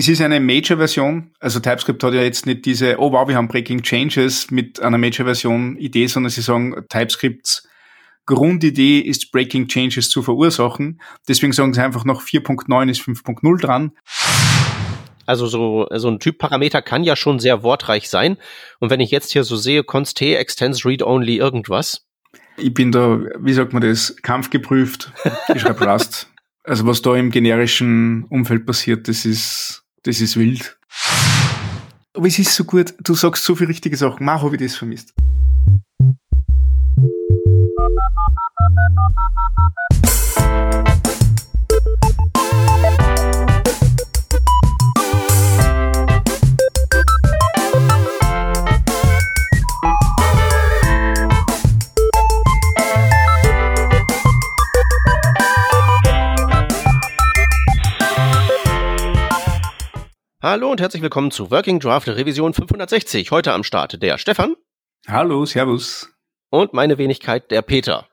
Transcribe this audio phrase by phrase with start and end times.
[0.00, 1.32] es ist eine Major-Version.
[1.40, 4.96] Also TypeScript hat ja jetzt nicht diese, oh wow, wir haben Breaking Changes mit einer
[4.96, 7.68] Major-Version Idee, sondern sie sagen, TypeScripts
[8.24, 11.02] Grundidee ist Breaking Changes zu verursachen.
[11.28, 13.92] Deswegen sagen sie einfach noch 4.9 ist 5.0 dran.
[15.26, 18.38] Also so, so ein Typparameter kann ja schon sehr wortreich sein.
[18.78, 22.06] Und wenn ich jetzt hier so sehe, const t extends read only irgendwas.
[22.56, 25.12] Ich bin da, wie sagt man das, kampfgeprüft.
[25.54, 26.30] Ich schreibe Rust.
[26.64, 30.78] Also was da im generischen Umfeld passiert, das ist, das ist wild.
[32.14, 34.24] Aber es ist so gut, du sagst so viele richtige Sachen.
[34.24, 35.14] Mach, habe ich das vermisst.
[60.42, 63.30] Hallo und herzlich willkommen zu Working Draft Revision 560.
[63.30, 64.54] Heute am Start der Stefan.
[65.06, 66.08] Hallo, Servus.
[66.48, 68.08] Und meine Wenigkeit der Peter.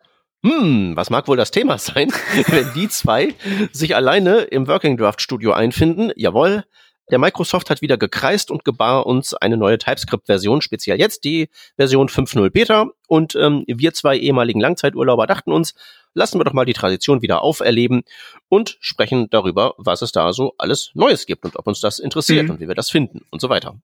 [0.45, 2.11] Hm, was mag wohl das Thema sein,
[2.47, 3.33] wenn die zwei
[3.71, 6.11] sich alleine im Working Draft Studio einfinden?
[6.17, 6.65] Jawohl,
[7.09, 12.09] der Microsoft hat wieder gekreist und gebar uns eine neue TypeScript-Version, speziell jetzt die Version
[12.09, 12.87] 5.0 Beta.
[13.07, 15.73] Und ähm, wir zwei ehemaligen Langzeiturlauber dachten uns,
[16.13, 18.03] lassen wir doch mal die Tradition wieder auferleben
[18.49, 22.45] und sprechen darüber, was es da so alles Neues gibt und ob uns das interessiert
[22.45, 22.51] mhm.
[22.51, 23.79] und wie wir das finden und so weiter.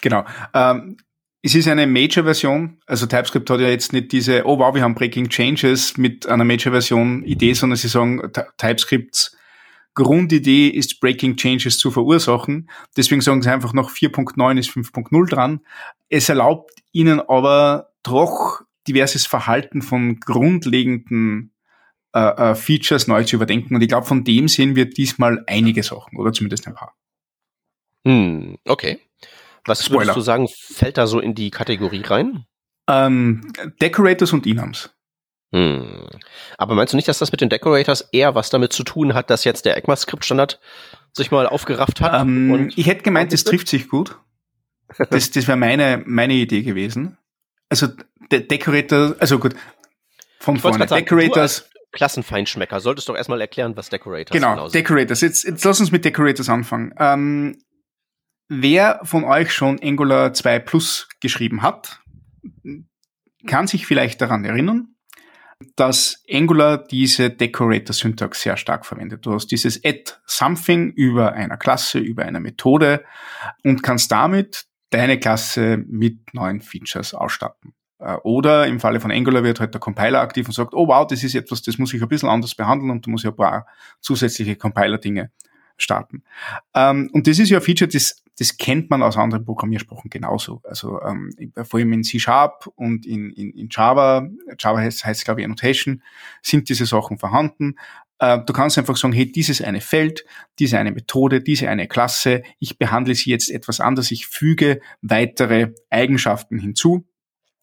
[0.00, 0.24] Genau.
[0.54, 0.96] Ähm,
[1.42, 2.78] es ist eine Major-Version.
[2.86, 6.44] Also TypeScript hat ja jetzt nicht diese, oh wow, wir haben Breaking Changes mit einer
[6.44, 9.36] Major-Version Idee, sondern sie sagen, TypeScripts
[9.94, 12.70] Grundidee ist Breaking Changes zu verursachen.
[12.96, 15.60] Deswegen sagen sie einfach noch 4.9 ist 5.0 dran.
[16.08, 21.52] Es erlaubt ihnen aber doch diverses Verhalten von grundlegenden
[22.14, 23.74] äh, äh, Features neu zu überdenken.
[23.74, 26.94] Und ich glaube, von dem sehen wir diesmal einige Sachen, oder zumindest ein paar.
[28.06, 29.00] Hm, okay.
[29.64, 30.00] Was Spoiler.
[30.00, 32.46] würdest du sagen, fällt da so in die Kategorie rein?
[32.88, 34.90] Ähm, Decorators und Enums.
[35.52, 36.06] Hm.
[36.58, 39.30] Aber meinst du nicht, dass das mit den Decorators eher was damit zu tun hat,
[39.30, 40.60] dass jetzt der ECMAScript-Standard
[41.12, 42.22] sich mal aufgerafft hat?
[42.22, 44.16] Ähm, ich hätte gemeint, das trifft sich gut.
[45.10, 47.16] Das, das wäre meine, meine Idee gewesen.
[47.68, 47.88] Also
[48.30, 49.54] De Decorator, also gut,
[50.38, 50.86] von ich vorne.
[50.86, 51.68] Sagen, Decorators.
[51.92, 54.76] Klassenfeinschmecker, solltest doch erstmal erklären, was Decorators genau, genau sind.
[54.76, 55.20] Decorators.
[55.22, 56.94] Jetzt, jetzt lass uns mit Decorators anfangen.
[57.00, 57.58] Ähm,
[58.48, 62.00] wer von euch schon Angular 2 Plus geschrieben hat,
[63.48, 64.89] kann sich vielleicht daran erinnern,
[65.76, 69.26] dass Angular diese Decorator-Syntax sehr stark verwendet.
[69.26, 73.04] Du hast dieses add something über einer Klasse, über eine Methode
[73.62, 77.74] und kannst damit deine Klasse mit neuen Features ausstatten.
[77.98, 81.06] Äh, oder im Falle von Angular wird halt der Compiler aktiv und sagt, oh wow,
[81.06, 83.36] das ist etwas, das muss ich ein bisschen anders behandeln und da muss ich ein
[83.36, 83.66] paar
[84.00, 85.30] zusätzliche Compiler-Dinge
[85.76, 86.22] starten.
[86.74, 90.62] Ähm, und das ist ja ein Feature, das, das kennt man aus anderen Programmiersprachen genauso.
[90.64, 91.30] Also ähm,
[91.62, 94.26] vor allem in C-Sharp und in, in, in Java,
[94.58, 96.02] Java heißt, heißt glaube ich Annotation,
[96.40, 97.74] sind diese Sachen vorhanden.
[98.18, 100.24] Äh, du kannst einfach sagen, hey, dieses eine Feld,
[100.58, 105.74] diese eine Methode, diese eine Klasse, ich behandle sie jetzt etwas anders, ich füge weitere
[105.90, 107.06] Eigenschaften hinzu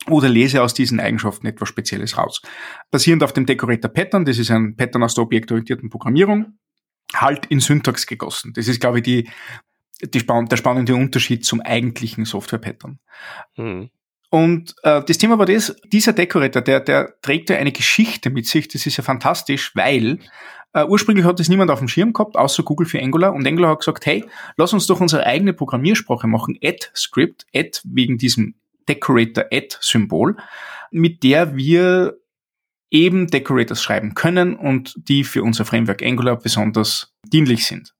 [0.07, 2.43] oder lese aus diesen Eigenschaften etwas Spezielles raus.
[2.91, 6.59] Basierend auf dem Decorator Pattern, das ist ein Pattern aus der objektorientierten Programmierung,
[7.15, 8.53] halt in Syntax gegossen.
[8.53, 9.29] Das ist, glaube ich, die,
[10.01, 12.99] die der spannende Unterschied zum eigentlichen Software-Pattern.
[13.55, 13.89] Mhm.
[14.29, 18.45] Und äh, das Thema war das, dieser Decorator, der, der trägt ja eine Geschichte mit
[18.45, 20.19] sich, das ist ja fantastisch, weil
[20.73, 23.33] äh, ursprünglich hat das niemand auf dem Schirm gehabt, außer Google für Angular.
[23.33, 24.25] Und Angular hat gesagt, hey,
[24.57, 28.55] lass uns doch unsere eigene Programmiersprache machen, Add-Script, Add wegen diesem
[28.89, 30.37] Decorator-Add-Symbol,
[30.91, 32.17] mit der wir
[32.89, 37.93] eben Decorators schreiben können und die für unser Framework Angular besonders dienlich sind.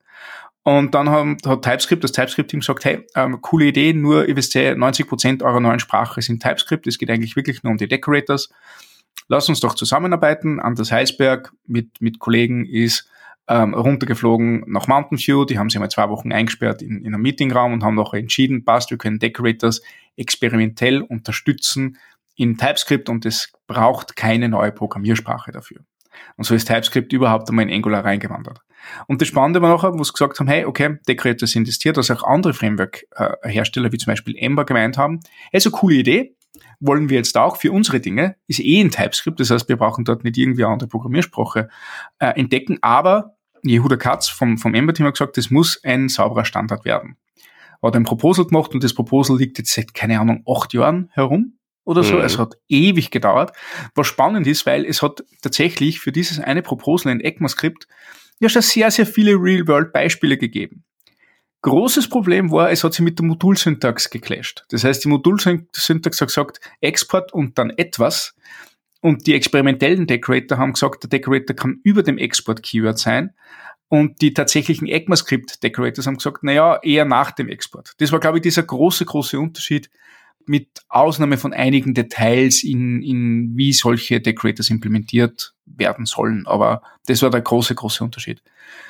[0.67, 4.53] Und dann haben, hat TypeScript, das TypeScript-Team gesagt, hey, ähm, coole Idee, nur ihr wisst
[4.53, 8.49] ja, 90% eurer neuen Sprache sind TypeScript, es geht eigentlich wirklich nur um die Decorators.
[9.29, 10.59] Lass uns doch zusammenarbeiten.
[10.59, 13.09] Anders Heisberg mit, mit Kollegen ist
[13.47, 15.45] ähm, runtergeflogen nach Mountain View.
[15.45, 18.65] Die haben sich mal zwei Wochen eingesperrt in, in einem Meetingraum und haben noch entschieden,
[18.65, 19.81] passt, wir können Decorators
[20.17, 21.97] experimentell unterstützen
[22.35, 25.85] in TypeScript und es braucht keine neue Programmiersprache dafür.
[26.35, 28.59] Und so ist TypeScript überhaupt einmal in Angular reingewandert.
[29.07, 32.23] Und das Spannende war nachher, wo sie gesagt haben, hey, okay, Decorators investiert, dass auch
[32.23, 35.19] andere Framework-Hersteller wie zum Beispiel Ember gemeint haben,
[35.51, 36.35] hey, so coole Idee,
[36.79, 40.05] wollen wir jetzt auch für unsere Dinge, ist eh in TypeScript, das heißt, wir brauchen
[40.05, 41.69] dort nicht irgendwie eine andere Programmiersprache
[42.19, 46.85] äh, entdecken, aber Jehuda Katz vom, vom Ember-Team hat gesagt, das muss ein sauberer Standard
[46.85, 47.17] werden.
[47.81, 51.57] Hat ein Proposal gemacht und das Proposal liegt jetzt seit, keine Ahnung, acht Jahren herum
[51.83, 52.15] oder so.
[52.15, 52.21] Mhm.
[52.21, 53.53] Es hat ewig gedauert.
[53.95, 57.87] Was spannend ist, weil es hat tatsächlich für dieses eine Proposal in ECMAScript
[58.39, 60.83] ja schon sehr, sehr viele Real-World-Beispiele gegeben.
[61.61, 64.65] großes Problem war, es hat sich mit der Modulsyntax geclasht.
[64.69, 68.35] Das heißt, die Modulsyntax hat gesagt, Export und dann etwas.
[69.01, 73.33] Und die experimentellen Decorator haben gesagt, der Decorator kann über dem Export-Keyword sein.
[73.89, 77.93] Und die tatsächlichen ECMAScript-Decorators haben gesagt, naja, eher nach dem Export.
[77.99, 79.89] Das war, glaube ich, dieser große, große Unterschied
[80.47, 86.45] mit Ausnahme von einigen Details in, in wie solche Decorators implementiert werden sollen.
[86.47, 88.41] Aber das war der große, große Unterschied.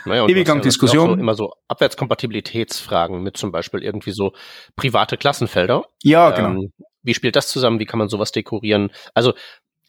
[0.06, 1.10] Naja, und Ewig lang Diskussion.
[1.10, 4.34] So, immer so Abwärtskompatibilitätsfragen mit zum Beispiel irgendwie so
[4.76, 5.86] private Klassenfelder.
[6.04, 6.62] Ja, genau.
[6.62, 6.74] Ähm,
[7.04, 7.80] wie spielt das zusammen?
[7.80, 8.92] Wie kann man sowas dekorieren?
[9.14, 9.34] Also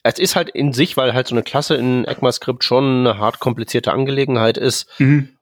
[0.03, 3.41] es ist halt in sich, weil halt so eine Klasse in ECMAScript schon eine hart
[3.41, 5.37] komplizierte Angelegenheit ist, mhm.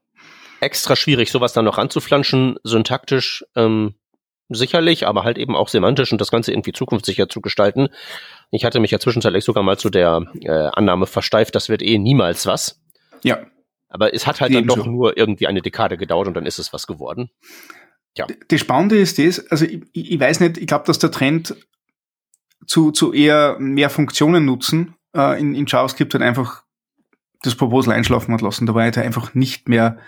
[0.61, 3.95] extra schwierig, sowas dann noch anzuflanschen, syntaktisch ähm,
[4.49, 7.89] sicherlich, aber halt eben auch semantisch und das Ganze irgendwie zukunftssicher zu gestalten.
[8.51, 11.99] Ich hatte mich ja zwischenzeitlich sogar mal zu der äh, Annahme versteift, das wird eh
[11.99, 12.81] niemals was.
[13.23, 13.39] Ja.
[13.89, 14.77] Aber es hat halt Ebenso.
[14.77, 17.31] dann doch nur irgendwie eine Dekade gedauert und dann ist es was geworden.
[18.17, 18.27] Ja.
[18.49, 21.55] Das Spannende ist das, also ich, ich weiß nicht, ich glaube, dass der Trend
[22.67, 26.65] zu, zu eher mehr Funktionen nutzen äh, in, in JavaScript halt einfach
[27.43, 28.67] das Proposal einschlafen hat lassen.
[28.67, 29.99] Da war halt einfach nicht mehr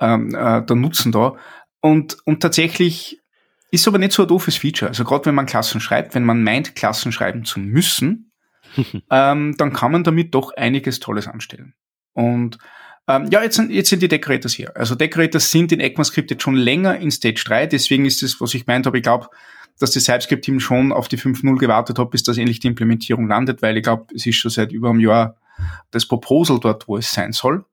[0.00, 1.36] ähm, äh, der Nutzen da.
[1.80, 3.21] Und, und tatsächlich
[3.72, 4.90] ist aber nicht so ein doofes Feature.
[4.90, 8.30] Also gerade wenn man Klassen schreibt, wenn man meint, Klassen schreiben zu müssen,
[9.10, 11.74] ähm, dann kann man damit doch einiges Tolles anstellen.
[12.12, 12.58] Und
[13.08, 14.76] ähm, ja, jetzt sind, jetzt sind die Decorators hier.
[14.76, 18.54] Also Decorators sind in ECMAScript jetzt schon länger in Stage 3, deswegen ist das, was
[18.54, 19.28] ich meint habe, ich glaube,
[19.80, 23.62] dass das TypeScript-Team schon auf die 5.0 gewartet hat, bis das endlich die Implementierung landet,
[23.62, 25.36] weil ich glaube, es ist schon seit über einem Jahr
[25.90, 27.64] das Proposal dort, wo es sein soll.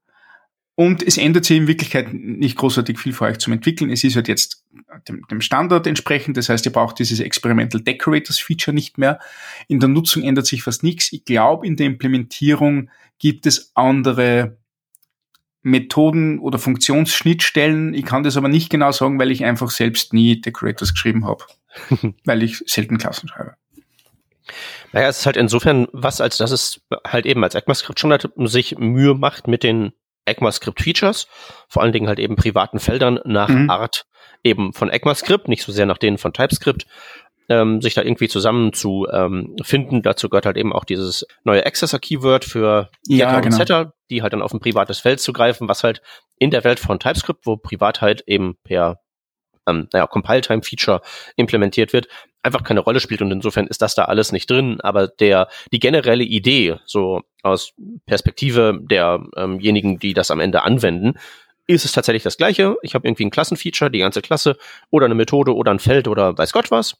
[0.80, 3.90] Und es ändert sich in Wirklichkeit nicht großartig viel für euch zum Entwickeln.
[3.90, 4.64] Es ist halt jetzt
[5.10, 6.38] dem, dem Standard entsprechend.
[6.38, 9.20] Das heißt, ihr braucht dieses Experimental Decorators Feature nicht mehr.
[9.68, 11.12] In der Nutzung ändert sich fast nichts.
[11.12, 14.58] Ich glaube, in der Implementierung gibt es andere
[15.64, 17.94] Methoden oder Funktionsschnittstellen.
[17.94, 21.44] Ich kann das aber nicht genau sagen, weil ich einfach selbst nie Decorators geschrieben habe.
[22.24, 23.56] weil ich selten Klassen schreibe.
[24.94, 28.30] Naja, es ist halt insofern was, als dass es halt eben als ECMAScript schon halt
[28.38, 29.92] sich Mühe macht mit den
[30.30, 31.28] ECMAScript-Features,
[31.68, 33.70] vor allen Dingen halt eben privaten Feldern nach mhm.
[33.70, 34.06] Art
[34.44, 36.86] eben von ECMAScript, nicht so sehr nach denen von TypeScript,
[37.50, 40.02] ähm, sich da irgendwie zusammen zu ähm, finden.
[40.02, 43.58] Dazu gehört halt eben auch dieses neue Accessor-Keyword für ja, und genau.
[43.58, 46.02] Setter, die halt dann auf ein privates Feld zugreifen, was halt
[46.38, 49.00] in der Welt von TypeScript, wo Privatheit eben per
[49.68, 51.02] ähm, naja, Compile-Time-Feature
[51.36, 52.08] implementiert wird,
[52.44, 55.80] einfach keine Rolle spielt und insofern ist das da alles nicht drin, aber der die
[55.80, 57.74] generelle Idee so aus
[58.06, 61.20] Perspektive derjenigen, ähm die das am Ende anwenden,
[61.68, 62.78] ist es tatsächlich das gleiche.
[62.82, 64.58] Ich habe irgendwie ein Klassenfeature, die ganze Klasse
[64.90, 66.98] oder eine Methode oder ein Feld oder weiß Gott was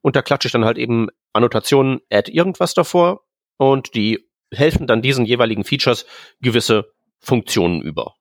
[0.00, 3.22] und da klatsche ich dann halt eben Annotationen add irgendwas davor
[3.56, 6.06] und die helfen dann diesen jeweiligen Features
[6.40, 8.14] gewisse Funktionen über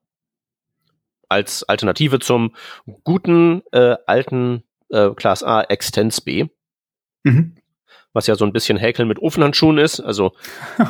[1.28, 2.56] als Alternative zum
[3.04, 6.47] guten äh, alten äh, Class A Extens B.
[7.23, 7.55] Mhm.
[8.13, 10.01] Was ja so ein bisschen Häkeln mit Ofenhandschuhen ist.
[10.01, 10.33] Also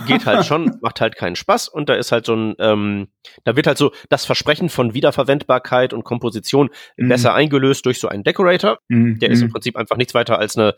[0.07, 1.67] geht halt schon, macht halt keinen Spaß.
[1.67, 3.09] Und da ist halt so ein, ähm,
[3.43, 7.09] da wird halt so das Versprechen von Wiederverwendbarkeit und Komposition mhm.
[7.09, 8.79] besser eingelöst durch so einen Decorator.
[8.87, 9.19] Mhm.
[9.19, 9.51] Der ist im mhm.
[9.51, 10.75] Prinzip einfach nichts weiter als eine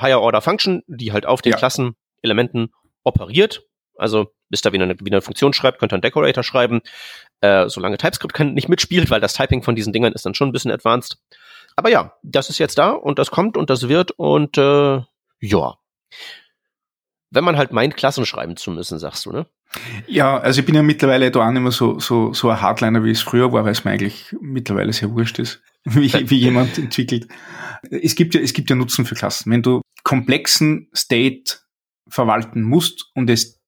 [0.00, 1.58] Higher Order Function, die halt auf den ja.
[1.58, 2.72] Klassenelementen
[3.04, 3.62] operiert.
[3.96, 6.80] Also bis da wieder eine, wieder eine Funktion schreibt, könnt ihr einen Decorator schreiben.
[7.40, 10.52] Äh, solange TypeScript nicht mitspielt, weil das Typing von diesen Dingern ist dann schon ein
[10.52, 11.18] bisschen advanced.
[11.76, 15.00] Aber ja, das ist jetzt da und das kommt und das wird und äh,
[15.40, 15.78] ja.
[17.30, 19.46] Wenn man halt meint, Klassen schreiben zu müssen, sagst du, ne?
[20.06, 23.02] Ja, also ich bin ja mittlerweile da auch nicht mehr so, so, so ein Hardliner,
[23.02, 26.78] wie es früher war, weil es mir eigentlich mittlerweile sehr wurscht ist, wie, wie jemand
[26.78, 27.26] entwickelt.
[27.90, 29.50] Es gibt ja, es gibt ja Nutzen für Klassen.
[29.50, 31.58] Wenn du komplexen State
[32.08, 33.60] verwalten musst und es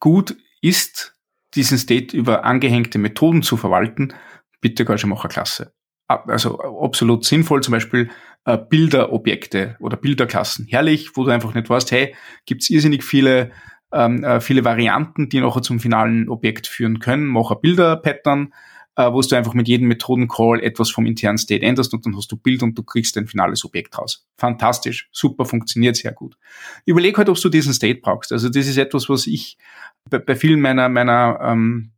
[0.00, 1.14] gut ist,
[1.54, 4.14] diesen State über angehängte Methoden zu verwalten,
[4.60, 5.72] bitte gar schon eine Klasse.
[6.08, 8.10] Also absolut sinnvoll, zum Beispiel
[8.46, 10.66] äh, Bilderobjekte oder Bilderklassen.
[10.68, 12.14] Herrlich, wo du einfach nicht weißt, hey,
[12.46, 13.50] gibt's irrsinnig viele,
[13.92, 17.26] ähm, äh, viele Varianten, die nachher zum finalen Objekt führen können.
[17.26, 18.54] Mach ein Bilder-Pattern,
[18.96, 22.32] äh, wo du einfach mit jedem Methoden-Call etwas vom internen State änderst und dann hast
[22.32, 24.26] du Bild und du kriegst ein finales Objekt raus.
[24.38, 26.38] Fantastisch, super, funktioniert sehr gut.
[26.86, 28.32] Überleg halt, ob du diesen State brauchst.
[28.32, 29.58] Also das ist etwas, was ich
[30.08, 31.90] bei, bei vielen meiner, meiner ähm,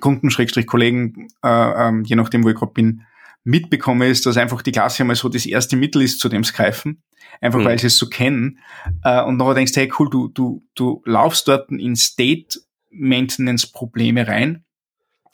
[0.00, 3.02] Kunden, Schrägstrich Kollegen, äh, ähm, je nachdem, wo ich gerade bin,
[3.44, 6.52] mitbekomme, ist, dass einfach die Klasse einmal so das erste Mittel ist, zu dem es
[6.52, 7.02] greifen.
[7.40, 7.64] Einfach mhm.
[7.64, 8.58] weil sie es so kennen.
[9.04, 13.66] Äh, und nachher denkst du, hey cool, du, du, du laufst dort in State Maintenance
[13.70, 14.64] Probleme rein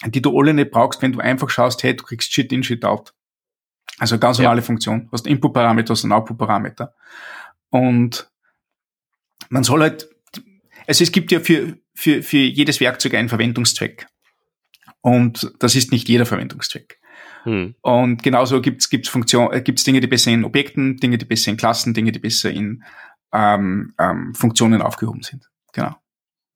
[0.07, 2.85] die du alle nicht brauchst, wenn du einfach schaust, hey, du kriegst Shit in, Shit
[2.85, 3.15] out.
[3.99, 4.65] Also ganz normale ja.
[4.65, 5.07] Funktion.
[5.07, 6.95] Du hast Input-Parameter, hast einen Output-Parameter.
[7.71, 8.31] Und
[9.51, 10.09] man soll halt,
[10.87, 14.07] also es gibt ja für, für, für jedes Werkzeug einen Verwendungszweck.
[15.01, 16.99] Und das ist nicht jeder Verwendungszweck.
[17.45, 17.75] Hm.
[17.83, 21.51] Und genauso gibt's gibt's Funktion, äh, gibt's Dinge, die besser in Objekten, Dinge, die besser
[21.51, 22.83] in Klassen, Dinge, die besser in
[23.33, 25.51] ähm, ähm, Funktionen aufgehoben sind.
[25.73, 25.95] Genau.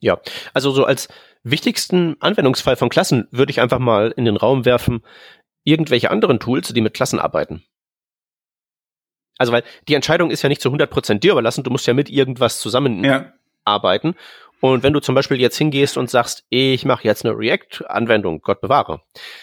[0.01, 0.19] Ja,
[0.55, 1.09] also so als
[1.43, 5.03] wichtigsten Anwendungsfall von Klassen würde ich einfach mal in den Raum werfen,
[5.65, 7.65] irgendwelche anderen Tools, die mit Klassen arbeiten.
[9.39, 12.11] Also weil die Entscheidung ist ja nicht zu 100% dir überlassen, du musst ja mit
[12.11, 14.09] irgendwas zusammenarbeiten.
[14.09, 14.13] Ja.
[14.61, 18.61] Und wenn du zum Beispiel jetzt hingehst und sagst, ich mache jetzt eine React-Anwendung, Gott
[18.61, 19.03] bewahre,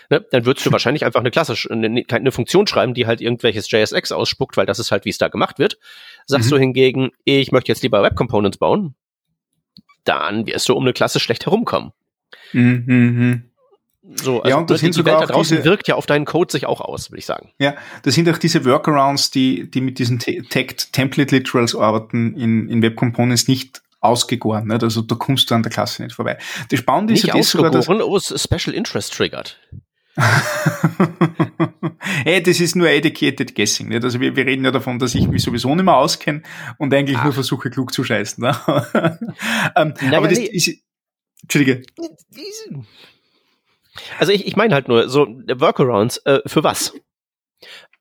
[0.10, 3.70] ne, dann würdest du wahrscheinlich einfach eine klassische, eine, eine, Funktion schreiben, die halt irgendwelches
[3.72, 5.80] JSX ausspuckt, weil das ist halt, wie es da gemacht wird.
[6.26, 6.56] Sagst mhm.
[6.56, 8.96] du hingegen, ich möchte jetzt lieber Web Components bauen,
[10.04, 11.92] dann wirst du um eine Klasse schlecht herumkommen.
[12.54, 12.84] Mhm.
[12.88, 13.44] mhm.
[14.14, 16.06] So, also ja, und das die, sind sogar Welt da draußen diese, wirkt ja auf
[16.06, 17.50] deinen Code sich auch aus, würde ich sagen.
[17.58, 22.70] Ja, das sind auch diese Workarounds, die, die mit diesen Tagged Template Literals arbeiten in,
[22.70, 24.68] in Web Components nicht ausgegoren.
[24.68, 24.84] Nicht?
[24.84, 26.38] Also da kommst du an der Klasse nicht vorbei.
[26.70, 29.60] Das Spannende ist ja das sogar, dass oh, Special Interest triggert.
[32.24, 33.90] hey, das ist nur educated guessing.
[33.90, 34.04] Nicht?
[34.04, 36.42] Also wir, wir reden ja davon, dass ich mich sowieso nicht mehr auskenne
[36.78, 37.26] und eigentlich Ach.
[37.26, 38.42] nur versuche, klug zu scheißen.
[38.42, 38.56] Ne?
[39.76, 40.46] ähm, Nein, aber das nee.
[40.46, 40.70] ist.
[41.44, 41.84] Entschuldige.
[44.20, 46.94] Also ich, ich meine halt nur, so Workarounds, äh, für was?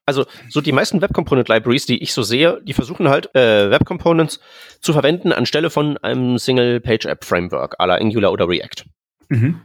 [0.07, 3.71] Also so die meisten Web Component Libraries, die ich so sehe, die versuchen halt äh,
[3.71, 4.39] Web Components
[4.81, 8.85] zu verwenden anstelle von einem Single Page App Framework à la Angular oder React.
[9.29, 9.61] Mhm.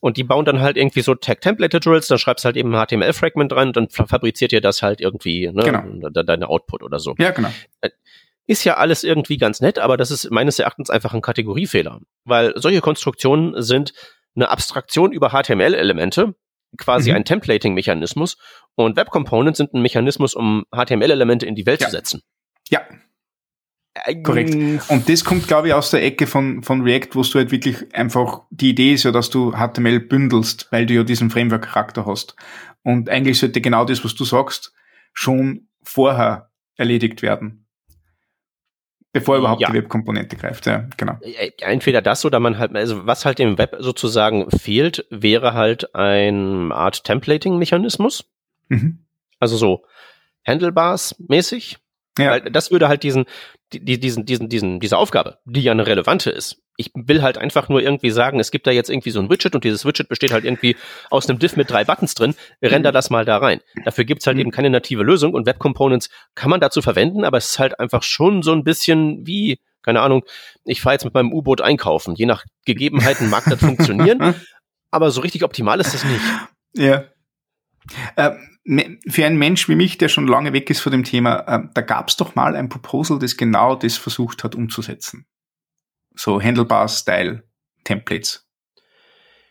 [0.00, 2.86] Und die bauen dann halt irgendwie so Tag Template Literals, dann schreibst halt eben ein
[2.86, 6.10] HTML Fragment dran, dann fabriziert ihr das halt irgendwie, ne, genau.
[6.10, 7.14] deine Output oder so.
[7.18, 7.50] Ja, genau.
[7.82, 7.90] Äh,
[8.46, 12.52] ist ja alles irgendwie ganz nett, aber das ist meines Erachtens einfach ein Kategoriefehler, weil
[12.56, 13.92] solche Konstruktionen sind
[14.34, 16.34] eine Abstraktion über HTML-Elemente,
[16.78, 17.18] quasi mhm.
[17.18, 18.38] ein Templating-Mechanismus.
[18.74, 21.88] Und Web Components sind ein Mechanismus, um HTML-Elemente in die Welt ja.
[21.88, 22.22] zu setzen.
[22.68, 22.82] Ja.
[24.22, 24.54] Korrekt.
[24.88, 27.94] Und das kommt, glaube ich, aus der Ecke von, von React, wo du halt wirklich
[27.94, 32.34] einfach, die Idee ist ja, dass du HTML bündelst, weil du ja diesen Framework-Charakter hast.
[32.82, 34.72] Und eigentlich sollte genau das, was du sagst,
[35.12, 37.62] schon vorher erledigt werden
[39.12, 39.68] bevor überhaupt ja.
[39.68, 40.66] die Webkomponente greift.
[40.66, 41.18] Ja, genau.
[41.60, 46.72] Entweder das oder man halt, also was halt im Web sozusagen fehlt, wäre halt ein
[46.72, 48.24] Art Templating-Mechanismus.
[48.68, 49.04] Mhm.
[49.38, 49.84] Also so
[50.46, 51.78] Handlebars mäßig.
[52.18, 52.32] Ja.
[52.32, 53.24] Weil das würde halt diesen,
[53.72, 56.62] die, diesen, diesen, diesen, diese Aufgabe, die ja eine relevante ist.
[56.76, 59.54] Ich will halt einfach nur irgendwie sagen, es gibt da jetzt irgendwie so ein Widget
[59.54, 60.76] und dieses Widget besteht halt irgendwie
[61.10, 62.34] aus einem Div mit drei Buttons drin.
[62.62, 62.94] Render mhm.
[62.94, 63.60] das mal da rein.
[63.84, 64.42] Dafür gibt's halt mhm.
[64.42, 67.78] eben keine native Lösung und Web Components kann man dazu verwenden, aber es ist halt
[67.80, 70.24] einfach schon so ein bisschen wie, keine Ahnung,
[70.64, 72.14] ich fahre jetzt mit meinem U-Boot einkaufen.
[72.14, 74.34] Je nach Gegebenheiten mag das funktionieren,
[74.90, 76.20] aber so richtig optimal ist das nicht.
[76.74, 77.04] Ja.
[78.16, 81.62] Ähm für einen Mensch wie mich, der schon lange weg ist von dem Thema, äh,
[81.74, 85.26] da gab es doch mal ein Proposal, das genau das versucht hat umzusetzen.
[86.14, 88.46] So Handlebar-Style-Templates.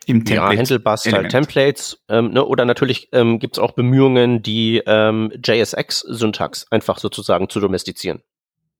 [0.06, 2.02] Im Template ja, Handlebar-Style-Templates.
[2.08, 7.60] Ähm, ne, oder natürlich ähm, gibt es auch Bemühungen, die ähm, JSX-Syntax einfach sozusagen zu
[7.60, 8.22] domestizieren.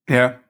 [0.09, 0.41] Ja.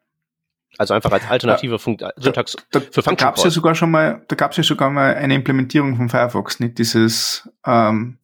[0.78, 3.74] Also einfach als alternative Funkt Syntax da, da, für Function Da gab es ja sogar
[3.74, 8.18] schon mal, da gab es ja sogar mal eine Implementierung von Firefox, nicht dieses ähm,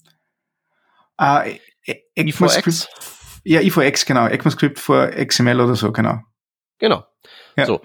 [1.18, 1.58] äh,
[2.14, 2.88] ECMAScript.
[3.44, 4.26] Ja, IFOX, genau.
[4.26, 6.20] ECMAScript vor XML oder so, genau.
[6.78, 7.04] Genau.
[7.56, 7.66] Ja.
[7.66, 7.80] So.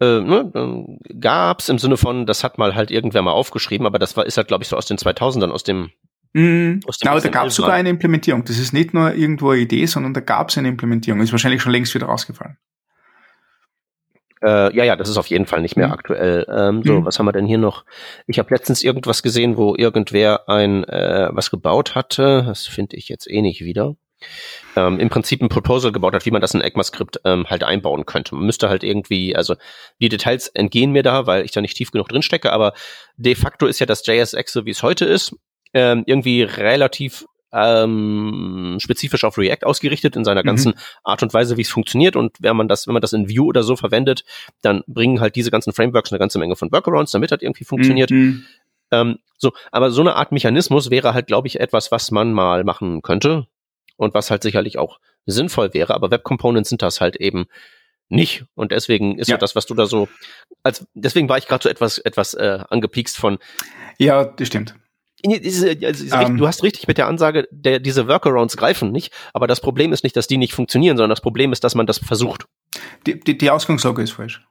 [0.00, 4.16] Äh, ne, gab's im Sinne von, das hat mal halt irgendwer mal aufgeschrieben, aber das
[4.16, 5.90] war, ist halt, glaube ich, so aus den 2000ern, aus dem
[6.36, 8.44] aus dem, genau, da gab es sogar eine Implementierung.
[8.44, 11.22] Das ist nicht nur irgendwo eine Idee, sondern da gab es eine Implementierung.
[11.22, 12.58] Ist wahrscheinlich schon längst wieder rausgefallen.
[14.46, 15.92] Äh, ja, ja, das ist auf jeden Fall nicht mehr mhm.
[15.92, 16.46] aktuell.
[16.48, 17.04] Ähm, so, mhm.
[17.04, 17.84] was haben wir denn hier noch?
[18.28, 22.44] Ich habe letztens irgendwas gesehen, wo irgendwer ein äh, was gebaut hatte.
[22.46, 23.96] Das finde ich jetzt eh nicht wieder.
[24.76, 28.06] Ähm, Im Prinzip ein Proposal gebaut hat, wie man das in ECMAScript ähm, halt einbauen
[28.06, 28.36] könnte.
[28.36, 29.56] Man müsste halt irgendwie, also
[30.00, 32.72] die Details entgehen mir da, weil ich da nicht tief genug drin stecke, aber
[33.16, 35.34] de facto ist ja das JSX, so wie es heute ist,
[35.74, 37.26] ähm, irgendwie relativ
[37.56, 40.46] ähm, spezifisch auf React ausgerichtet in seiner mhm.
[40.46, 42.14] ganzen Art und Weise, wie es funktioniert.
[42.14, 44.24] Und wenn man das, wenn man das in Vue oder so verwendet,
[44.62, 48.10] dann bringen halt diese ganzen Frameworks eine ganze Menge von Workarounds, damit das irgendwie funktioniert.
[48.10, 48.44] Mhm.
[48.92, 52.62] Ähm, so, aber so eine Art Mechanismus wäre halt, glaube ich, etwas, was man mal
[52.64, 53.46] machen könnte
[53.96, 55.94] und was halt sicherlich auch sinnvoll wäre.
[55.94, 57.46] Aber Web Components sind das halt eben
[58.08, 58.44] nicht.
[58.54, 59.36] Und deswegen ist ja.
[59.36, 60.08] so das, was du da so,
[60.62, 63.38] als deswegen war ich gerade so etwas, etwas äh, angepiekst von.
[63.98, 64.74] Ja, das stimmt.
[65.24, 65.66] Also,
[66.26, 69.92] um, du hast richtig mit der Ansage, der, diese Workarounds greifen nicht, aber das Problem
[69.92, 72.46] ist nicht, dass die nicht funktionieren, sondern das Problem ist, dass man das versucht.
[73.06, 74.46] Die, die, die Ausgangslage ist falsch.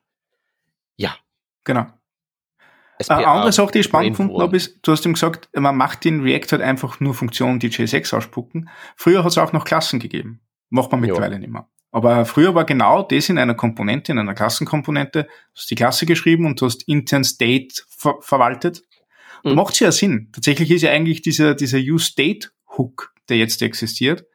[0.97, 1.15] Ja.
[1.63, 1.85] Genau.
[3.01, 5.75] SPA, Eine andere Sache, die ich spannend gefunden habe, ist, du hast ihm gesagt, man
[5.75, 8.69] macht in React halt einfach nur Funktionen, die JSX ausspucken.
[8.95, 10.41] Früher hat es auch noch Klassen gegeben.
[10.69, 11.39] Macht man mittlerweile jo.
[11.39, 11.67] nicht mehr.
[11.91, 16.05] Aber früher war genau das in einer Komponente, in einer Klassenkomponente, du hast die Klasse
[16.05, 18.83] geschrieben und du hast intern State ver verwaltet
[19.43, 19.55] Mhm.
[19.55, 20.29] Macht ja Sinn.
[20.33, 24.25] Tatsächlich ist ja eigentlich dieser, dieser Use-State-Hook der jetzt existiert,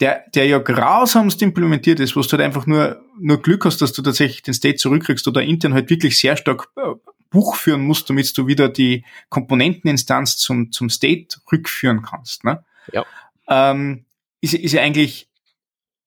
[0.00, 3.92] der, der ja grausamst implementiert ist, wo du halt einfach nur, nur Glück hast, dass
[3.92, 6.94] du tatsächlich den State zurückkriegst oder intern halt wirklich sehr stark äh,
[7.30, 12.44] Buch führen musst, damit du wieder die Komponenteninstanz zum, zum State rückführen kannst.
[12.44, 12.64] Ne?
[12.92, 13.04] Ja.
[13.48, 14.04] Ähm,
[14.40, 15.28] ist, ist ja eigentlich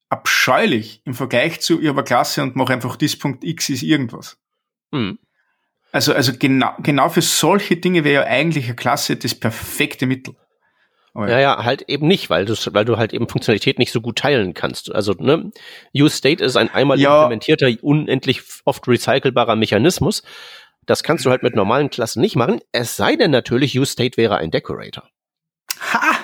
[0.10, 4.38] abscheulich im Vergleich zu, ich habe Klasse und mache einfach das Punkt X ist irgendwas.
[4.92, 5.20] Mhm.
[5.98, 10.36] Also, also genau, genau für solche Dinge wäre ja eigentlich eine Klasse das perfekte Mittel.
[11.16, 14.00] Aber ja, ja, halt eben nicht, weil du, weil du halt eben Funktionalität nicht so
[14.00, 14.94] gut teilen kannst.
[14.94, 15.52] Also, ne,
[15.96, 17.24] Use State ist ein einmal ja.
[17.24, 20.22] implementierter, unendlich oft recycelbarer Mechanismus.
[20.86, 24.18] Das kannst du halt mit normalen Klassen nicht machen, es sei denn natürlich, Use State
[24.18, 25.10] wäre ein Decorator.
[25.94, 26.20] Ha!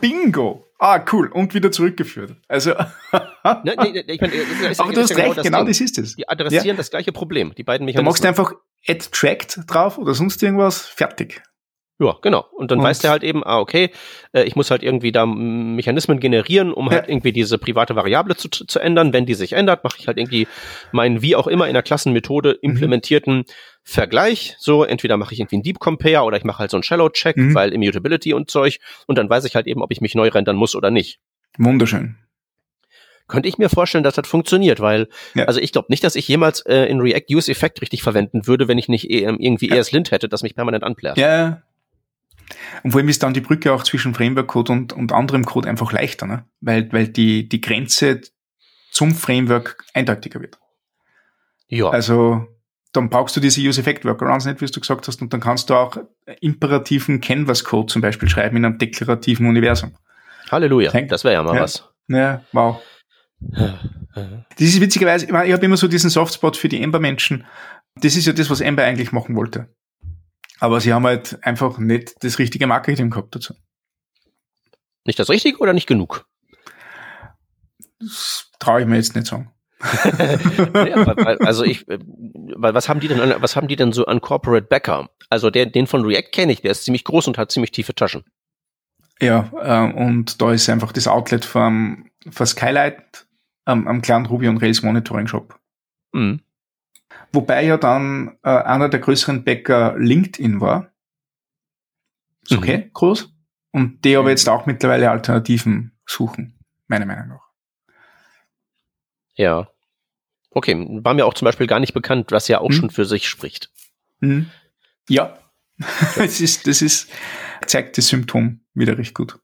[0.00, 0.67] Bingo!
[0.78, 1.28] Ah, cool.
[1.28, 2.36] Und wieder zurückgeführt.
[2.46, 2.70] Also.
[3.12, 6.14] ne, nee, ich mein, ist, Aber du hast recht, genau, genau das ist es.
[6.14, 6.74] Die adressieren ja.
[6.74, 7.52] das gleiche Problem.
[7.56, 8.04] Die beiden Mechanismen.
[8.04, 8.52] Da machst du einfach
[8.86, 10.86] Add Tracked drauf oder sonst irgendwas.
[10.86, 11.42] Fertig.
[12.00, 12.46] Ja, genau.
[12.52, 13.90] Und dann und weiß der halt eben, ah, okay,
[14.32, 18.48] äh, ich muss halt irgendwie da Mechanismen generieren, um halt irgendwie diese private Variable zu,
[18.48, 19.12] zu ändern.
[19.12, 20.46] Wenn die sich ändert, mache ich halt irgendwie
[20.92, 22.70] meinen wie auch immer in der Klassenmethode mhm.
[22.70, 23.44] implementierten mhm.
[23.82, 24.54] Vergleich.
[24.58, 27.08] So, entweder mache ich irgendwie einen Deep Compare oder ich mache halt so einen Shallow
[27.08, 27.54] Check, mhm.
[27.54, 28.78] weil Immutability und Zeug.
[29.06, 31.18] Und dann weiß ich halt eben, ob ich mich neu rendern muss oder nicht.
[31.58, 32.16] Wunderschön
[33.28, 35.44] könnte ich mir vorstellen, dass das funktioniert, weil, ja.
[35.44, 38.68] also ich glaube nicht, dass ich jemals äh, in React Use Effect richtig verwenden würde,
[38.68, 39.76] wenn ich nicht eh, irgendwie ja.
[39.76, 41.18] ESLint hätte, das mich permanent anplärt.
[41.18, 41.62] Ja,
[42.82, 45.92] und vor allem ist dann die Brücke auch zwischen Framework-Code und, und anderem Code einfach
[45.92, 46.44] leichter, ne?
[46.60, 48.20] weil, weil die, die Grenze
[48.90, 50.58] zum Framework eindeutiger wird.
[51.68, 51.90] Ja.
[51.90, 52.46] Also
[52.92, 55.96] dann brauchst du diese Use-Effect-Workarounds nicht, wie du gesagt hast, und dann kannst du auch
[56.40, 59.94] imperativen Canvas-Code zum Beispiel schreiben in einem deklarativen Universum.
[60.50, 61.88] Halleluja, Denk, das wäre ja mal ja, was.
[62.08, 62.80] Ja, wow.
[64.14, 67.44] Das ist witzigerweise, ich, ich habe immer so diesen Softspot für die Ember-Menschen.
[67.94, 69.68] Das ist ja das, was Ember eigentlich machen wollte.
[70.60, 73.54] Aber sie haben halt einfach nicht das richtige Marketing gehabt dazu.
[75.04, 76.26] Nicht das Richtige oder nicht genug?
[77.98, 79.50] Das traue ich mir jetzt nicht sagen.
[79.80, 84.20] ja, weil, also ich, weil was haben die denn, was haben die denn so an
[84.20, 85.08] Corporate Backer?
[85.30, 87.94] Also der, den von React kenne ich, der ist ziemlich groß und hat ziemlich tiefe
[87.94, 88.24] Taschen.
[89.20, 93.26] Ja, äh, und da ist einfach das Outlet vom, für Skylight
[93.66, 95.58] ähm, am kleinen Ruby und Rails Monitoring Shop.
[96.12, 96.40] Mhm.
[97.32, 100.92] Wobei ja dann äh, einer der größeren Bäcker LinkedIn war.
[102.42, 102.58] Ist mhm.
[102.58, 102.92] okay, mhm.
[102.92, 103.32] groß.
[103.70, 107.48] Und die aber jetzt auch mittlerweile Alternativen suchen, meiner Meinung nach.
[109.34, 109.68] Ja.
[110.50, 112.74] Okay, war mir auch zum Beispiel gar nicht bekannt, was ja auch hm.
[112.74, 113.70] schon für sich spricht.
[114.20, 114.50] Hm.
[115.08, 115.38] Ja,
[116.16, 117.10] das ist, das ist,
[117.66, 119.38] zeigt das Symptom wieder recht gut.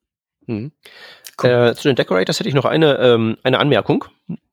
[0.46, 0.72] Mhm.
[1.40, 1.50] Cool.
[1.50, 4.06] Äh, zu den Decorators hätte ich noch eine, ähm, eine Anmerkung.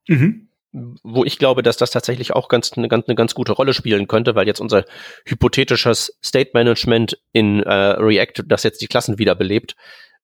[0.07, 3.73] Mhm wo ich glaube, dass das tatsächlich auch ganz eine, ganz eine ganz gute Rolle
[3.73, 4.85] spielen könnte, weil jetzt unser
[5.25, 9.75] hypothetisches State Management in äh, React, das jetzt die Klassen wiederbelebt,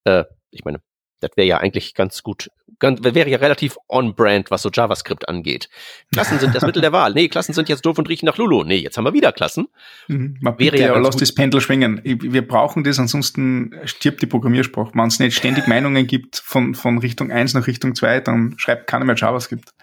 [0.06, 0.80] äh, ich meine,
[1.20, 2.50] das wäre ja eigentlich ganz gut,
[2.80, 5.70] ganz, wäre ja relativ on-brand, was so JavaScript angeht.
[6.12, 7.14] Klassen sind das Mittel der Wahl.
[7.14, 8.64] Nee, Klassen sind jetzt doof und riechen nach Lulu.
[8.64, 9.68] Nee, jetzt haben wir wieder Klassen.
[10.08, 10.38] Mhm.
[10.42, 12.02] Man wäre ja, lass das Pendel schwingen.
[12.04, 14.92] Wir brauchen das, ansonsten stirbt die Programmiersprache.
[14.94, 18.88] Wenn es nicht ständig Meinungen gibt von, von Richtung 1 nach Richtung 2, dann schreibt
[18.88, 19.74] keiner mehr JavaScript.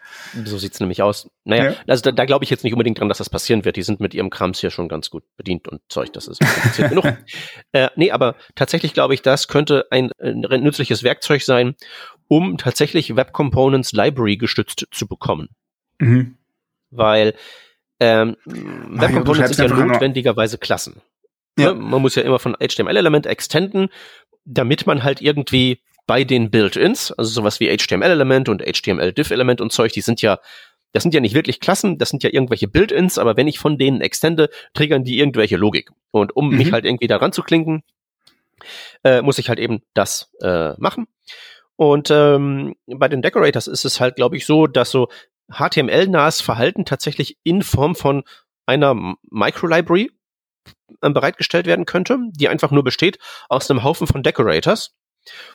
[0.45, 1.29] So sieht's nämlich aus.
[1.45, 1.77] Naja, ja.
[1.87, 3.77] also da, da glaube ich jetzt nicht unbedingt dran, dass das passieren wird.
[3.77, 6.89] Die sind mit ihrem Krams hier schon ganz gut bedient und Zeug, das ist kompliziert
[6.91, 7.05] genug.
[7.73, 11.75] Äh, nee, aber tatsächlich glaube ich, das könnte ein, ein nützliches Werkzeug sein,
[12.29, 15.49] um tatsächlich Web Components Library gestützt zu bekommen.
[15.99, 16.37] Mhm.
[16.91, 17.35] Weil
[18.01, 21.01] ähm, Web Components sind ja notwendigerweise Klassen.
[21.59, 21.73] Ja.
[21.73, 23.89] Ne, man muss ja immer von HTML-Element extenden,
[24.45, 29.93] damit man halt irgendwie bei den Build-ins, also sowas wie HTML-Element und HTML-Diff-Element und Zeug,
[29.93, 30.39] die sind ja,
[30.93, 33.79] das sind ja nicht wirklich Klassen, das sind ja irgendwelche Build-ins, aber wenn ich von
[33.79, 35.91] denen extende, triggern die irgendwelche Logik.
[36.11, 36.59] Und um mhm.
[36.59, 37.83] mich halt irgendwie daran zu klinken,
[39.03, 41.07] äh, muss ich halt eben das äh, machen.
[41.77, 45.09] Und ähm, bei den Decorators ist es halt, glaube ich, so, dass so
[45.53, 48.23] HTML-nahes Verhalten tatsächlich in Form von
[48.67, 48.95] einer
[49.31, 50.11] Micro-Library
[51.03, 54.95] äh, bereitgestellt werden könnte, die einfach nur besteht aus einem Haufen von Decorators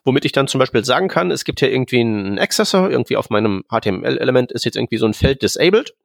[0.04, 3.30] womit ich dann zum Beispiel sagen kann, es gibt hier irgendwie einen Accessor, irgendwie auf
[3.30, 5.96] meinem HTML-Element ist jetzt irgendwie so ein Feld disabled.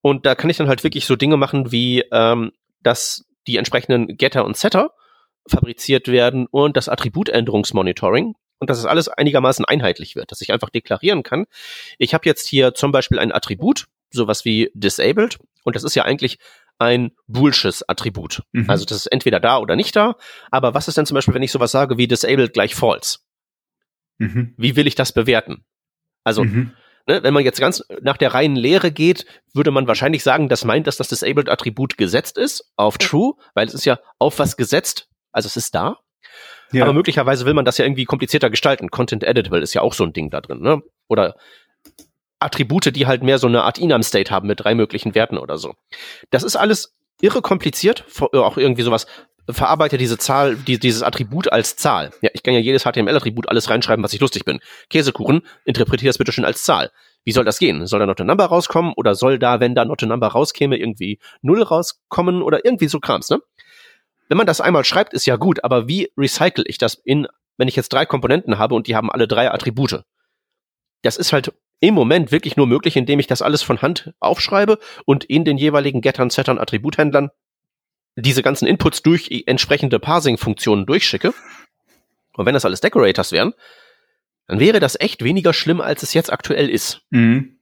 [0.00, 4.16] Und da kann ich dann halt wirklich so Dinge machen, wie ähm, dass die entsprechenden
[4.16, 4.92] Getter und Setter
[5.48, 10.70] fabriziert werden und das Attributänderungsmonitoring und dass es alles einigermaßen einheitlich wird, dass ich einfach
[10.70, 11.46] deklarieren kann.
[11.98, 16.04] Ich habe jetzt hier zum Beispiel ein Attribut, sowas wie disabled, und das ist ja
[16.04, 16.38] eigentlich
[16.78, 18.44] ein Bullshit-Attribut.
[18.52, 18.70] Mhm.
[18.70, 20.14] Also das ist entweder da oder nicht da.
[20.52, 23.18] Aber was ist denn zum Beispiel, wenn ich sowas sage wie disabled gleich false?
[24.18, 24.54] Mhm.
[24.56, 25.64] Wie will ich das bewerten?
[26.22, 26.70] Also, mhm.
[27.08, 30.64] ne, wenn man jetzt ganz nach der reinen Lehre geht, würde man wahrscheinlich sagen, das
[30.64, 35.08] meint, dass das disabled-Attribut gesetzt ist auf true, weil es ist ja auf was gesetzt,
[35.32, 35.98] also es ist da.
[36.72, 36.84] Ja.
[36.84, 38.90] Aber möglicherweise will man das ja irgendwie komplizierter gestalten.
[38.90, 40.82] Content Editable ist ja auch so ein Ding da drin, ne?
[41.08, 41.36] Oder
[42.38, 45.74] Attribute, die halt mehr so eine Art Enum-State haben mit drei möglichen Werten oder so.
[46.30, 49.06] Das ist alles irre kompliziert, äh, auch irgendwie sowas
[49.48, 52.12] verarbeite diese Zahl, die, dieses Attribut als Zahl.
[52.20, 54.60] Ja, ich kann ja jedes HTML-Attribut alles reinschreiben, was ich lustig bin.
[54.88, 56.90] Käsekuchen, interpretiere das bitte schön als Zahl.
[57.24, 57.86] Wie soll das gehen?
[57.86, 60.76] Soll da not a number rauskommen oder soll da, wenn da not a number rauskäme,
[60.76, 63.40] irgendwie null rauskommen oder irgendwie so Krams, ne?
[64.28, 67.68] Wenn man das einmal schreibt, ist ja gut, aber wie recycle ich das in, wenn
[67.68, 70.04] ich jetzt drei Komponenten habe und die haben alle drei Attribute?
[71.02, 74.78] Das ist halt im Moment wirklich nur möglich, indem ich das alles von Hand aufschreibe
[75.04, 77.30] und in den jeweiligen Gettern, Settern, Attributhändlern
[78.14, 81.34] diese ganzen Inputs durch entsprechende Parsing-Funktionen durchschicke.
[82.34, 83.52] Und wenn das alles Decorators wären,
[84.46, 87.02] dann wäre das echt weniger schlimm, als es jetzt aktuell ist.
[87.10, 87.58] Mhm.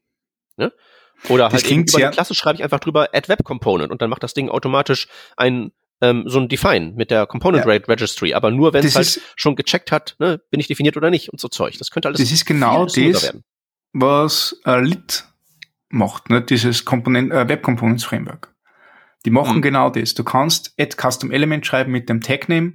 [0.56, 0.72] Ne?
[1.28, 4.22] Oder halt über die Klasse schreibe ich einfach drüber Add Web Component und dann macht
[4.22, 7.92] das Ding automatisch ein ähm, so ein Define mit der Component Rate ja.
[7.94, 11.28] Registry, aber nur wenn es halt schon gecheckt hat, ne, bin ich definiert oder nicht
[11.30, 11.76] und so Zeug.
[11.78, 12.20] Das könnte alles.
[12.20, 13.44] Das ist genau das, werden.
[13.92, 15.24] was äh, Lit
[15.88, 16.40] macht, ne?
[16.42, 18.54] dieses Komponent, äh, Web Components Framework.
[19.24, 19.62] Die machen mhm.
[19.62, 20.14] genau das.
[20.14, 22.74] Du kannst Add Custom Element schreiben mit dem Tag Name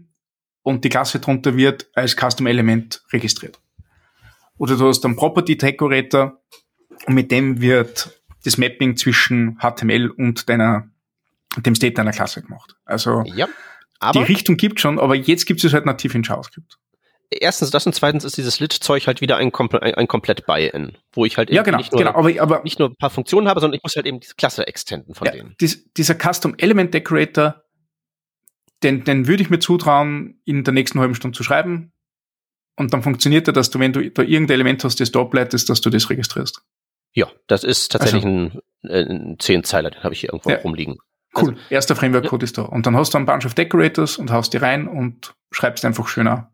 [0.61, 3.59] und die Klasse drunter wird als Custom Element registriert.
[4.57, 6.39] Oder du hast einen Property Decorator
[7.07, 10.89] und mit dem wird das Mapping zwischen HTML und deiner,
[11.61, 12.75] dem State deiner Klasse gemacht.
[12.85, 13.47] Also ja,
[14.13, 16.77] die Richtung gibt schon, aber jetzt gibt es halt nativ in JavaScript
[17.29, 20.97] erstens das und zweitens ist dieses Lit-Zeug halt wieder ein, Komple ein, ein komplett Buy-in,
[21.13, 23.47] wo ich halt ja, genau, nicht, nur, genau, aber, aber, nicht nur ein paar Funktionen
[23.47, 25.55] habe, sondern ich muss halt eben diese Klasse extenden von ja, denen.
[25.59, 27.63] Dies, dieser Custom Element Decorator,
[28.83, 31.91] den, den würde ich mir zutrauen, in der nächsten halben Stunde zu schreiben.
[32.77, 35.69] Und dann funktioniert er, dass du, wenn du da irgendein Element hast, das da ableitest,
[35.69, 36.61] dass du das registrierst.
[37.13, 40.97] Ja, das ist tatsächlich also, ein, ein Zehnzeiler, den habe ich hier irgendwo ja, rumliegen.
[41.37, 42.45] Cool, also, erster Framework-Code ja.
[42.45, 42.63] ist da.
[42.63, 46.07] Und dann hast du ein Bunch of Decorators und haust die rein und schreibst einfach
[46.07, 46.51] schöner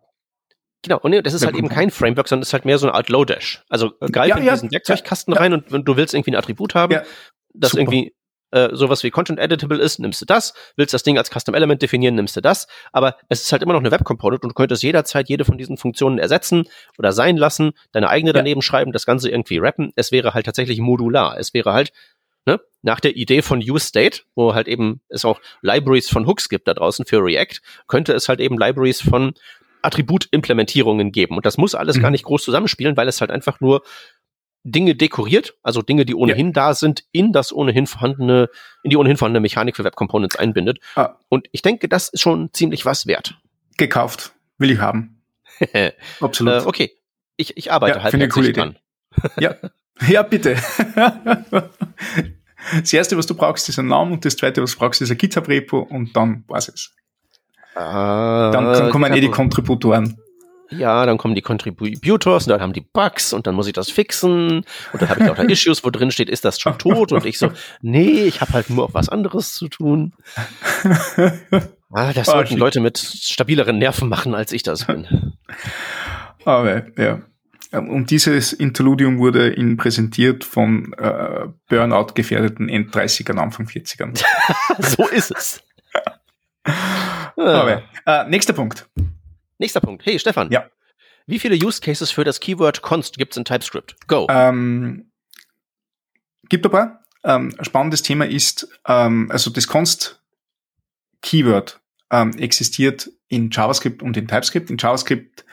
[0.84, 3.10] Genau, und das ist halt eben kein Framework, sondern ist halt mehr so eine Art
[3.10, 3.64] Lodash.
[3.70, 6.74] Also greif ja, in diesen Werkzeugkasten ja, rein und wenn du willst irgendwie ein Attribut
[6.74, 7.02] haben,
[7.54, 7.82] das super.
[7.82, 8.16] irgendwie
[8.52, 10.54] äh, sowas wie Content Editable ist, nimmst du das.
[10.76, 12.68] Willst das Ding als Custom Element definieren, nimmst du das.
[12.92, 15.58] Aber es ist halt immer noch eine Web Component und du könntest jederzeit jede von
[15.58, 16.66] diesen Funktionen ersetzen
[16.98, 19.94] oder sein lassen, deine eigene daneben schreiben, das Ganze irgendwie rappen.
[19.96, 21.38] Es wäre halt tatsächlich modular.
[21.38, 21.92] Es wäre halt
[22.46, 22.60] Ne?
[22.82, 26.74] Nach der Idee von UseState, wo halt eben es auch Libraries von Hooks gibt da
[26.74, 29.34] draußen für React, könnte es halt eben Libraries von
[29.82, 31.38] Attributimplementierungen geben.
[31.38, 32.02] Und das muss alles mhm.
[32.02, 33.84] gar nicht groß zusammenspielen, weil es halt einfach nur
[34.64, 36.54] Dinge dekoriert, also Dinge, die ohnehin ja.
[36.54, 38.50] da sind, in das ohnehin vorhandene,
[38.84, 40.80] in die ohnehin vorhandene Mechanik für Web Components einbindet.
[40.96, 41.16] Ah.
[41.30, 43.40] Und ich denke, das ist schon ziemlich was wert.
[43.78, 44.34] Gekauft.
[44.58, 45.22] Will ich haben.
[46.20, 46.54] Absolut.
[46.54, 46.92] Äh, okay.
[47.38, 48.78] Ich, ich arbeite ja, halt eine coole dran.
[49.40, 49.56] ja.
[50.08, 50.56] Ja, bitte.
[52.80, 55.12] das erste, was du brauchst, ist ein Namen und das zweite, was du brauchst, ist
[55.12, 56.94] ein GitHub-Repo und dann war's es.
[57.76, 60.18] Ah, dann, dann kommen eh die Kontributoren.
[60.72, 63.92] Ja, dann kommen die Contributors und dann haben die Bugs und dann muss ich das
[63.92, 67.12] fixen und dann habe ich auch da Issues, wo drin steht, ist das schon tot
[67.12, 67.52] und ich so,
[67.82, 70.14] nee, ich habe halt nur auch was anderes zu tun.
[71.94, 72.56] Ah, das sollten.
[72.56, 75.34] Leute mit stabileren Nerven machen, als ich das bin.
[76.46, 77.20] Aber ja.
[77.72, 84.22] Und dieses Interludium wurde Ihnen präsentiert von äh, Burnout gefährdeten End-30ern, Anfang 40ern.
[84.80, 85.64] so ist es.
[87.36, 87.82] Okay.
[88.06, 88.90] Äh, nächster Punkt.
[89.58, 90.06] Nächster Punkt.
[90.06, 90.52] Hey, Stefan.
[90.52, 90.70] Ja.
[91.28, 93.96] Wie viele Use Cases für das Keyword const gibt es in TypeScript?
[94.08, 94.28] Go.
[94.30, 95.12] Ähm,
[96.50, 97.06] gibt ein paar.
[97.24, 100.22] Ähm, spannendes Thema ist, ähm, also das const
[101.22, 101.80] Keyword
[102.12, 104.70] ähm, existiert in JavaScript und in TypeScript.
[104.70, 105.46] In JavaScript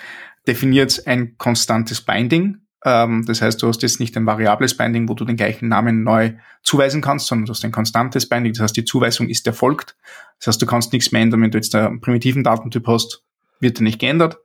[0.48, 2.62] definiert ein konstantes Binding.
[2.84, 6.02] Ähm, das heißt, du hast jetzt nicht ein variables Binding, wo du den gleichen Namen
[6.02, 6.32] neu
[6.62, 8.52] zuweisen kannst, sondern du hast ein konstantes Binding.
[8.54, 9.96] Das heißt, die Zuweisung ist erfolgt.
[10.38, 11.42] Das heißt, du kannst nichts mehr ändern.
[11.42, 13.22] Wenn du jetzt einen primitiven Datentyp hast,
[13.60, 14.38] wird er nicht geändert.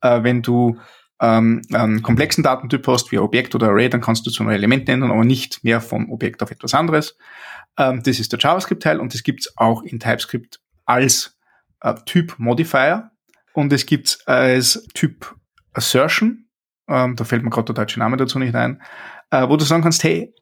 [0.00, 0.78] Äh, wenn du
[1.20, 4.88] ähm, einen komplexen Datentyp hast, wie Objekt oder Array, dann kannst du zu einem Element
[4.88, 7.16] ändern, aber nicht mehr vom Objekt auf etwas anderes.
[7.76, 11.38] Ähm, das ist der JavaScript-Teil und das gibt's auch in TypeScript als
[11.80, 13.10] äh, Typ Modifier
[13.52, 15.36] und es gibt's als Typ
[15.72, 16.50] Assertion
[16.90, 18.82] ähm, da fällt mir gerade der deutsche Name dazu nicht ein,
[19.30, 20.34] äh, wo du sagen kannst, hey,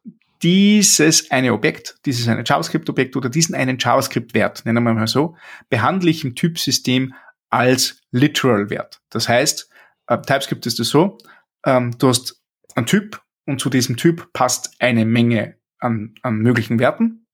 [0.42, 5.36] dieses eine Objekt, dieses eine JavaScript-Objekt oder diesen einen JavaScript-Wert, nennen wir mal so,
[5.68, 7.14] behandle ich im Typsystem
[7.50, 9.00] als Literal-Wert.
[9.10, 9.68] Das heißt,
[10.06, 11.18] äh, TypeScript ist es so,
[11.66, 12.40] ähm, du hast
[12.74, 17.26] einen Typ und zu diesem Typ passt eine Menge an, an möglichen Werten.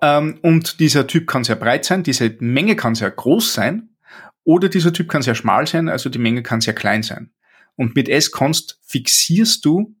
[0.00, 3.88] Ähm, und dieser Typ kann sehr breit sein, diese Menge kann sehr groß sein
[4.48, 7.34] oder dieser Typ kann sehr schmal sein, also die Menge kann sehr klein sein.
[7.76, 9.94] Und mit S-Const fixierst du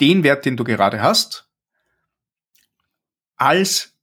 [0.00, 1.50] den Wert, den du gerade hast,
[3.34, 3.98] als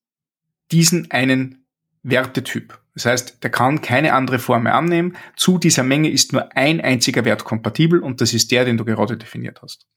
[0.73, 1.65] diesen einen
[2.03, 2.81] Wertetyp.
[2.93, 5.15] Das heißt, der kann keine andere Form mehr annehmen.
[5.37, 8.83] Zu dieser Menge ist nur ein einziger Wert kompatibel und das ist der, den du
[8.83, 9.87] gerade definiert hast.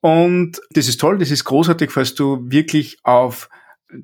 [0.00, 3.50] Und das ist toll, das ist großartig, falls du wirklich auf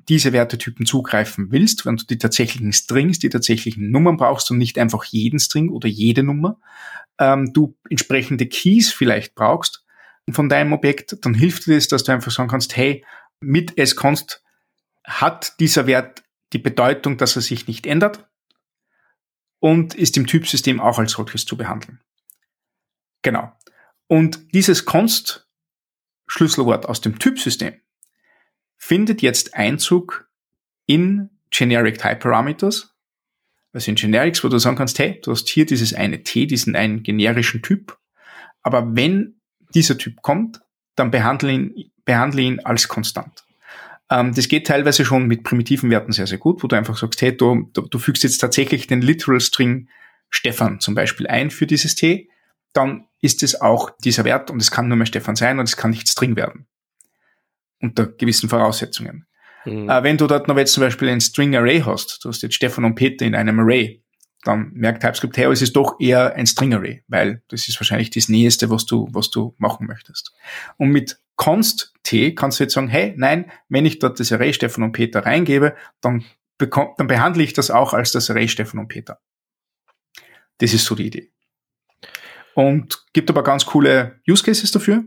[0.07, 4.77] diese Wertetypen zugreifen willst, wenn du die tatsächlichen Strings, die tatsächlichen Nummern brauchst und nicht
[4.77, 6.59] einfach jeden String oder jede Nummer,
[7.19, 9.85] ähm, du entsprechende Keys vielleicht brauchst
[10.31, 13.03] von deinem Objekt, dann hilft dir das, dass du einfach sagen kannst, hey,
[13.39, 14.43] mit sconst
[15.03, 16.23] hat dieser Wert
[16.53, 18.27] die Bedeutung, dass er sich nicht ändert
[19.59, 21.99] und ist im Typsystem auch als solches zu behandeln.
[23.21, 23.51] Genau.
[24.07, 25.47] Und dieses const
[26.27, 27.79] Schlüsselwort aus dem Typsystem
[28.79, 30.27] findet jetzt Einzug
[30.87, 32.95] in Generic Type Parameters,
[33.73, 36.75] also in Generics, wo du sagen kannst, hey, du hast hier dieses eine T, diesen
[36.75, 37.99] einen generischen Typ,
[38.63, 39.39] aber wenn
[39.75, 40.61] dieser Typ kommt,
[40.95, 43.45] dann behandle ihn, behandle ihn als konstant.
[44.09, 47.21] Ähm, das geht teilweise schon mit primitiven Werten sehr, sehr gut, wo du einfach sagst,
[47.21, 49.87] hey, du, du, du fügst jetzt tatsächlich den Literal String
[50.29, 52.29] Stefan zum Beispiel ein für dieses T,
[52.73, 55.77] dann ist es auch dieser Wert und es kann nur mehr Stefan sein und es
[55.77, 56.67] kann nicht String werden.
[57.81, 59.25] Unter gewissen Voraussetzungen.
[59.65, 59.89] Mhm.
[59.89, 62.55] Äh, wenn du dort noch jetzt zum Beispiel ein String Array hast, du hast jetzt
[62.55, 64.03] Stefan und Peter in einem Array,
[64.43, 68.09] dann merkt TypeScript, hey, es ist doch eher ein String Array, weil das ist wahrscheinlich
[68.09, 70.33] das Näheste, was du, was du machen möchtest.
[70.77, 74.53] Und mit const t kannst du jetzt sagen, hey, nein, wenn ich dort das Array
[74.53, 76.23] Stefan und Peter reingebe, dann,
[76.57, 79.19] bekomm, dann behandle ich das auch als das Array Stefan und Peter.
[80.59, 81.31] Das ist so die Idee.
[82.53, 85.03] Und gibt aber ganz coole Use Cases dafür.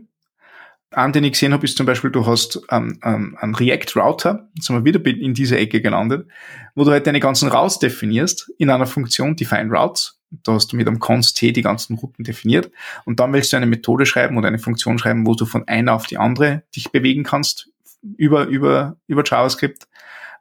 [0.93, 4.67] Einen, den ich gesehen habe, ist zum Beispiel, du hast ähm, ähm, einen React-Router, jetzt
[4.67, 6.27] sind wir wieder in dieser Ecke gelandet,
[6.75, 10.19] wo du halt deine ganzen Routes definierst in einer Funktion Define Routes.
[10.29, 12.71] Da hast du mit einem const t die ganzen Routen definiert
[13.05, 15.93] und dann willst du eine Methode schreiben oder eine Funktion schreiben, wo du von einer
[15.93, 17.69] auf die andere dich bewegen kannst
[18.17, 19.87] über, über, über JavaScript.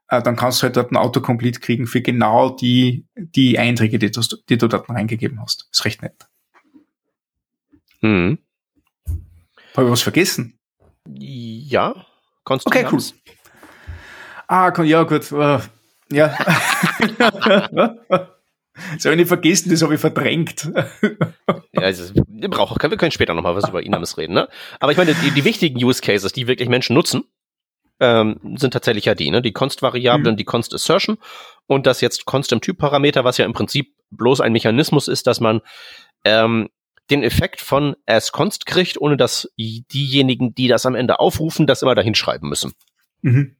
[0.08, 4.10] Äh, dann kannst du halt dort ein Autocomplete kriegen für genau die, die Einträge, die
[4.10, 5.68] du, die du dort reingegeben hast.
[5.70, 6.26] Ist recht nett.
[8.00, 8.38] Hm.
[9.76, 10.58] Habe ich was vergessen?
[11.08, 11.94] Ja,
[12.44, 13.00] kannst du Okay, cool.
[14.48, 15.32] Ah, ja, gut.
[15.32, 15.60] Uh,
[16.10, 16.36] ja.
[18.94, 20.70] Das habe ich nicht vergessen, das habe ich verdrängt.
[21.72, 24.32] ja, also, wir, brauchen, wir können später nochmal was über Inamis reden.
[24.32, 24.48] Ne?
[24.80, 27.24] Aber ich meine, die, die wichtigen Use Cases, die wirklich Menschen nutzen,
[28.00, 29.42] ähm, sind tatsächlich ja die, ne?
[29.42, 30.38] die Const-Variablen, mhm.
[30.38, 31.18] die Const-Assertion
[31.66, 35.40] und das jetzt Const im Typ-Parameter, was ja im Prinzip bloß ein Mechanismus ist, dass
[35.40, 35.60] man
[36.24, 36.70] ähm,
[37.10, 41.82] den Effekt von as const kriegt, ohne dass diejenigen, die das am Ende aufrufen, das
[41.82, 42.72] immer dahin schreiben müssen.
[43.22, 43.56] Mhm.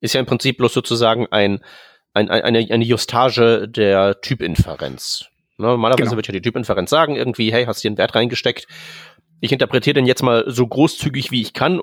[0.00, 1.64] Ist ja im Prinzip bloß sozusagen ein,
[2.12, 5.26] ein, eine, eine Justage der Typinferenz.
[5.58, 6.16] Ne, normalerweise genau.
[6.16, 8.66] wird ja die Typinferenz sagen, irgendwie, hey, hast hier einen Wert reingesteckt.
[9.40, 11.80] Ich interpretiere den jetzt mal so großzügig, wie ich kann,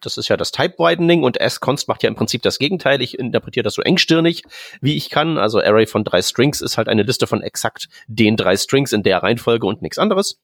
[0.00, 3.02] das ist ja das Type Widening und S-Const macht ja im Prinzip das Gegenteil.
[3.02, 4.42] Ich interpretiere das so engstirnig,
[4.80, 5.38] wie ich kann.
[5.38, 9.02] Also Array von drei Strings ist halt eine Liste von exakt den drei Strings in
[9.02, 10.40] der Reihenfolge und nichts anderes.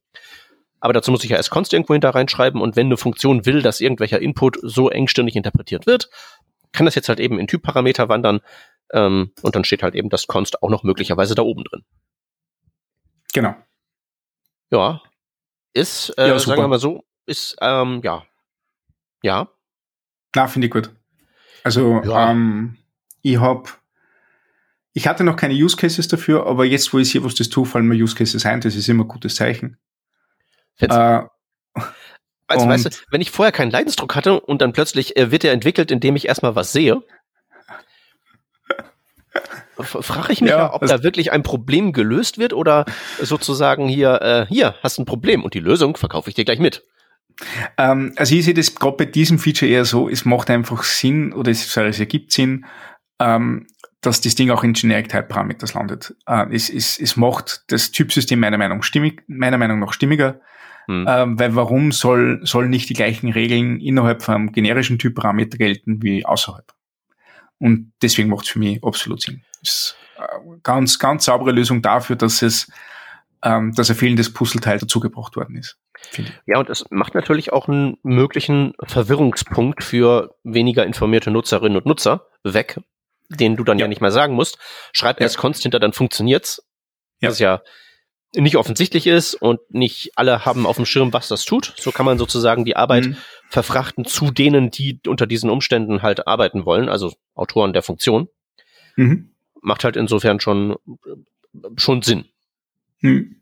[0.81, 3.81] Aber dazu muss ich ja S-Const irgendwo hinter reinschreiben und wenn eine Funktion will, dass
[3.81, 6.11] irgendwelcher Input so engstirnig interpretiert wird,
[6.73, 8.41] kann das jetzt halt eben in Typparameter wandern
[8.93, 11.85] ähm, und dann steht halt eben das Const auch noch möglicherweise da oben drin.
[13.33, 13.55] Genau.
[14.71, 15.03] Ja,
[15.73, 18.25] ist, äh, ja, sagen wir mal so, ist, ähm, ja,
[19.27, 19.49] ja.
[20.35, 20.91] Na, finde ich gut.
[21.65, 22.31] Also, ja.
[22.31, 22.79] ähm,
[23.23, 23.81] ich hab,
[24.93, 27.69] ich hatte noch keine Use Cases dafür, aber jetzt, wo ich sehe, was das tut,
[27.69, 29.79] fallen mir Use Cases ein, das ist immer ein gutes Zeichen.
[30.79, 31.29] Äh, also,
[32.69, 35.91] weißt du, wenn ich vorher keinen Leidensdruck hatte und dann plötzlich äh, wird er entwickelt,
[35.91, 37.03] indem ich erstmal was sehe,
[39.79, 42.85] frage ich mich ja, ja ob da wirklich ein Problem gelöst wird oder
[43.21, 46.85] sozusagen hier, äh, hier, hast ein Problem und die Lösung verkaufe ich dir gleich mit.
[47.77, 51.33] Ähm, also ich sehe das gerade bei diesem Feature eher so, es macht einfach Sinn
[51.33, 52.67] oder es, sorry, es ergibt Sinn,
[53.21, 53.67] ähm,
[54.01, 56.15] dass das Ding auch in Generic Type Parameters landet.
[56.27, 60.41] Äh, es, es, es macht das Typsystem meiner Meinung, stimmig, meiner Meinung nach stimmiger,
[60.87, 61.07] hm.
[61.09, 66.03] ähm, weil warum soll, sollen nicht die gleichen Regeln innerhalb von einem generischen Typparameter gelten
[66.03, 66.73] wie außerhalb?
[67.59, 69.43] Und deswegen macht es für mich absolut Sinn.
[69.61, 72.71] Das ist eine ganz, ganz saubere Lösung dafür, dass es,
[73.43, 75.79] ähm, dass ein fehlendes Puzzleteil dazugebracht worden ist.
[76.47, 82.27] Ja, und es macht natürlich auch einen möglichen Verwirrungspunkt für weniger informierte Nutzerinnen und Nutzer
[82.43, 82.81] weg,
[83.29, 84.59] den du dann ja, ja nicht mehr sagen musst.
[84.93, 85.25] Schreib ja.
[85.25, 86.63] erst Const hinter, dann funktioniert's.
[87.21, 87.31] Ja.
[87.31, 87.63] Was ja
[88.35, 91.73] nicht offensichtlich ist und nicht alle haben auf dem Schirm, was das tut.
[91.77, 93.17] So kann man sozusagen die Arbeit mhm.
[93.49, 98.29] verfrachten zu denen, die unter diesen Umständen halt arbeiten wollen, also Autoren der Funktion.
[98.97, 99.31] Mhm.
[99.63, 100.77] Macht halt insofern schon,
[101.77, 102.27] schon Sinn.
[103.01, 103.36] Mhm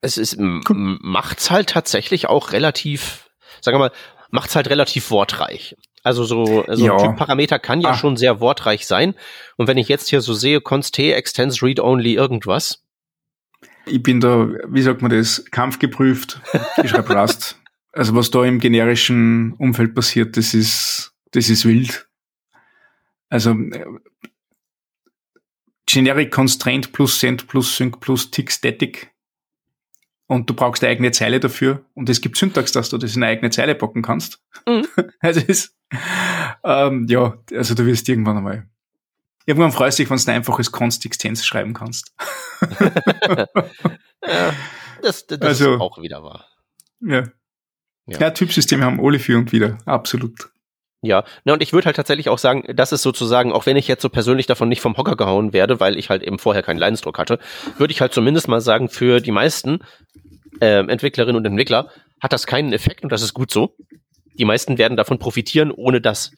[0.00, 0.98] es ist, cool.
[1.00, 3.28] macht's halt tatsächlich auch relativ,
[3.60, 3.92] sagen wir mal,
[4.30, 5.76] macht's halt relativ wortreich.
[6.04, 6.96] Also so, so Ja.
[6.96, 7.94] ein Typ-Parameter kann ja Ah.
[7.96, 9.14] schon sehr wortreich sein.
[9.56, 12.84] Und wenn ich jetzt hier so sehe, const t, extends read only irgendwas,
[13.86, 16.40] Ich bin da, wie sagt man das, kampfgeprüft.
[16.82, 17.56] Ich schreibe Rust.
[17.92, 22.06] Also was da im generischen Umfeld passiert, das ist, das ist wild.
[23.30, 23.84] Also äh,
[25.86, 29.10] Generic Constraint plus Send plus Sync plus Tick Static.
[30.28, 31.84] Und du brauchst eine eigene Zeile dafür.
[31.94, 34.40] Und es gibt Syntax, dass du das in eine eigene Zeile packen kannst.
[34.66, 34.86] Mhm.
[35.20, 35.74] Also ist,
[36.62, 38.68] ähm, ja, also du wirst irgendwann einmal.
[39.46, 42.14] Irgendwann freust du dich, wenn du ein einfaches Const Extens schreiben kannst.
[44.20, 44.52] äh,
[45.02, 46.44] das, das Also- ist auch wieder wahr.
[47.00, 47.24] Ja.
[48.06, 48.18] Ja.
[48.20, 49.78] Ja, Typsysteme haben alle für und wieder.
[49.84, 50.50] Absolut.
[51.00, 53.86] Ja, na und ich würde halt tatsächlich auch sagen, das ist sozusagen, auch wenn ich
[53.86, 56.78] jetzt so persönlich davon nicht vom Hocker gehauen werde, weil ich halt eben vorher keinen
[56.78, 57.38] Leidensdruck hatte,
[57.76, 59.78] würde ich halt zumindest mal sagen, für die meisten
[60.60, 63.76] ähm, Entwicklerinnen und Entwickler hat das keinen Effekt und das ist gut so.
[64.34, 66.32] Die meisten werden davon profitieren, ohne das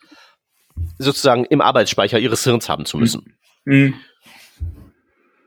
[0.99, 3.37] sozusagen im Arbeitsspeicher ihres Hirns haben zu müssen.
[3.65, 3.95] Mhm.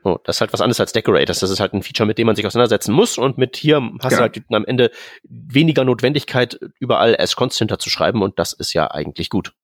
[0.06, 1.40] Oh, das ist halt was anderes als Decorators.
[1.40, 3.16] Das ist halt ein Feature, mit dem man sich auseinandersetzen muss.
[3.16, 4.16] Und mit hier hast Genau.
[4.16, 4.90] du halt am Ende
[5.22, 8.20] weniger Notwendigkeit, überall as Constant zu schreiben.
[8.22, 9.54] Und das ist ja eigentlich gut.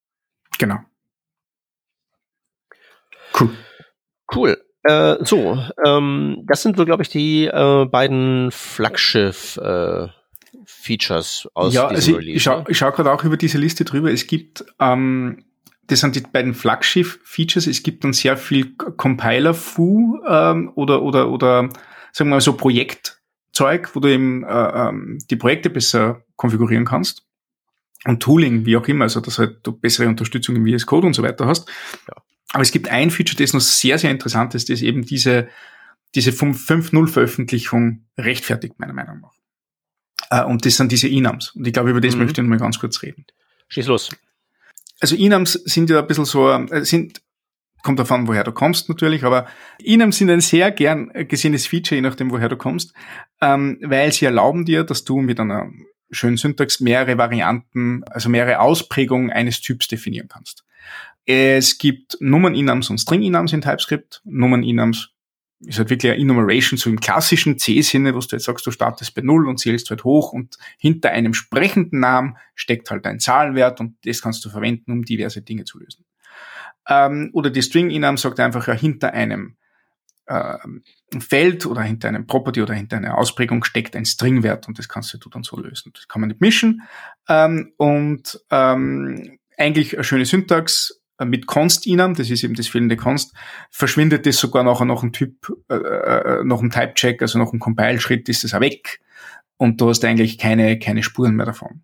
[0.59, 0.79] Genau.
[3.38, 3.50] Cool.
[4.35, 4.57] Cool.
[4.85, 11.96] Äh, so, ähm, das sind so, glaube ich, die äh, beiden Flaggschiff-Features aus ja, diesem
[11.96, 12.37] also ich, Release.
[12.37, 12.64] ich schaue ne?
[12.68, 14.11] ich schau gerade auch über diese Liste drüber.
[14.11, 15.44] Es gibt, ähm,
[15.90, 17.66] das sind die beiden Flaggschiff-Features.
[17.66, 21.68] Es gibt dann sehr viel Compiler-Fu ähm, oder, oder, oder
[22.12, 27.26] sagen wir mal so Projektzeug, wo du eben äh, ähm, die Projekte besser konfigurieren kannst.
[28.05, 31.14] Und Tooling, wie auch immer, also dass halt du bessere Unterstützung im VS Code und
[31.14, 31.68] so weiter hast.
[32.09, 32.14] Ja.
[32.53, 35.48] Aber es gibt ein Feature, das noch sehr, sehr interessant ist, das eben diese,
[36.14, 39.33] diese 5.0 Veröffentlichung rechtfertigt, meiner Meinung nach.
[40.31, 41.50] Äh, und das sind diese Enums.
[41.50, 42.22] Und ich glaube, über das Mhm.
[42.22, 43.26] möchte ich noch mal ganz kurz reden.
[43.68, 44.11] Schieß los.
[45.00, 47.22] Also Enums sind ja ein bisschen so, äh, sind,
[47.82, 49.46] kommt davon, woher du kommst natürlich, aber
[49.82, 52.92] Enums sind ein sehr gern gesehenes Feature, je nachdem, woher du kommst,
[53.40, 55.70] ähm, weil sie erlauben dir, dass du mit einer
[56.10, 60.64] schönen Syntax mehrere Varianten, also mehrere Ausprägungen eines Typs definieren kannst.
[61.24, 64.20] Es gibt Nummern-Enums und String-Enums in TypeScript.
[64.24, 65.10] Nummern-Enums
[65.61, 69.14] ist halt wirklich eine Enumeration, so im klassischen C-Sinne, wo du jetzt sagst, du startest
[69.14, 73.81] bei Null und zählst halt hoch und hinter einem sprechenden Namen steckt halt ein Zahlenwert
[73.81, 76.05] und das kannst du verwenden, um diverse Dinge zu lösen.
[76.88, 79.57] Ähm, oder die String-Enum sagt einfach, ja, hinter einem
[80.29, 80.83] ähm,
[81.18, 85.12] Feld oder hinter einem Property oder hinter einer Ausprägung steckt ein Stringwert und das kannst
[85.12, 85.92] du dann so lösen.
[85.94, 86.83] Das kann man nicht mischen.
[87.29, 92.96] Ähm, und ähm, eigentlich eine schöne Syntax äh, mit const-enum, das ist eben das fehlende
[92.96, 93.35] const,
[93.70, 97.61] verschwindet das sogar nachher noch ein Typ, äh, äh, noch ein Type-Check, also noch ein
[97.61, 99.00] Compile-Schritt ist das auch weg
[99.56, 101.83] und du hast eigentlich keine, keine Spuren mehr davon.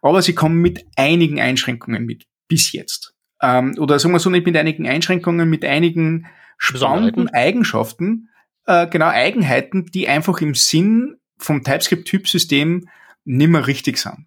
[0.00, 3.14] Aber sie kommen mit einigen Einschränkungen mit, bis jetzt.
[3.42, 7.28] Ähm, oder sagen wir so nicht mit einigen Einschränkungen, mit einigen spannenden.
[7.28, 8.30] Eigenschaften,
[8.66, 12.88] äh, genau Eigenheiten, die einfach im Sinn vom TypeScript-Typsystem
[13.24, 14.26] nimmer richtig sind.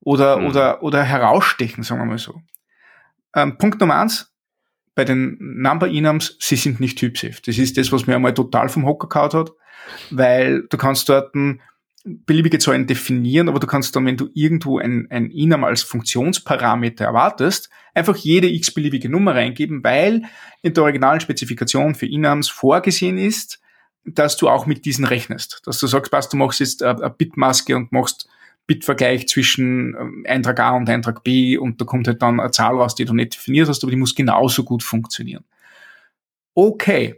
[0.00, 0.46] Oder, Hm.
[0.46, 2.42] oder, oder herausstechen, sagen wir mal so.
[3.34, 4.32] Ähm, Punkt Nummer eins,
[4.94, 7.40] bei den Number Enums, sie sind nicht typsafe.
[7.46, 9.50] Das ist das, was mir einmal total vom Hocker kaut hat,
[10.10, 11.34] weil du kannst dort
[12.04, 17.04] beliebige Zahlen definieren, aber du kannst dann, wenn du irgendwo ein, ein Enum als Funktionsparameter
[17.04, 20.22] erwartest, einfach jede x-beliebige Nummer reingeben, weil
[20.62, 23.60] in der originalen Spezifikation für Enums vorgesehen ist,
[24.04, 25.60] dass du auch mit diesen rechnest.
[25.66, 28.28] Dass du sagst, passt, du machst jetzt eine Bitmaske und machst
[28.66, 32.76] Bitvergleich zwischen ähm, Eintrag A und Eintrag B und da kommt halt dann eine Zahl
[32.76, 35.44] raus, die du nicht definiert hast, aber die muss genauso gut funktionieren.
[36.54, 37.16] Okay.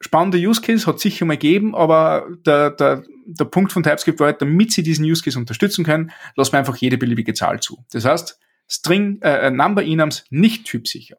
[0.00, 4.26] Spannender Use Case hat sicher mal gegeben, aber der, der, der Punkt von TypeScript war
[4.26, 7.82] halt, damit sie diesen Use Case unterstützen können, lassen wir einfach jede beliebige Zahl zu.
[7.92, 11.16] Das heißt, String, äh, Number Enums nicht typsicher.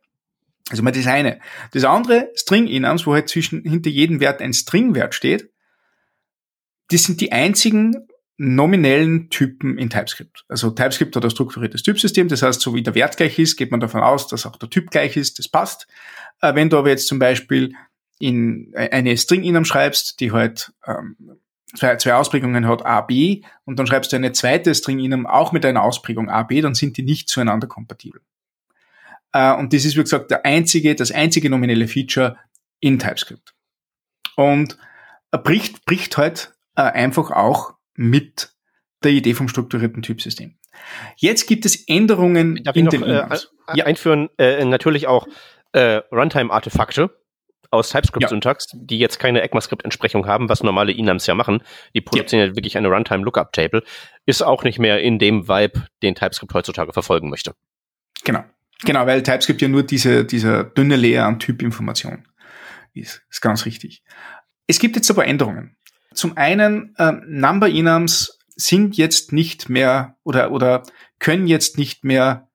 [0.70, 1.40] Also mal das eine.
[1.72, 5.50] Das andere, String Enums, wo halt zwischen, hinter jedem Wert ein String-Wert steht,
[6.90, 8.08] das sind die einzigen
[8.38, 10.46] nominellen Typen in TypeScript.
[10.48, 13.72] Also TypeScript hat ein strukturiertes Typsystem, das heißt, so wie der Wert gleich ist, geht
[13.72, 15.88] man davon aus, dass auch der Typ gleich ist, das passt.
[16.42, 17.74] Äh, wenn du aber jetzt zum Beispiel
[18.20, 21.40] in eine String-Enum schreibst, die halt ähm,
[21.76, 25.66] zwei, zwei Ausprägungen hat, A, B, und dann schreibst du eine zweite String-Enum auch mit
[25.66, 28.22] einer Ausprägung A, B, dann sind die nicht zueinander kompatibel.
[29.34, 32.38] Äh, und das ist, wie gesagt, der einzige, das einzige nominelle Feature
[32.80, 33.54] in TypeScript.
[34.36, 34.78] Und
[35.32, 38.54] er bricht, bricht halt äh, einfach auch mit
[39.04, 40.58] der Idee vom strukturierten Typsystem.
[41.18, 43.28] Jetzt gibt es Änderungen Darf in noch den äh,
[43.68, 44.30] ein- einführen?
[44.38, 45.28] Äh, natürlich auch
[45.74, 47.10] äh, Runtime-Artefakte.
[47.70, 48.80] aus TypeScript-Syntax, ja.
[48.82, 51.62] die jetzt keine ECMAScript-Entsprechung haben, was normale Enums ja machen.
[51.94, 53.84] Die produzieren ja, ja wirklich eine Runtime-Lookup-Table.
[54.26, 57.56] Ist auch nicht mehr in dem Vibe, den TypeScript heutzutage verfolgen möchte.
[58.24, 58.46] Genau.
[58.86, 62.28] Genau, weil TypeScript ja nur diese, dieser dünne Layer an Typinformation
[62.94, 63.24] ist.
[63.30, 64.04] Ist ganz richtig.
[64.68, 65.76] Es gibt jetzt aber Änderungen.
[66.18, 70.84] Zum einen, äh, Number Enums sind jetzt nicht mehr oder, oder
[71.20, 72.50] können jetzt nicht mehr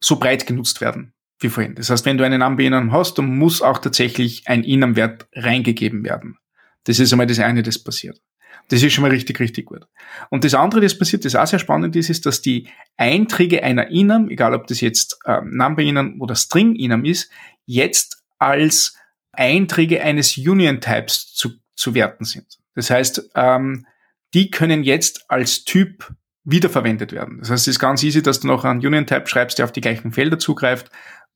[0.00, 1.74] so breit genutzt werden wie vorhin.
[1.74, 6.36] Das heißt, wenn du einen Number hast, dann muss auch tatsächlich ein Enum-Wert reingegeben werden.
[6.84, 8.20] Das ist einmal das eine, das passiert.
[8.68, 9.86] Das ist schon mal richtig, richtig gut.
[10.30, 13.90] Und das andere, das passiert, das auch sehr spannend ist, ist, dass die Einträge einer
[13.90, 17.30] Enum, egal ob das jetzt ähm, Number Enum oder String Enum ist,
[17.64, 18.96] jetzt als
[19.32, 22.58] Einträge eines Union Types zu, zu werten sind.
[22.74, 23.86] Das heißt, ähm,
[24.34, 26.12] die können jetzt als Typ
[26.44, 27.38] wiederverwendet werden.
[27.38, 29.72] Das heißt, es ist ganz easy, dass du noch einen Union Type schreibst, der auf
[29.72, 30.90] die gleichen Felder zugreift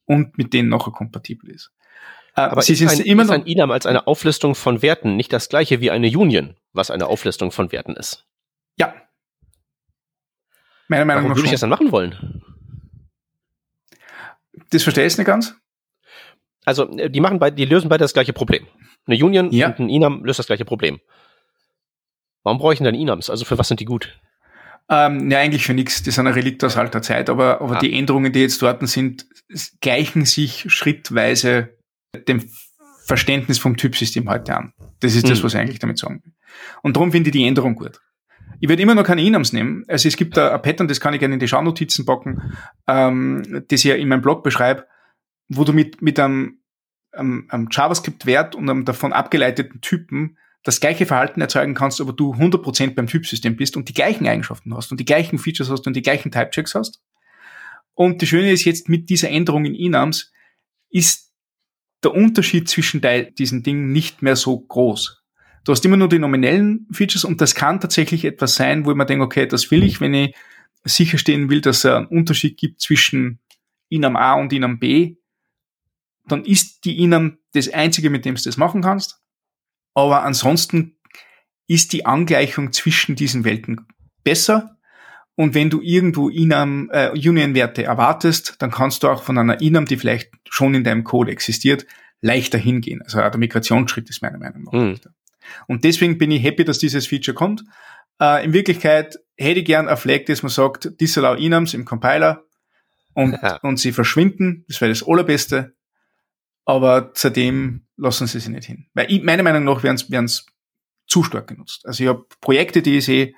[0.05, 1.73] und mit denen nachher kompatibel ist.
[2.35, 5.33] Äh, Aber Sie ist, ein, immer ist ein INAM als eine Auflistung von Werten nicht
[5.33, 8.27] das gleiche wie eine Union, was eine Auflistung von Werten ist?
[8.77, 8.95] Ja.
[10.89, 11.31] Meiner Meinung nach.
[11.31, 12.43] Warum würde ich das dann machen wollen?
[14.71, 15.55] Das verstehe ich nicht ganz.
[16.65, 18.67] Also, äh, die machen beide, die lösen beide das gleiche Problem.
[19.07, 19.69] Eine Union ja.
[19.69, 21.01] und ein INAM löst das gleiche Problem.
[22.45, 23.31] Warum brauche ich denn dann INAMs?
[23.31, 24.19] Also für was sind die gut?
[24.89, 26.03] Ähm, ja, eigentlich für nichts.
[26.03, 27.79] Das sind ein Relikt aus alter Zeit, aber, aber ah.
[27.79, 29.27] die Änderungen, die jetzt dort sind,
[29.81, 31.71] gleichen sich schrittweise
[32.29, 32.49] dem
[33.07, 34.73] Verständnis vom Typsystem heute an.
[35.01, 35.31] Das ist mhm.
[35.31, 36.33] das, was ich eigentlich damit sagen will.
[36.83, 38.01] Und darum finde ich die Änderung gut.
[38.61, 39.85] Ich werde immer noch keine Inams nehmen.
[39.89, 42.55] Also es gibt da ein Pattern, das kann ich gerne in die Schaunotizen packen,
[42.87, 44.87] ähm, das ich ja in meinem Blog beschreibe,
[45.57, 46.61] wo du mit, mit einem,
[47.13, 52.35] einem, einem JavaScript-Wert und einem davon abgeleiteten Typen das gleiche Verhalten erzeugen kannst, aber du
[52.35, 55.95] 100% beim Typsystem bist und die gleichen Eigenschaften hast und die gleichen Features hast und
[55.95, 57.03] die gleichen Typechecks hast.
[57.95, 60.33] Und das Schöne ist jetzt mit dieser Änderung in Enums
[60.89, 61.33] ist
[62.03, 63.01] der Unterschied zwischen
[63.39, 65.23] diesen Dingen nicht mehr so groß.
[65.65, 69.07] Du hast immer nur die nominellen Features und das kann tatsächlich etwas sein, wo man
[69.07, 70.35] denkt, okay, das will ich, wenn ich
[70.85, 73.41] sicherstellen will, dass es einen Unterschied gibt zwischen
[73.89, 75.17] Inam A und Inam B,
[76.27, 79.21] dann ist die Inam das einzige, mit dem du das machen kannst.
[79.95, 80.97] Aber ansonsten
[81.67, 83.87] ist die Angleichung zwischen diesen Welten
[84.25, 84.77] besser.
[85.35, 89.87] Und wenn du irgendwo Inam, äh, Union-Werte erwartest, dann kannst du auch von einer Inam,
[89.87, 91.87] die vielleicht schon in deinem Code existiert,
[92.21, 93.03] leichter hingehen.
[93.03, 94.91] Also der Migrationsschritt ist meiner Meinung nach mhm.
[94.91, 95.15] leichter.
[95.67, 97.65] Und deswegen bin ich happy, dass dieses Feature kommt.
[98.21, 102.45] Äh, in Wirklichkeit hätte ich gern ein Flag, dass man sagt, disallow Inams im Compiler
[103.15, 103.57] und, ja.
[103.63, 104.65] und sie verschwinden.
[104.69, 105.75] Das wäre das Allerbeste.
[106.65, 108.87] Aber seitdem lassen sie sich nicht hin.
[108.95, 110.47] Weil ich, meiner Meinung nach werden es
[111.07, 111.85] zu stark genutzt.
[111.87, 113.35] Also ich habe Projekte, die ich sehe,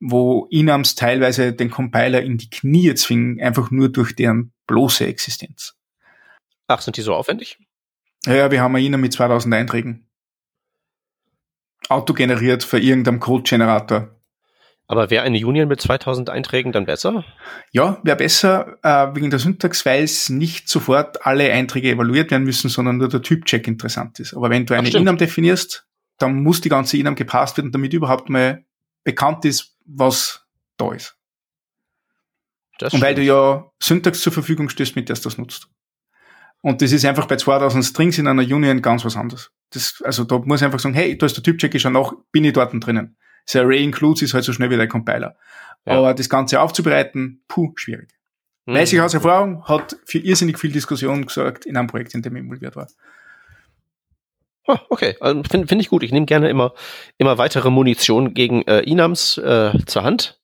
[0.00, 5.76] wo Inams teilweise den Compiler in die Knie zwingen, einfach nur durch deren bloße Existenz.
[6.68, 7.58] Ach, sind die so aufwendig?
[8.24, 10.08] Ja, wir haben Inam mit 2000 Einträgen.
[11.88, 14.19] Autogeneriert für irgendeinem Code-Generator.
[14.90, 17.24] Aber wäre eine Union mit 2000 Einträgen dann besser?
[17.70, 22.42] Ja, wäre besser äh, wegen der Syntax, weil es nicht sofort alle Einträge evaluiert werden
[22.42, 24.34] müssen, sondern nur der Typcheck interessant ist.
[24.34, 25.86] Aber wenn du eine Inam definierst,
[26.18, 28.64] dann muss die ganze Inam gepasst werden, damit überhaupt mal
[29.04, 30.44] bekannt ist, was
[30.76, 31.16] da ist.
[32.80, 35.68] Das Und weil du ja Syntax zur Verfügung stößt, mit der du das nutzt.
[36.62, 39.52] Und das ist einfach bei 2000 Strings in einer Union ganz was anderes.
[39.70, 42.12] Das, also da muss ich einfach sagen, hey, da ist der Typcheck, ich schon nach,
[42.32, 43.16] bin ich dort drinnen.
[43.50, 45.36] Das Array Includes ist halt so schnell wie der Compiler.
[45.84, 45.94] Ja.
[45.94, 48.10] Aber das Ganze aufzubereiten, puh, schwierig.
[48.66, 48.74] Mhm.
[48.74, 52.36] Weiß ich aus Erfahrung, hat für irrsinnig viel Diskussion gesorgt in einem Projekt, in dem
[52.36, 52.86] ich involviert war.
[54.66, 56.02] Oh, okay, also finde find ich gut.
[56.02, 56.74] Ich nehme gerne immer,
[57.18, 60.38] immer weitere Munition gegen äh, Inams äh, zur Hand,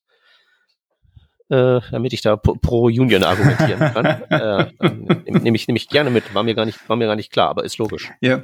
[1.48, 4.06] äh, damit ich da pro Union argumentieren kann.
[4.30, 6.34] äh, nehme ich, nehm ich gerne mit.
[6.34, 8.10] War mir, gar nicht, war mir gar nicht klar, aber ist logisch.
[8.20, 8.42] Ja.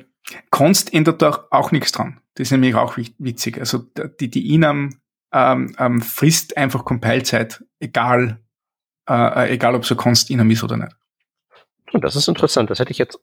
[0.50, 2.20] Konst ändert da auch nichts dran.
[2.34, 3.58] Das ist nämlich auch witzig.
[3.58, 3.84] Also
[4.20, 5.00] die, die Inam
[5.32, 8.40] ähm, ähm, frisst einfach Compile-Zeit, egal,
[9.08, 10.96] äh, äh, egal ob so Const Inam ist oder nicht.
[11.92, 12.70] Und das ist interessant.
[12.70, 13.18] Das hätte ich jetzt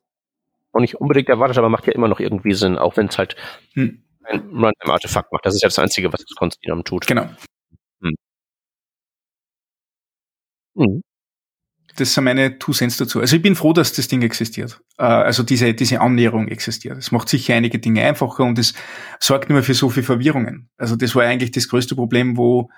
[0.74, 3.36] auch nicht unbedingt erwartet, aber macht ja immer noch irgendwie Sinn, auch wenn es halt
[3.74, 4.04] hm.
[4.24, 5.46] ein Runtime-Artefakt macht.
[5.46, 7.08] Das ist ja das Einzige, was das Const Inam tut.
[7.08, 7.30] Genau.
[8.02, 8.16] Hm.
[10.76, 11.02] Hm
[11.96, 13.20] das sind meine Two Cents dazu.
[13.20, 14.82] Also ich bin froh, dass das Ding existiert.
[14.98, 16.98] Äh, also diese, diese Annäherung existiert.
[16.98, 18.74] Es macht sicher einige Dinge einfacher und es
[19.20, 20.70] sorgt nicht mehr für so viel Verwirrungen.
[20.78, 22.70] Also das war eigentlich das größte Problem, wo,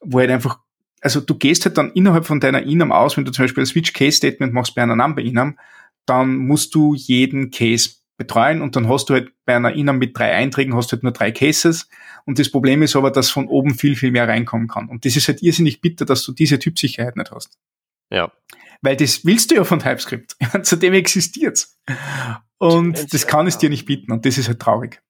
[0.00, 0.58] wo halt einfach,
[1.00, 3.66] also du gehst halt dann innerhalb von deiner Inam aus, wenn du zum Beispiel ein
[3.66, 5.58] Switch Case Statement machst bei einer Number Inam,
[6.06, 10.16] dann musst du jeden Case betreuen und dann hast du halt bei einer Inam mit
[10.16, 11.88] drei Einträgen hast du halt nur drei Cases
[12.24, 15.16] und das Problem ist aber, dass von oben viel, viel mehr reinkommen kann und das
[15.16, 17.58] ist halt irrsinnig bitter, dass du diese Typsicherheit nicht hast.
[18.10, 18.32] Ja.
[18.82, 20.36] Weil das willst du ja von TypeScript.
[20.62, 21.78] Zudem existiert's.
[22.58, 25.02] Und das kann es dir nicht bieten und das ist halt traurig.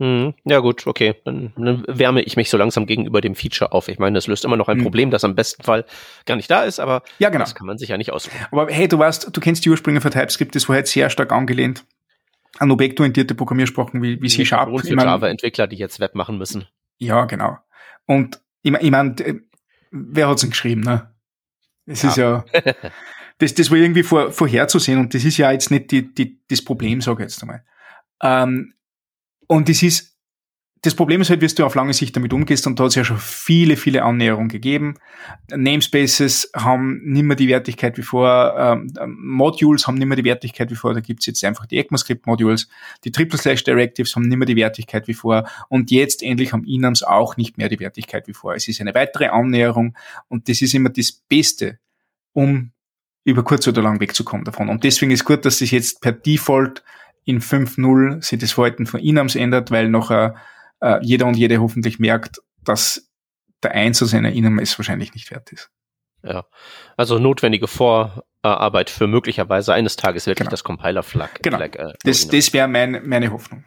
[0.00, 1.14] Hm, ja gut, okay.
[1.24, 3.86] Dann, dann, wärme ich mich so langsam gegenüber dem Feature auf.
[3.88, 4.82] Ich meine, das löst immer noch ein hm.
[4.82, 5.84] Problem, das am besten Fall
[6.26, 7.44] gar nicht da ist, aber ja, genau.
[7.44, 8.36] das kann man sich ja nicht aussuchen.
[8.50, 11.30] Aber hey, du weißt, du kennst die Ursprünge von TypeScript, das war halt sehr stark
[11.30, 11.84] angelehnt
[12.58, 14.70] an objektorientierte Programmiersprachen wie, wie C Sharp.
[14.70, 16.66] Und für Java-Entwickler, die jetzt Web machen müssen.
[16.98, 17.58] Ja, genau.
[18.06, 19.14] Und ich, ich meine,
[19.90, 21.11] wer hat's denn geschrieben, ne?
[21.86, 22.08] Es ja.
[22.08, 22.44] ist ja,
[23.38, 26.62] das, das war irgendwie vor, vorherzusehen und das ist ja jetzt nicht die, die, das
[26.62, 27.64] Problem, sage ich jetzt einmal.
[28.22, 28.74] Ähm,
[29.46, 30.11] und es ist,
[30.84, 32.96] das Problem ist halt, wie du auf lange Sicht damit umgehst und da hat es
[32.96, 34.94] ja schon viele, viele Annäherungen gegeben.
[35.48, 40.72] Namespaces haben nicht mehr die Wertigkeit wie vor, ähm, Modules haben nicht mehr die Wertigkeit
[40.72, 42.68] wie vor, da gibt's jetzt einfach die ECMAScript-Modules,
[43.04, 46.64] die Triple Slash Directives haben nicht mehr die Wertigkeit wie vor und jetzt endlich haben
[46.64, 48.56] Inams auch nicht mehr die Wertigkeit wie vor.
[48.56, 51.78] Es ist eine weitere Annäherung und das ist immer das Beste,
[52.32, 52.72] um
[53.24, 54.68] über kurz oder lang wegzukommen davon.
[54.68, 56.82] Und deswegen ist gut, dass sich jetzt per Default
[57.24, 60.34] in 5.0 sich das Verhalten von Inams ändert, weil nachher
[60.82, 63.10] äh, jeder und jede hoffentlich merkt, dass
[63.62, 65.70] der Einsatz einer Innenmess wahrscheinlich nicht wert ist.
[66.24, 66.44] Ja,
[66.96, 70.50] also notwendige Vorarbeit für möglicherweise eines Tages wirklich genau.
[70.50, 71.42] das Compiler-Flag.
[71.42, 73.64] Genau, Flag, äh, das, das wäre mein, meine Hoffnung.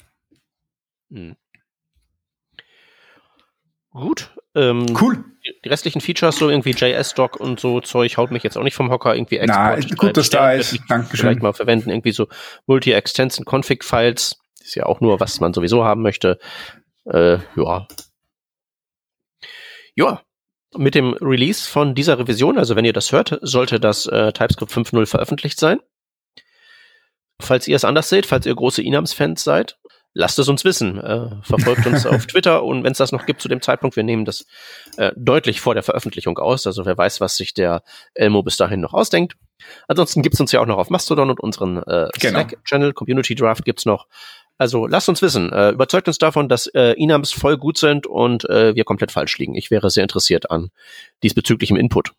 [1.11, 1.35] Hm.
[3.91, 4.31] Gut.
[4.55, 5.23] Ähm, cool.
[5.63, 8.89] Die restlichen Features, so irgendwie JS-Doc und so Zeug, haut mich jetzt auch nicht vom
[8.89, 9.15] Hocker.
[9.15, 9.85] Irgendwie Export.
[9.89, 10.77] Na, gut, dass da ist.
[10.89, 11.17] Dankeschön.
[11.17, 11.89] Vielleicht mal verwenden.
[11.89, 12.27] Irgendwie so
[12.67, 14.37] Multi-Extension-Config-Files.
[14.61, 16.39] Ist ja auch nur, was man sowieso haben möchte.
[17.05, 17.87] Äh, ja.
[19.95, 20.21] Ja.
[20.77, 24.71] Mit dem Release von dieser Revision, also wenn ihr das hört, sollte das äh, TypeScript
[24.71, 25.79] 5.0 veröffentlicht sein.
[27.41, 29.77] Falls ihr es anders seht, falls ihr große Inams-Fans seid,
[30.13, 30.99] lasst es uns wissen.
[30.99, 34.03] Äh, verfolgt uns auf Twitter und wenn es das noch gibt zu dem Zeitpunkt, wir
[34.03, 34.45] nehmen das
[34.97, 36.65] äh, deutlich vor der Veröffentlichung aus.
[36.65, 37.83] Also wer weiß, was sich der
[38.13, 39.35] Elmo bis dahin noch ausdenkt.
[39.87, 42.39] Ansonsten gibt's uns ja auch noch auf Mastodon und unseren äh, genau.
[42.39, 42.93] Slack-Channel.
[42.93, 44.07] Community Draft gibt's noch.
[44.57, 48.49] Also lasst uns wissen, äh, überzeugt uns davon, dass äh, Inams voll gut sind und
[48.49, 49.55] äh, wir komplett falsch liegen.
[49.55, 50.69] Ich wäre sehr interessiert an
[51.23, 52.13] diesbezüglichem Input.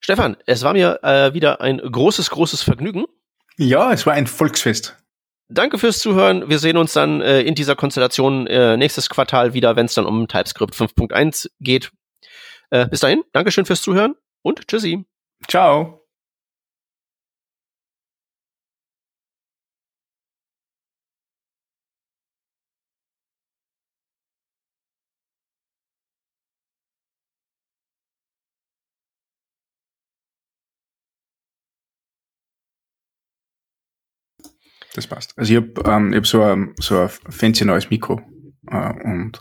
[0.00, 3.04] Stefan, es war mir äh, wieder ein großes, großes Vergnügen.
[3.58, 4.96] Ja, es war ein Volksfest.
[5.50, 6.48] Danke fürs Zuhören.
[6.48, 10.06] Wir sehen uns dann äh, in dieser Konstellation äh, nächstes Quartal wieder, wenn es dann
[10.06, 11.90] um TypeScript 5.1 geht.
[12.70, 15.04] Äh, bis dahin, Dankeschön fürs Zuhören und tschüssi.
[15.48, 15.99] Ciao.
[34.94, 35.34] Das passt.
[35.36, 38.20] Also ich habe ähm, ich hab so ein, so ein fancy neues Mikro
[38.68, 39.38] äh, und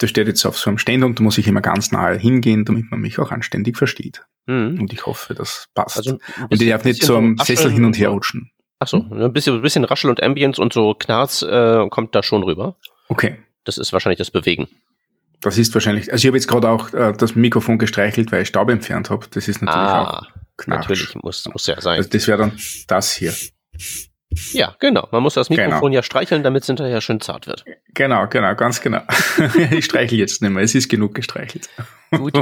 [0.00, 2.64] das steht jetzt auf so einem Ständer und da muss ich immer ganz nahe hingehen,
[2.64, 4.24] damit man mich auch anständig versteht.
[4.46, 4.80] Mhm.
[4.80, 5.98] Und ich hoffe, das passt.
[5.98, 6.18] Also
[6.48, 8.50] und ich darf nicht so am Sessel hin und her rutschen.
[8.80, 12.22] Ach so, ein bisschen, ein bisschen Raschel und Ambience und so Knarz äh, kommt da
[12.22, 12.76] schon rüber.
[13.08, 13.36] Okay.
[13.64, 14.68] Das ist wahrscheinlich das Bewegen.
[15.40, 18.48] Das ist wahrscheinlich, also ich habe jetzt gerade auch äh, das Mikrofon gestreichelt, weil ich
[18.48, 19.26] Staub entfernt habe.
[19.30, 20.26] Das ist natürlich ah, auch
[20.56, 20.88] Knarsch.
[20.88, 21.98] Natürlich, muss, muss ja sein.
[21.98, 22.52] Also das wäre dann
[22.86, 23.34] das hier.
[24.52, 25.08] Ja, genau.
[25.10, 25.88] Man muss das Mikrofon genau.
[25.88, 27.64] ja streicheln, damit es hinterher schön zart wird.
[27.94, 29.00] Genau, genau, ganz genau.
[29.70, 30.62] ich streichle jetzt nicht mehr.
[30.62, 31.68] Es ist genug gestreichelt.
[32.10, 32.34] Gut.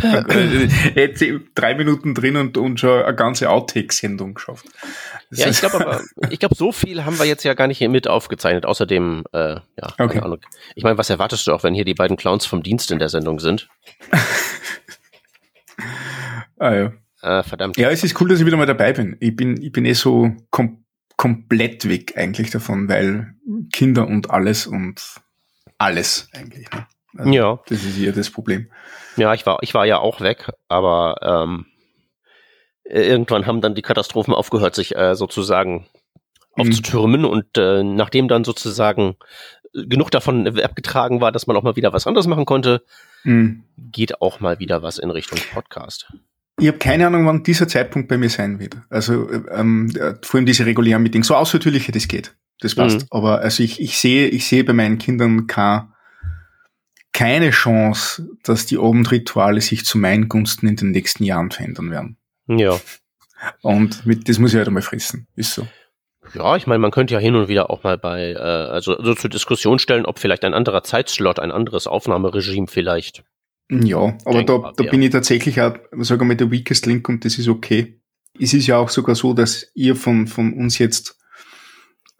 [0.94, 4.66] Jetzt drei Minuten drin und, und schon eine ganze Outtake-Sendung geschafft.
[5.30, 6.00] Das ja, ich glaube aber,
[6.30, 8.66] ich glaube, so viel haben wir jetzt ja gar nicht mit aufgezeichnet.
[8.66, 9.62] Außerdem, äh, ja,
[9.98, 10.08] okay.
[10.08, 10.40] keine Ahnung.
[10.74, 13.08] Ich meine, was erwartest du auch, wenn hier die beiden Clowns vom Dienst in der
[13.08, 13.68] Sendung sind?
[16.58, 16.92] ah ja.
[17.22, 17.76] Äh, verdammt.
[17.76, 19.16] Ja, es ist cool, dass ich wieder mal dabei bin.
[19.20, 20.84] Ich bin, ich bin eh so kom
[21.16, 23.34] komplett weg eigentlich davon, weil
[23.74, 25.02] Kinder und alles und
[25.76, 26.70] alles eigentlich.
[26.70, 26.86] Ne?
[27.18, 27.60] Also ja.
[27.68, 28.70] Das ist hier das Problem.
[29.16, 31.66] Ja, ich war, ich war ja auch weg, aber ähm,
[32.84, 35.86] irgendwann haben dann die Katastrophen aufgehört, sich äh, sozusagen
[36.56, 36.62] mhm.
[36.62, 39.16] aufzutürmen und äh, nachdem dann sozusagen
[39.72, 42.82] genug davon abgetragen war, dass man auch mal wieder was anderes machen konnte,
[43.24, 43.64] mhm.
[43.76, 46.10] geht auch mal wieder was in Richtung Podcast.
[46.60, 48.76] Ich habe keine Ahnung, wann dieser Zeitpunkt bei mir sein wird.
[48.90, 52.36] Also ähm, äh, vor allem diese regulären Meetings, so ausführlich das geht.
[52.60, 53.00] Das passt.
[53.00, 53.06] Mhm.
[53.10, 55.88] Aber also ich, ich sehe, ich sehe bei meinen Kindern keine,
[57.12, 62.16] keine Chance, dass die Abendrituale sich zu meinen Gunsten in den nächsten Jahren verändern werden.
[62.46, 62.78] Ja.
[63.62, 65.26] Und mit, das muss ich halt einmal fressen.
[65.34, 65.66] Ist so.
[66.34, 69.14] Ja, ich meine, man könnte ja hin und wieder auch mal bei, äh, also, also
[69.14, 73.24] zur Diskussion stellen, ob vielleicht ein anderer Zeitslot, ein anderes Aufnahmeregime vielleicht
[73.70, 77.24] ja, aber da, da bin ich tatsächlich auch, sagen wir mal, der weakest link und
[77.24, 78.00] das ist okay.
[78.38, 81.16] Es ist ja auch sogar so, dass ihr von, von uns jetzt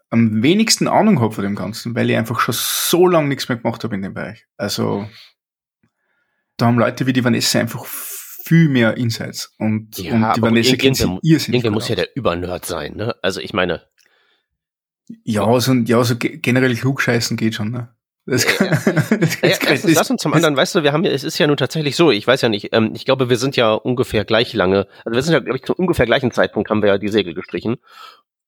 [0.09, 3.57] am wenigsten Ahnung habt von dem Ganzen, weil ich einfach schon so lange nichts mehr
[3.57, 4.45] gemacht habe in dem Bereich.
[4.57, 5.07] Also,
[6.57, 9.53] da haben Leute wie die Vanessa einfach viel mehr Insights.
[9.57, 13.15] Und, Ja, und die Vanessa kennt sie irrsinnig irgendwer muss ja der Übernerd sein, ne?
[13.21, 13.83] Also ich meine,
[15.23, 17.93] Ja, so, ja, so ge- generell klugscheißen geht schon, ne?
[18.25, 18.69] Das, Ja,
[19.19, 21.47] das, Ja, erstens das und zum anderen, weißt du, wir haben ja, es ist ja
[21.47, 24.53] nun tatsächlich so, ich weiß ja nicht, ähm, ich glaube, wir sind ja ungefähr gleich
[24.53, 27.07] lange, also wir sind ja, glaube ich, zu ungefähr gleichen Zeitpunkt haben wir ja die
[27.09, 27.77] Segel gestrichen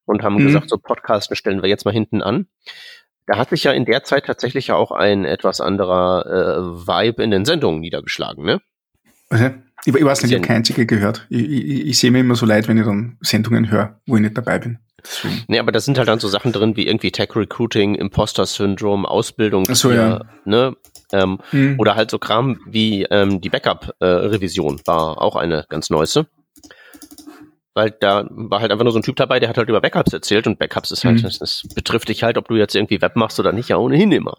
[0.06, 0.44] und haben Mhm.
[0.44, 2.48] gesagt, so Podcasten stellen wir jetzt mal hinten an.
[3.26, 7.24] Da hat sich ja in der Zeit tatsächlich ja auch ein etwas anderer äh, Vibe
[7.24, 8.62] in den Sendungen niedergeschlagen, ne?
[9.30, 9.50] Also,
[9.86, 11.26] ich, ich weiß nicht, ich ja habe einzige gehört.
[11.30, 14.22] Ich, ich, ich sehe mir immer so leid, wenn ich dann Sendungen höre, wo ich
[14.22, 14.80] nicht dabei bin.
[15.04, 15.44] Deswegen.
[15.48, 19.08] Nee, aber da sind halt dann so Sachen drin wie irgendwie Tech Recruiting, Imposter Syndrome,
[19.10, 20.22] Ausbildung, Ach so, ja.
[20.46, 20.76] ne?
[21.12, 21.80] Ähm, Hm.
[21.80, 26.26] Oder halt so Kram wie ähm, die Backup-Revision war auch eine ganz neueste.
[27.76, 30.14] Weil da war halt einfach nur so ein Typ dabei, der hat halt über Backups
[30.14, 31.22] erzählt und Backups ist halt, Mhm.
[31.24, 34.12] das, das betrifft dich halt, ob du jetzt irgendwie Web machst oder nicht, ja ohnehin
[34.12, 34.38] immer.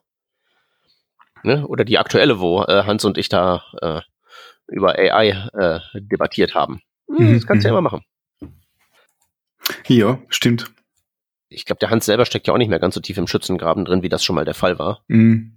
[1.42, 1.66] Ne?
[1.66, 4.00] Oder die aktuelle, wo äh, Hans und ich da äh,
[4.68, 6.80] über AI äh, debattiert haben.
[7.08, 7.78] Hm, Mhm, Das kannst du ja mhm.
[7.78, 8.04] immer machen.
[9.88, 10.70] Ja, stimmt.
[11.48, 13.84] Ich glaube, der Hans selber steckt ja auch nicht mehr ganz so tief im Schützengraben
[13.84, 15.04] drin, wie das schon mal der Fall war.
[15.08, 15.56] Hm.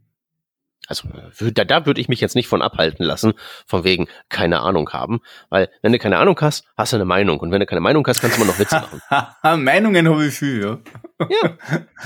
[0.87, 1.09] Also
[1.51, 3.33] da, da würde ich mich jetzt nicht von abhalten lassen,
[3.65, 5.19] von wegen keine Ahnung haben.
[5.49, 7.39] Weil wenn du keine Ahnung hast, hast du eine Meinung.
[7.39, 9.01] Und wenn du keine Meinung hast, kannst du immer noch Witze machen.
[9.09, 10.79] Haha, Meinungen habe ich viel, ja.
[11.19, 11.57] Ja.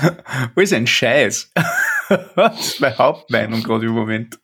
[0.55, 1.51] Alles ein Scheiß.
[2.35, 4.39] das ist meine Hauptmeinung gerade im Moment.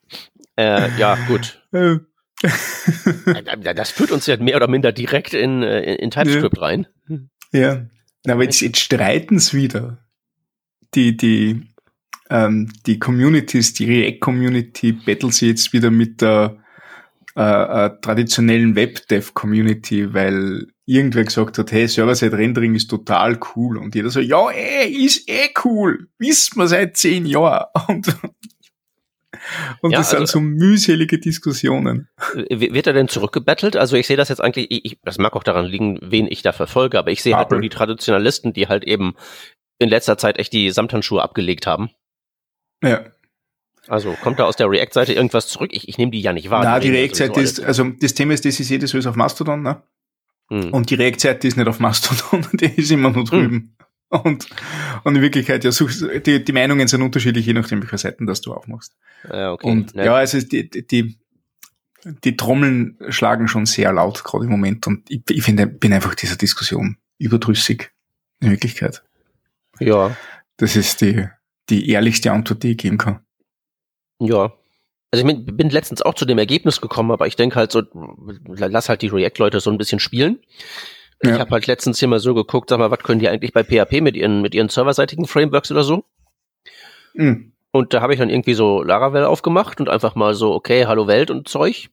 [0.56, 1.64] Äh, ja, gut.
[1.72, 1.98] Äh,
[3.74, 6.88] Das führt uns ja mehr oder minder direkt in, äh, in TypeScript rein.
[7.52, 7.86] Ja.
[8.28, 9.98] Aber jetzt, jetzt streiten es wieder.
[10.96, 11.64] Die, die,
[12.30, 16.58] ähm, die Communities, die React-Community battelt sie jetzt wieder mit der
[17.38, 23.78] äh, äh, traditionellen Web-Dev-Community, weil irgendwer gesagt hat, hey, Server-Side-Rendering ist total cool.
[23.78, 26.08] Und jeder so, ja, ey, ist eh cool.
[26.18, 27.68] Wissen wir seit zehn Jahren.
[27.88, 28.08] Und,
[29.82, 32.10] und Ja, das sind also- so mühselige Diskussionen.
[32.36, 33.76] Äh, Wird er denn zurückgebettelt?
[33.76, 36.52] Also ich sehe das jetzt eigentlich, ich, das mag auch daran liegen, wen ich da
[36.52, 39.16] verfolge, aber ich sehe halt nur die Traditionalisten, die halt eben
[39.80, 41.90] in letzter Zeit echt die Samthandschuhe abgelegt haben.
[42.84, 43.06] Ja.
[43.88, 45.70] Also kommt da aus der React-Seite irgendwas zurück?
[45.74, 46.64] Ich, ich nehme die ja nicht wahr.
[46.64, 49.82] Na, die React-Seite ist, also das Thema ist, das ist jedes auf Mastodon, ne?
[50.50, 50.74] Hm.
[50.74, 53.77] Und die React-Seite ist nicht auf Mastodon, die ist immer nur drüben.
[54.10, 54.48] Und,
[55.04, 58.40] und in Wirklichkeit, ja, suchst, die, die Meinungen sind unterschiedlich, je nachdem, welche Seiten das
[58.42, 58.96] du aufmachst.
[59.30, 59.68] Ja, okay.
[59.68, 61.18] Und Ne, ja, also die, die, die,
[62.24, 66.16] die Trommeln schlagen schon sehr laut gerade im Moment und ich, ich finde, bin einfach
[66.16, 67.92] dieser Diskussion überdrüssig
[68.40, 69.04] in Wirklichkeit.
[69.80, 70.16] ja,
[70.56, 71.28] Das ist die,
[71.70, 73.20] die ehrlichste Antwort, die ich geben kann.
[74.20, 74.54] ja.
[75.10, 77.82] Also ich bin letztens auch zu dem Ergebnis gekommen, aber ich denke halt so,
[78.46, 80.40] lass halt die React-Leute so ein bisschen spielen.
[81.22, 81.40] Ich Ja.
[81.40, 84.02] habe halt letztens hier mal so geguckt, sag mal, was können die eigentlich bei PHP
[84.02, 86.04] mit ihren, mit ihren serverseitigen Frameworks oder so?
[87.16, 87.54] Hm.
[87.72, 91.08] Und da habe ich dann irgendwie so Laravel aufgemacht und einfach mal so, okay, hallo
[91.08, 91.90] Welt und Zeug.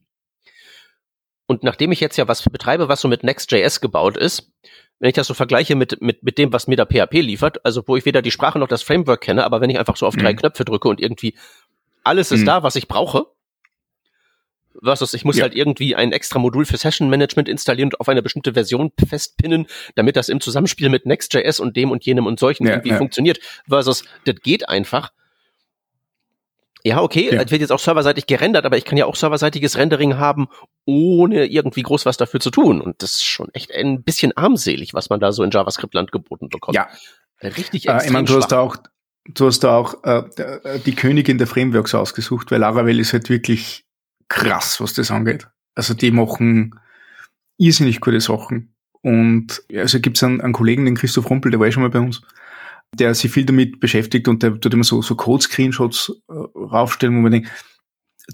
[1.47, 4.51] Und nachdem ich jetzt ja was betreibe, was so mit Next.js gebaut ist,
[4.99, 7.83] wenn ich das so vergleiche mit, mit, mit dem, was mir da PHP liefert, also
[7.87, 10.17] wo ich weder die Sprache noch das Framework kenne, aber wenn ich einfach so auf
[10.17, 10.37] drei Mhm.
[10.39, 11.35] Knöpfe drücke und irgendwie
[12.05, 12.47] alles ist Mhm.
[12.47, 13.27] da, was ich brauche,
[14.83, 15.43] versus ich muss Ja.
[15.45, 19.67] halt irgendwie ein extra Modul für Session Management installieren und auf eine bestimmte Version festpinnen,
[19.95, 22.97] damit das im Zusammenspiel mit Next.js und dem und jenem und solchen Ja, irgendwie ja.
[22.99, 25.13] funktioniert, versus das geht einfach.
[26.87, 27.41] Ja, okay, Ja.
[27.41, 30.49] es wird jetzt auch serverseitig gerendert, aber ich kann ja auch serverseitiges Rendering haben,
[30.85, 32.83] ohne irgendwie groß was dafür zu tun.
[32.83, 36.51] Und das ist schon echt ein bisschen armselig, was man da so in JavaScript-Land geboten
[36.51, 36.75] bekommt.
[36.77, 36.89] Ja,
[37.43, 38.77] Richtig Äh, extrem ich meine, du hast da auch,
[39.27, 43.29] du hast da auch äh, äh, die Königin der Frameworks ausgesucht, weil Laravel ist halt
[43.31, 43.85] wirklich
[44.29, 45.49] krass, was das angeht.
[45.75, 46.79] Also die machen
[47.59, 48.75] irrsinnig gute Sachen.
[49.03, 51.91] Und ja, also gibt's einen, einen Kollegen, den Christoph Rumpel, der war ja schon mal
[51.91, 52.23] bei uns,
[52.95, 57.21] der sich viel damit beschäftigt und der tut immer so, so Code-Screenshots äh, raufstellen, wo
[57.21, 57.51] man denkt,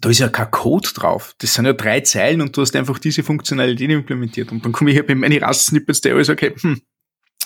[0.01, 1.35] da ist ja kein Code drauf.
[1.39, 4.53] Das sind ja drei Zeilen und du hast einfach diese Funktionalität implementiert.
[4.53, 6.81] Und dann komme ich halt mit meine Rastsnippets, der alles okay, hm,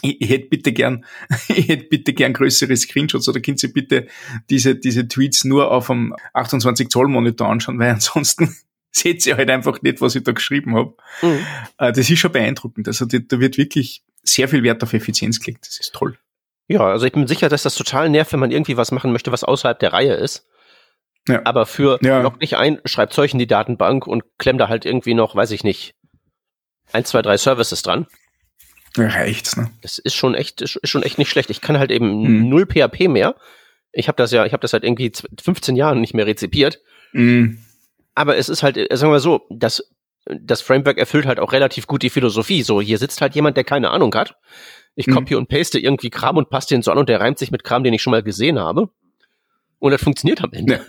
[0.02, 1.04] ich, ich hätte bitte gern,
[1.48, 4.06] ich hätte bitte gern größere Screenshots oder könnt ihr bitte
[4.50, 8.54] diese, diese Tweets nur auf einem 28 Zoll Monitor anschauen, weil ansonsten
[8.90, 10.94] seht ihr halt einfach nicht, was ich da geschrieben habe.
[11.22, 11.46] Mhm.
[11.78, 12.86] Äh, Das ist schon beeindruckend.
[12.86, 15.66] Also da wird wirklich sehr viel Wert auf Effizienz gelegt.
[15.66, 16.16] Das ist toll.
[16.68, 19.32] Ja, also ich bin sicher, dass das total nervt, wenn man irgendwie was machen möchte,
[19.32, 20.46] was außerhalb der Reihe ist.
[21.28, 21.42] Ja.
[21.44, 22.20] Aber für Ja.
[22.22, 25.50] log dich ein, schreib Zeug in die Datenbank und klemm da halt irgendwie noch, weiß
[25.50, 25.94] ich nicht,
[26.92, 28.06] eins, zwei, drei Services dran.
[28.96, 29.70] Ja, reicht's, ne?
[29.82, 31.50] Das ist schon echt, ist schon echt nicht schlecht.
[31.50, 32.48] Ich kann halt eben Mhm.
[32.48, 33.34] null PHP mehr.
[33.92, 36.80] Ich habe das ja, ich habe das seit irgendwie z- 15 Jahren nicht mehr rezipiert.
[37.12, 37.56] Mm,
[38.14, 39.82] Aber es ist halt, äh, sagen wir mal so, das,
[40.26, 42.62] das Framework erfüllt halt auch relativ gut die Philosophie.
[42.62, 44.36] So, hier sitzt halt jemand, der keine Ahnung hat.
[44.94, 45.14] Ich Mhm.
[45.14, 47.64] copy und paste irgendwie Kram und passe den so an und der reimt sich mit
[47.64, 48.90] Kram, den ich schon mal gesehen habe.
[49.80, 50.74] Und das funktioniert am Ende.
[50.74, 50.80] Ja.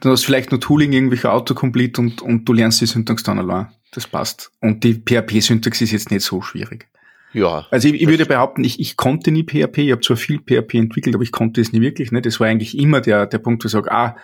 [0.00, 3.38] Dann hast du vielleicht nur Tooling, irgendwelche Autocomplete und, und du lernst die Syntax dann
[3.38, 3.68] allein.
[3.92, 4.50] Das passt.
[4.60, 6.88] Und die PHP-Syntax ist jetzt nicht so schwierig.
[7.32, 7.66] Ja.
[7.70, 10.74] Also ich, ich würde behaupten, ich, ich konnte nie PHP, ich habe zwar viel PHP
[10.74, 12.12] entwickelt, aber ich konnte es nie wirklich.
[12.12, 12.22] Ne?
[12.22, 14.16] Das war eigentlich immer der, der Punkt, wo ich sage, ah,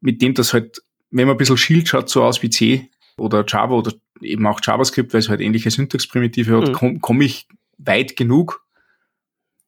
[0.00, 3.44] mit dem das halt, wenn man ein bisschen Shield schaut, so aus wie C oder
[3.46, 6.72] Java oder eben auch JavaScript, weil es halt ähnliche Syntaxprimitive hat, mhm.
[6.72, 7.46] komme komm ich
[7.78, 8.64] weit genug,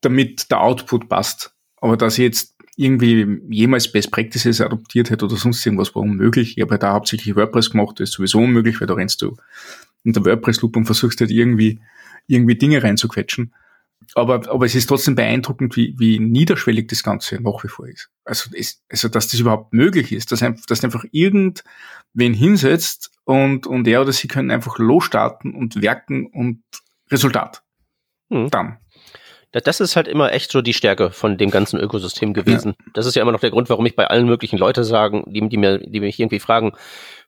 [0.00, 1.54] damit der Output passt.
[1.76, 6.56] Aber dass ich jetzt irgendwie jemals Best Practices adoptiert hätte oder sonst irgendwas, war unmöglich.
[6.56, 9.36] Ich habe halt da hauptsächlich WordPress gemacht, das ist sowieso unmöglich, weil da rennst du
[10.04, 11.80] in der WordPress-Loop und versuchst halt irgendwie,
[12.26, 13.54] irgendwie Dinge reinzuquetschen.
[14.14, 18.10] Aber, aber es ist trotzdem beeindruckend, wie, wie niederschwellig das Ganze nach wie vor ist.
[18.24, 23.66] Also, es, also dass das überhaupt möglich ist, dass, einfach, dass einfach irgendwen hinsetzt und,
[23.66, 26.62] und er oder sie können einfach losstarten und werken und
[27.10, 27.62] Resultat.
[28.30, 28.50] Hm.
[28.50, 28.78] Dann
[29.60, 32.74] das ist halt immer echt so die Stärke von dem ganzen Ökosystem gewesen.
[32.78, 32.84] Ja.
[32.94, 35.46] Das ist ja immer noch der Grund, warum ich bei allen möglichen Leuten sagen, die,
[35.46, 36.72] die mir, die mich irgendwie fragen,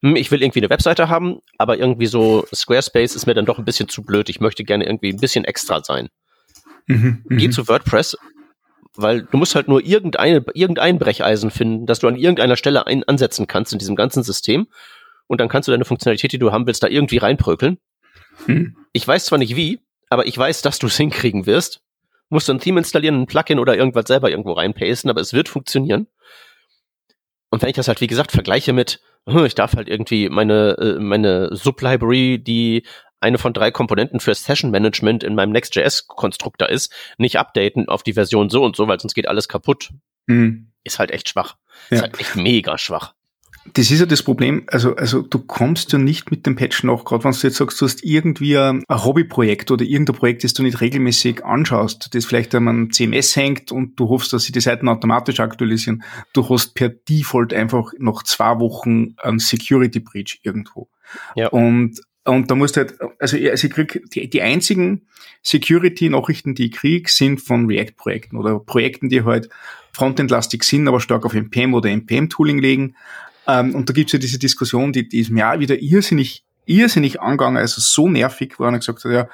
[0.01, 3.59] hm, ich will irgendwie eine Webseite haben, aber irgendwie so Squarespace ist mir dann doch
[3.59, 4.31] ein bisschen zu blöd.
[4.31, 6.09] Ich möchte gerne irgendwie ein bisschen extra sein.
[6.87, 7.53] Mhm, Geh mhm.
[7.53, 8.17] zu WordPress,
[8.97, 13.05] weil du musst halt nur irgendeine, irgendein Brecheisen finden, dass du an irgendeiner Stelle ein,
[13.05, 14.67] ansetzen kannst in diesem ganzen System.
[15.27, 17.79] Und dann kannst du deine Funktionalität, die du haben willst, da irgendwie reinprökeln.
[18.47, 18.77] Mhm.
[18.93, 21.84] Ich weiß zwar nicht wie, aber ich weiß, dass du es hinkriegen wirst
[22.29, 25.49] musst du ein Theme installieren, ein Plugin oder irgendwas selber irgendwo reinpasten, aber es wird
[25.49, 26.09] funktionieren.
[27.51, 30.77] Und wenn ich das halt, wie gesagt, vergleiche mit, hm, ich darf halt irgendwie meine,
[30.79, 32.85] äh, meine Sublibrary, die
[33.21, 38.13] eine von drei Komponenten für Session Management in meinem Next.js-Konstruktor ist, nicht updaten auf die
[38.13, 39.91] Version so und so, weil sonst geht alles kaputt.
[40.27, 40.73] Mhm.
[40.85, 41.57] Ist halt echt schwach.
[41.91, 41.97] Ja.
[41.97, 43.15] Ist halt echt mega schwach.
[43.73, 47.05] Das ist ja das Problem, also, also du kommst ja nicht mit dem Patch noch,
[47.05, 50.63] gerade wenn du jetzt sagst, du hast irgendwie ein, Hobbyprojekt oder irgendein Projekt, das du
[50.63, 54.61] nicht regelmäßig anschaust, das vielleicht an einem CMS hängt und du hoffst, dass sie die
[54.61, 56.03] Seiten automatisch aktualisieren.
[56.35, 60.89] Du hast per Default einfach noch zwei Wochen ein Security Breach irgendwo.
[61.35, 61.49] Ja.
[61.49, 65.03] Und und da musst du halt, also, also ich krieg die, die einzigen
[65.43, 69.51] Security-Nachrichten, die ich krieg, sind von React-Projekten oder Projekten, die halt
[69.93, 72.97] frontendlastig sind, aber stark auf NPM oder NPM-Tooling legen.
[73.47, 77.21] Ähm, und da gibt's ja diese Diskussion, die, die ist mir auch wieder irrsinnig, irrsinnig
[77.21, 79.29] angegangen, also so nervig, wo einer gesagt hat, ja,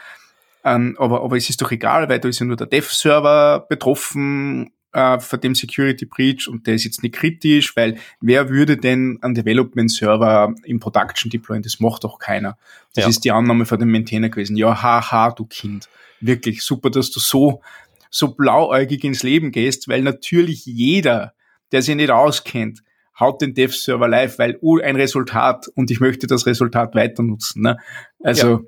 [0.65, 4.73] ähm, aber, aber es ist doch egal, weil da ist ja nur der Dev-Server betroffen
[4.93, 9.19] äh, von dem Security Breach und der ist jetzt nicht kritisch, weil wer würde denn
[9.23, 11.63] einen Development-Server im Production deployen?
[11.63, 12.59] Das macht doch keiner.
[12.95, 13.09] Das ja.
[13.09, 14.57] ist die Annahme von dem Maintainer gewesen.
[14.57, 15.89] Ja, haha, du Kind.
[16.21, 17.63] Wirklich super, dass du so,
[18.11, 21.33] so blauäugig ins Leben gehst, weil natürlich jeder,
[21.73, 22.83] der sich nicht auskennt,
[23.21, 27.63] haut den Dev-Server live, weil oh, ein Resultat und ich möchte das Resultat weiter nutzen.
[27.63, 27.77] Ne?
[28.23, 28.61] Also ja.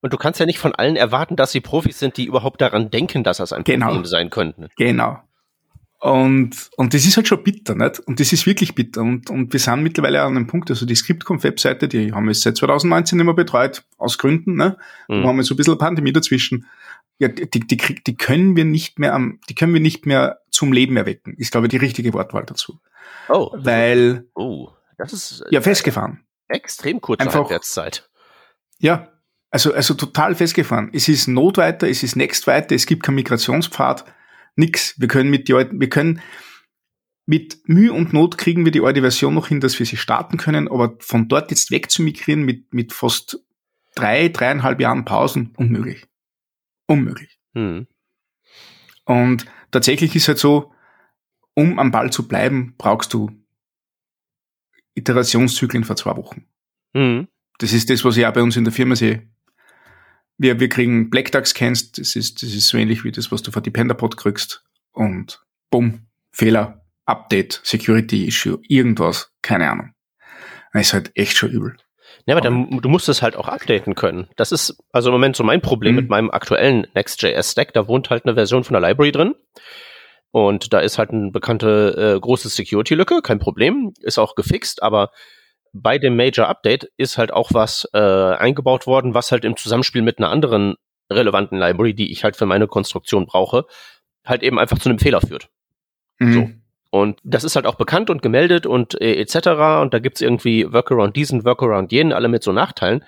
[0.00, 2.90] Und du kannst ja nicht von allen erwarten, dass sie Profis sind, die überhaupt daran
[2.90, 3.86] denken, dass das ein genau.
[3.86, 4.68] Problem sein könnte.
[4.76, 5.18] Genau.
[5.98, 8.00] Und, und das ist halt schon bitter, nicht?
[8.00, 9.00] Und das ist wirklich bitter.
[9.00, 12.56] Und, und wir sind mittlerweile an einem Punkt, also die Scriptconf-Webseite, die haben wir seit
[12.56, 14.76] 2019 immer betreut, aus Gründen, ne?
[15.08, 15.22] Mhm.
[15.22, 16.66] Da haben wir so ein bisschen Pandemie dazwischen.
[17.18, 20.72] Ja, die, die, die können wir nicht mehr am, die können wir nicht mehr zum
[20.72, 22.80] Leben erwecken, ist, glaube ich, die richtige Wortwahl dazu.
[23.28, 23.50] Oh.
[23.54, 24.26] Weil.
[24.34, 25.44] Oh, das ist.
[25.50, 26.24] Ja, festgefahren.
[26.48, 28.08] Extrem kurze Einfach, Halbwertszeit.
[28.78, 29.12] Ja,
[29.50, 30.90] also, also total festgefahren.
[30.92, 34.04] Es ist Not weiter, es ist Next weiter, es gibt keinen Migrationspfad,
[34.54, 34.98] nix.
[34.98, 36.20] Wir können mit die alten, wir können
[37.26, 40.36] mit Mühe und Not kriegen wir die alte Version noch hin, dass wir sie starten
[40.36, 43.38] können, aber von dort jetzt weg zu migrieren mit, mit fast
[43.94, 46.06] drei, dreieinhalb Jahren Pausen, unmöglich.
[46.86, 47.38] Unmöglich.
[47.54, 47.88] Hm.
[49.04, 49.46] Und
[49.76, 50.72] tatsächlich ist halt so,
[51.54, 53.30] um am Ball zu bleiben, brauchst du
[54.94, 56.46] Iterationszyklen vor zwei Wochen.
[56.94, 57.28] Mhm.
[57.58, 59.28] Das ist das, was ich auch bei uns in der Firma sehe.
[60.38, 63.42] Wir, wir kriegen Black Duck Scans, das ist, das ist so ähnlich wie das, was
[63.42, 64.64] du vor Dependapod kriegst.
[64.92, 69.92] Und bumm, Fehler, Update, Security Issue, irgendwas, keine Ahnung.
[70.72, 71.76] Das ist halt echt schon übel.
[72.26, 74.28] Ja, aber dann, du musst es halt auch updaten können.
[74.36, 76.00] Das ist also im Moment so mein Problem mhm.
[76.00, 77.72] mit meinem aktuellen Next.js-Stack.
[77.72, 79.34] Da wohnt halt eine Version von der Library drin.
[80.32, 85.10] Und da ist halt eine bekannte äh, große Security-Lücke, kein Problem, ist auch gefixt, aber
[85.72, 90.02] bei dem Major Update ist halt auch was äh, eingebaut worden, was halt im Zusammenspiel
[90.02, 90.74] mit einer anderen
[91.10, 93.64] relevanten Library, die ich halt für meine Konstruktion brauche,
[94.24, 95.48] halt eben einfach zu einem Fehler führt.
[96.18, 96.32] Mhm.
[96.32, 96.50] So.
[96.96, 99.48] Und das ist halt auch bekannt und gemeldet und äh, etc.
[99.82, 103.04] Und da gibt's irgendwie Workaround diesen, Workaround jenen, alle mit so Nachteilen.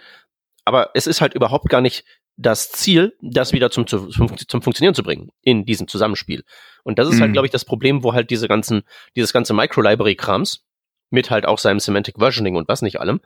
[0.66, 2.04] Aber es ist halt überhaupt gar nicht
[2.36, 6.44] das Ziel, das wieder zum, zum, zum Funktionieren zu bringen in diesem Zusammenspiel.
[6.84, 7.22] Und das ist halt, mhm.
[7.22, 8.82] halt, glaube ich, das Problem, wo halt diese ganzen,
[9.16, 10.66] dieses ganze Micro-Library-Krams
[11.08, 13.20] mit halt auch seinem Semantic Versioning und was nicht allem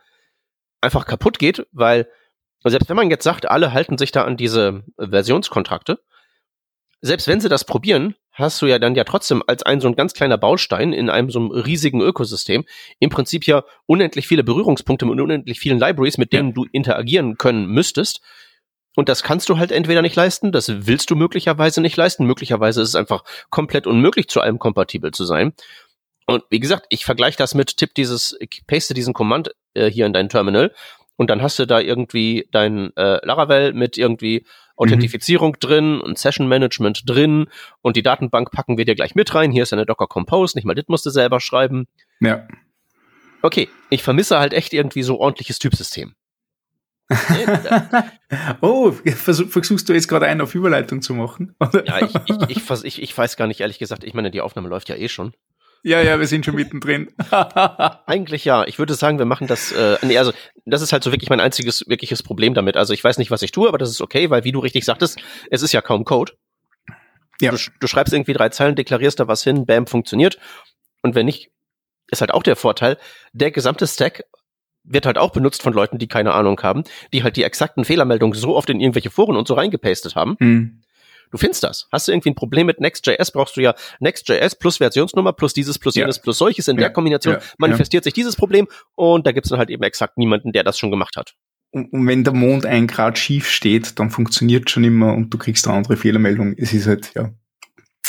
[0.80, 2.08] einfach kaputt geht, weil
[2.64, 5.98] selbst wenn man jetzt sagt, alle halten sich da an diese Versionskontrakte,
[7.00, 9.96] selbst wenn sie das probieren, hast du ja dann ja trotzdem als ein so ein
[9.96, 12.64] ganz kleiner Baustein in einem so einem riesigen Ökosystem
[12.98, 16.54] im Prinzip ja unendlich viele Berührungspunkte mit unendlich vielen Libraries, mit denen ja.
[16.54, 18.20] du interagieren können müsstest.
[18.94, 22.26] Und das kannst du halt entweder nicht leisten, das willst du möglicherweise nicht leisten.
[22.26, 25.54] Möglicherweise ist es einfach komplett unmöglich, zu allem kompatibel zu sein.
[26.26, 30.12] Und wie gesagt, ich vergleiche das mit Tipp dieses, paste diesen Command äh, hier in
[30.12, 30.72] dein Terminal
[31.22, 34.44] und dann hast du da irgendwie dein äh, Laravel mit irgendwie
[34.76, 35.60] Authentifizierung mhm.
[35.60, 37.46] drin und Session Management drin
[37.80, 39.52] und die Datenbank packen wir dir gleich mit rein.
[39.52, 41.86] Hier ist eine Docker Compose, nicht mal das musst du selber schreiben.
[42.18, 42.48] Ja.
[43.40, 46.16] Okay, ich vermisse halt echt irgendwie so ordentliches Typsystem.
[48.60, 51.54] oh, versuchst du jetzt gerade einen auf Überleitung zu machen?
[51.86, 54.02] ja, ich, ich, ich, ich, ich weiß gar nicht, ehrlich gesagt.
[54.02, 55.34] Ich meine, die Aufnahme läuft ja eh schon.
[55.82, 57.08] Ja, ja, wir sind schon mittendrin.
[58.06, 58.64] Eigentlich ja.
[58.66, 59.72] Ich würde sagen, wir machen das.
[59.72, 60.32] Äh, nee, also
[60.64, 62.76] das ist halt so wirklich mein einziges wirkliches Problem damit.
[62.76, 64.84] Also ich weiß nicht, was ich tue, aber das ist okay, weil wie du richtig
[64.84, 65.20] sagtest,
[65.50, 66.32] es ist ja kaum Code.
[67.40, 67.50] Ja.
[67.50, 70.38] Du, du schreibst irgendwie drei Zeilen, deklarierst da was hin, bam, funktioniert.
[71.02, 71.50] Und wenn nicht,
[72.08, 72.98] ist halt auch der Vorteil,
[73.32, 74.24] der gesamte Stack
[74.84, 78.38] wird halt auch benutzt von Leuten, die keine Ahnung haben, die halt die exakten Fehlermeldungen
[78.38, 80.36] so oft in irgendwelche Foren und so reingepastet haben.
[80.38, 80.81] Hm.
[81.32, 81.88] Du findest das.
[81.90, 85.78] Hast du irgendwie ein Problem mit Next.js, brauchst du ja Next.js plus Versionsnummer plus dieses
[85.78, 86.22] plus jenes ja.
[86.22, 86.68] plus solches.
[86.68, 86.82] In ja.
[86.82, 87.40] der Kombination ja.
[87.56, 90.78] manifestiert sich dieses Problem und da gibt es dann halt eben exakt niemanden, der das
[90.78, 91.34] schon gemacht hat.
[91.70, 95.38] Und, und wenn der Mond ein Grad schief steht, dann funktioniert schon immer und du
[95.38, 96.54] kriegst eine andere Fehlermeldung.
[96.58, 97.32] Es ist halt, ja.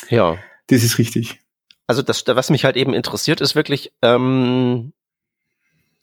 [0.09, 0.37] Ja.
[0.67, 1.39] Das ist richtig.
[1.87, 4.91] Also das, was mich halt eben interessiert, ist wirklich, ähm,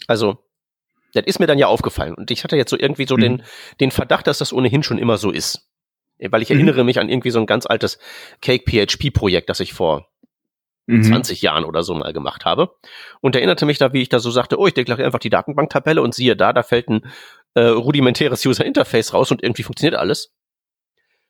[0.07, 0.39] also
[1.13, 3.21] das ist mir dann ja aufgefallen und ich hatte jetzt so irgendwie so mhm.
[3.21, 3.43] den,
[3.81, 5.70] den Verdacht, dass das ohnehin schon immer so ist.
[6.29, 6.57] Weil ich mhm.
[6.57, 7.99] erinnere mich an irgendwie so ein ganz altes
[8.41, 10.09] Cake PHP Projekt, das ich vor
[10.87, 11.03] mhm.
[11.03, 12.75] 20 Jahren oder so mal gemacht habe.
[13.21, 16.03] Und erinnerte mich da, wie ich da so sagte, oh, ich deklariere einfach die Datenbanktabelle
[16.03, 17.07] und siehe da, da fällt ein
[17.55, 20.33] äh, rudimentäres User Interface raus und irgendwie funktioniert alles.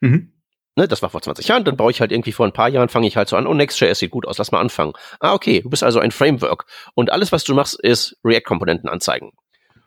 [0.00, 0.32] Mhm.
[0.76, 2.88] Ne, das war vor 20 Jahren, dann baue ich halt irgendwie vor ein paar Jahren,
[2.88, 4.92] fange ich halt so an, oh, Next.js sieht gut aus, lass mal anfangen.
[5.18, 6.64] Ah, okay, du bist also ein Framework.
[6.94, 9.32] Und alles, was du machst, ist React-Komponenten anzeigen.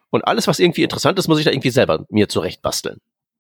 [0.10, 2.99] Und alles, was irgendwie interessant ist, muss ich da irgendwie selber mir zurecht basteln.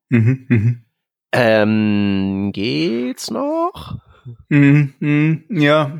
[0.09, 0.85] Mhm, mhm.
[1.33, 3.97] Ähm, geht's noch?
[4.49, 5.99] Mm, mm, ja.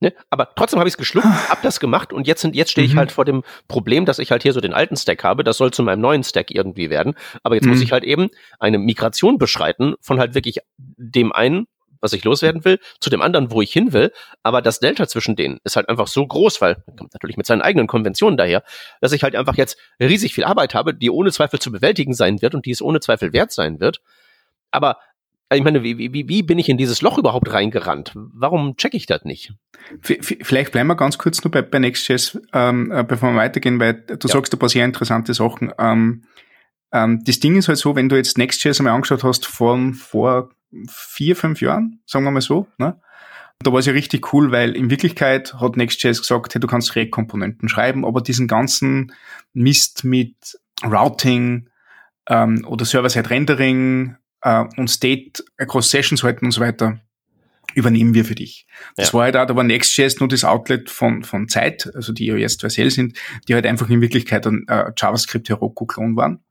[0.00, 0.12] Ne?
[0.30, 2.94] Aber trotzdem habe ich es geschluckt, hab das gemacht und jetzt sind jetzt stehe ich
[2.94, 2.98] mhm.
[2.98, 5.44] halt vor dem Problem, dass ich halt hier so den alten Stack habe.
[5.44, 7.14] Das soll zu meinem neuen Stack irgendwie werden.
[7.44, 7.72] Aber jetzt mhm.
[7.72, 11.66] muss ich halt eben eine Migration beschreiten von halt wirklich dem einen,
[12.00, 14.10] was ich loswerden will, zu dem anderen, wo ich hin will.
[14.42, 17.62] Aber das Delta zwischen denen ist halt einfach so groß, weil kommt natürlich mit seinen
[17.62, 18.64] eigenen Konventionen daher,
[19.00, 22.42] dass ich halt einfach jetzt riesig viel Arbeit habe, die ohne Zweifel zu bewältigen sein
[22.42, 24.00] wird und die es ohne Zweifel wert sein wird.
[24.72, 24.98] Aber
[25.52, 28.12] äh, ich meine, wie, wie, wie bin ich in dieses Loch überhaupt reingerannt?
[28.14, 29.52] Warum checke ich das nicht?
[30.00, 33.94] Vielleicht bleiben wir ganz kurz nur bei, bei Next.js, ähm, äh, bevor wir weitergehen, weil
[33.94, 34.32] du ja.
[34.32, 35.72] sagst ein paar sehr interessante Sachen.
[35.78, 36.24] Ähm,
[36.92, 40.50] ähm, das Ding ist halt so, wenn du jetzt Next.js einmal angeschaut hast von vor
[40.88, 43.00] vier, fünf Jahren, sagen wir mal so, ne?
[43.62, 46.96] Da war es ja richtig cool, weil in Wirklichkeit hat Next.js gesagt, hey, du kannst
[46.96, 49.12] React-Komponenten schreiben, aber diesen ganzen
[49.52, 51.68] Mist mit Routing
[52.28, 57.00] ähm, oder Server-Side-Rendering äh, und State across Sessions halten und so weiter,
[57.74, 58.66] übernehmen wir für dich.
[58.96, 59.14] Das ja.
[59.14, 62.58] war halt auch, da war Next.js nur das Outlet von, von Zeit, also die iOS
[62.58, 63.18] 2.0 sind,
[63.48, 66.44] die halt einfach in Wirklichkeit ein äh, JavaScript Heroku-Klon waren.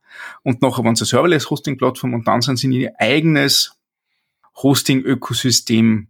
[0.44, 3.78] Und nachher waren sie eine Serverless-Hosting-Plattform und dann sind sie in ihr eigenes
[4.62, 6.08] Hosting-Ökosystem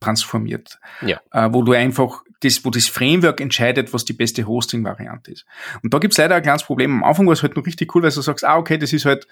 [0.00, 0.78] transformiert.
[1.02, 1.20] Ja.
[1.32, 5.44] Äh, wo du einfach das, wo das Framework entscheidet, was die beste Hosting-Variante ist.
[5.82, 7.02] Und da gibt's leider ein kleines Problem.
[7.02, 9.04] Am Anfang war es halt noch richtig cool, weil du sagst, ah, okay, das ist
[9.04, 9.26] halt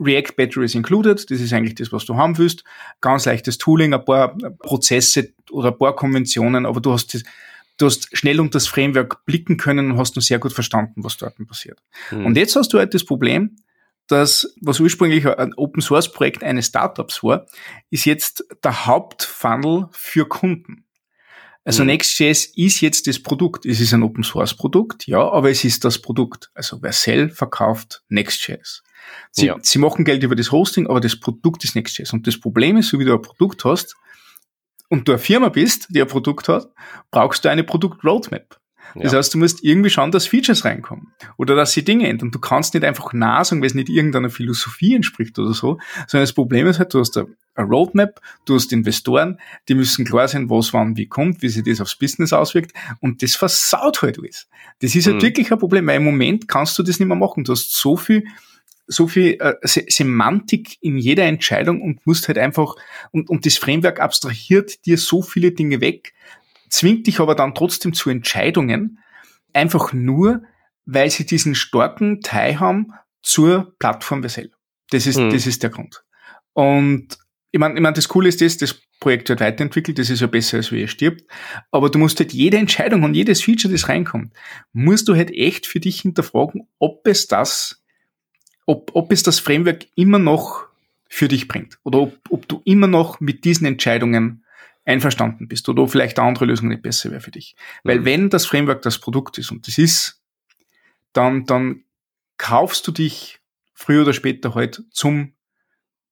[0.00, 2.64] React Batteries included, das ist eigentlich das, was du haben willst.
[3.00, 7.22] Ganz leichtes Tooling, ein paar Prozesse oder ein paar Konventionen, aber du hast das,
[7.76, 11.16] du hast schnell unter das Framework blicken können und hast nur sehr gut verstanden, was
[11.16, 11.78] dort passiert.
[12.10, 12.26] Mhm.
[12.26, 13.56] Und jetzt hast du halt das Problem,
[14.06, 17.46] dass, was ursprünglich ein Open Source Projekt eines Startups war,
[17.90, 20.84] ist jetzt der Hauptfunnel für Kunden.
[21.64, 21.88] Also mhm.
[21.88, 23.66] Next.js ist jetzt das Produkt.
[23.66, 26.50] Es ist ein Open Source Produkt, ja, aber es ist das Produkt.
[26.54, 28.82] Also Vercel verkauft Next.js.
[29.30, 29.56] Sie, ja.
[29.60, 32.12] sie machen Geld über das Hosting, aber das Produkt ist Next.js.
[32.12, 33.94] Und das Problem ist, so wie du ein Produkt hast
[34.88, 36.68] und du eine Firma bist, die ein Produkt hat,
[37.10, 38.58] brauchst du eine Produkt-Roadmap.
[38.94, 39.18] Das ja.
[39.18, 42.30] heißt, du musst irgendwie schauen, dass Features reinkommen oder dass sie Dinge ändern.
[42.30, 46.24] Du kannst nicht einfach nah sagen, weil es nicht irgendeiner Philosophie entspricht oder so, sondern
[46.24, 49.38] das Problem ist halt, du hast eine Roadmap, du hast Investoren,
[49.68, 53.22] die müssen klar sein, was wann wie kommt, wie sich das aufs Business auswirkt und
[53.22, 54.48] das versaut halt alles.
[54.80, 55.22] Das ist halt mhm.
[55.22, 57.44] wirklich ein Problem, weil im Moment kannst du das nicht mehr machen.
[57.44, 58.24] Du hast so viel
[58.92, 62.74] so viel äh, Semantik in jeder Entscheidung und musst halt einfach,
[63.12, 66.12] und, und das Framework abstrahiert dir so viele Dinge weg,
[66.70, 68.98] zwingt dich aber dann trotzdem zu Entscheidungen,
[69.52, 70.42] einfach nur,
[70.86, 72.92] weil sie diesen starken Teil haben
[73.22, 74.56] zur Plattform selber.
[74.90, 75.30] Das ist, mhm.
[75.30, 76.02] das ist der Grund.
[76.52, 77.18] Und
[77.52, 80.26] ich meine, ich mein, das Coole ist das, das Projekt wird weiterentwickelt, das ist ja
[80.26, 81.24] besser, als wie er stirbt.
[81.70, 84.32] Aber du musst halt jede Entscheidung und jedes Feature, das reinkommt,
[84.72, 87.82] musst du halt echt für dich hinterfragen, ob es das,
[88.66, 90.66] ob, ob es das Framework immer noch
[91.08, 91.78] für dich bringt.
[91.82, 94.44] Oder ob, ob du immer noch mit diesen Entscheidungen
[94.90, 97.56] einverstanden bist oder vielleicht eine andere Lösung nicht besser wäre für dich.
[97.84, 98.04] Weil mhm.
[98.04, 100.22] wenn das Framework das Produkt ist und das ist,
[101.12, 101.84] dann, dann
[102.36, 103.40] kaufst du dich
[103.72, 105.34] früher oder später halt zum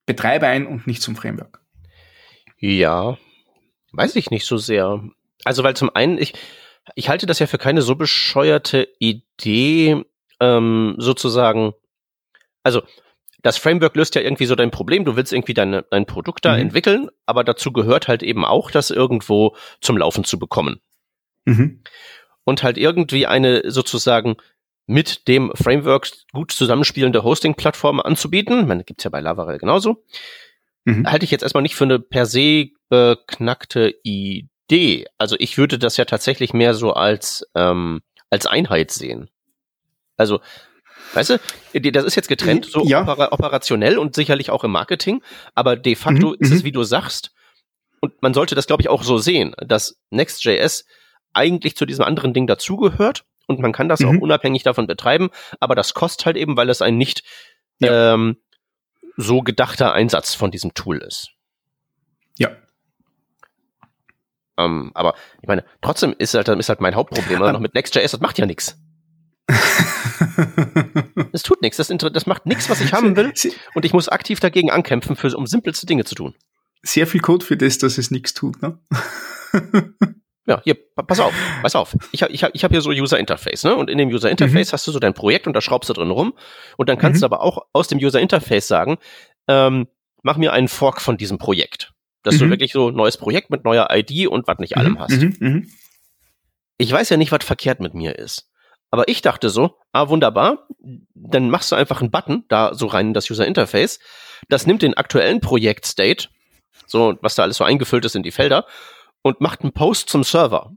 [0.07, 1.61] Betreiber ein und nicht zum Framework.
[2.59, 3.18] Ja,
[3.93, 5.03] weiß ich nicht so sehr.
[5.45, 6.35] Also, weil zum einen, ich,
[6.95, 10.05] ich halte das ja für keine so bescheuerte Idee,
[10.41, 11.74] ähm, sozusagen,
[12.62, 12.83] also
[13.43, 15.05] das Framework löst ja irgendwie so dein Problem.
[15.05, 16.62] Du willst irgendwie deine, dein Produkt da mhm.
[16.62, 20.80] entwickeln, aber dazu gehört halt eben auch, das irgendwo zum Laufen zu bekommen.
[21.45, 21.82] Mhm.
[22.45, 24.36] Und halt irgendwie eine sozusagen
[24.86, 28.66] mit dem Framework gut zusammenspielende Hosting-Plattform anzubieten.
[28.66, 30.05] Man gibt's ja bei Laravel genauso.
[30.84, 31.07] Mhm.
[31.07, 35.07] Halte ich jetzt erstmal nicht für eine per se beknackte Idee.
[35.18, 39.28] Also ich würde das ja tatsächlich mehr so als, ähm, als Einheit sehen.
[40.16, 40.41] Also
[41.14, 43.02] Weißt du, das ist jetzt getrennt, so ja.
[43.02, 45.22] opera operationell und sicherlich auch im Marketing,
[45.54, 46.64] aber de facto mhm, ist es, mhm.
[46.66, 47.32] wie du sagst,
[48.00, 50.84] und man sollte das, glaube ich, auch so sehen, dass Next.js
[51.32, 54.09] eigentlich zu diesem anderen Ding dazugehört und man kann das mhm.
[54.09, 55.30] auch unabhängig davon betreiben,
[55.61, 57.22] aber das kostet halt eben, weil es ein nicht
[57.78, 58.14] ja.
[58.14, 58.36] ähm,
[59.16, 61.30] so gedachter Einsatz von diesem Tool ist.
[62.36, 62.50] Ja.
[64.56, 68.20] Ähm, aber ich meine, trotzdem ist halt, ist halt mein Hauptproblem noch mit Next.js, das
[68.20, 68.78] macht ja nichts.
[71.32, 71.76] Es tut nichts.
[71.76, 73.32] Das, das macht nichts, was ich haben will.
[73.74, 76.34] Und ich muss aktiv dagegen ankämpfen, für, um simpelste Dinge zu tun.
[76.82, 78.78] Sehr viel Code für das, dass es nichts tut, ne?
[80.49, 81.94] Ja, hier, pass auf, pass auf.
[82.11, 83.76] Ich habe ich ich hab hier so User Interface, ne?
[83.76, 84.72] Und in dem User Interface mhm.
[84.72, 86.32] hast du so dein Projekt und da schraubst du drin rum.
[86.78, 87.20] Und dann kannst mhm.
[87.20, 88.96] du aber auch aus dem User Interface sagen,
[89.46, 89.88] ähm,
[90.22, 91.92] mach mir einen Fork von diesem Projekt.
[92.22, 92.38] Dass mhm.
[92.38, 95.01] du wirklich so ein neues Projekt mit neuer ID und was nicht allem mhm.
[95.01, 95.20] hast.
[95.20, 95.36] Mhm.
[95.38, 95.70] Mhm.
[96.78, 98.47] Ich weiß ja nicht, was verkehrt mit mir ist.
[98.91, 100.66] Aber ich dachte so, ah, wunderbar,
[101.14, 103.99] dann machst du einfach einen Button da so rein in das User Interface.
[104.49, 106.28] Das nimmt den aktuellen Projekt-State,
[106.86, 108.66] so, was da alles so eingefüllt ist in die Felder,
[109.22, 110.72] und macht einen Post zum Server.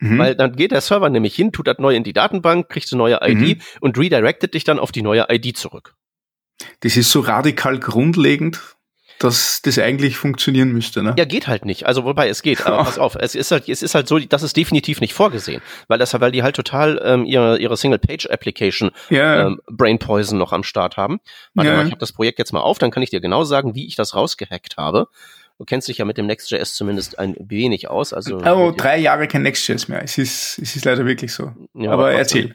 [0.00, 0.18] Mhm.
[0.18, 2.98] Weil dann geht der Server nämlich hin, tut das neu in die Datenbank, kriegt eine
[2.98, 3.62] neue ID mhm.
[3.80, 5.94] und redirectet dich dann auf die neue ID zurück.
[6.80, 8.76] Das ist so radikal grundlegend,
[9.18, 11.14] dass das eigentlich funktionieren müsste, ne?
[11.18, 11.86] Ja, geht halt nicht.
[11.86, 14.42] Also wobei es geht, aber pass auf, es ist halt, es ist halt so, das
[14.42, 19.46] ist definitiv nicht vorgesehen, weil das, weil die halt total ähm, ihre ihre Single-Page-Application ja.
[19.46, 21.20] ähm, Brain Poison noch am Start haben.
[21.54, 21.76] Warte ja.
[21.76, 23.86] mal, ich habe das Projekt jetzt mal auf, dann kann ich dir genau sagen, wie
[23.86, 25.08] ich das rausgehackt habe.
[25.58, 28.12] Du kennst dich ja mit dem Next.js zumindest ein wenig aus.
[28.12, 30.02] Also oh, drei Jahre kein Next.js mehr.
[30.04, 31.52] Es ist, es ist leider wirklich so.
[31.74, 32.54] Ja, aber, aber erzähl.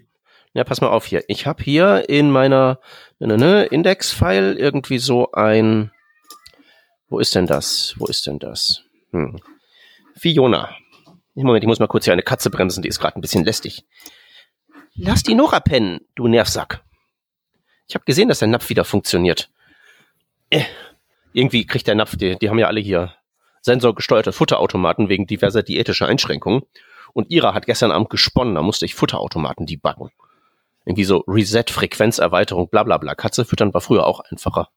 [0.54, 1.24] Ja, pass mal auf hier.
[1.28, 2.80] Ich habe hier in meiner
[3.20, 5.92] ne, ne, Index-File irgendwie so ein
[7.14, 7.94] wo ist denn das?
[7.98, 8.82] Wo ist denn das?
[9.12, 9.40] Hm.
[10.16, 10.76] Fiona.
[11.36, 13.86] Moment, ich muss mal kurz hier eine Katze bremsen, die ist gerade ein bisschen lästig.
[14.96, 16.84] Lass die Nora pennen, du Nervsack.
[17.88, 19.52] Ich habe gesehen, dass der Napf wieder funktioniert.
[20.50, 20.64] Äh,
[21.34, 23.14] irgendwie kriegt der Napf, die, die haben ja alle hier
[23.62, 26.64] sensorgesteuerte Futterautomaten wegen diverser diätischer Einschränkungen.
[27.14, 30.10] Und Ira hat gestern Abend gesponnen, da musste ich Futterautomaten debuggen.
[30.84, 33.14] Irgendwie so Reset, Frequenzerweiterung, bla bla bla.
[33.14, 34.70] Katze füttern war früher auch einfacher.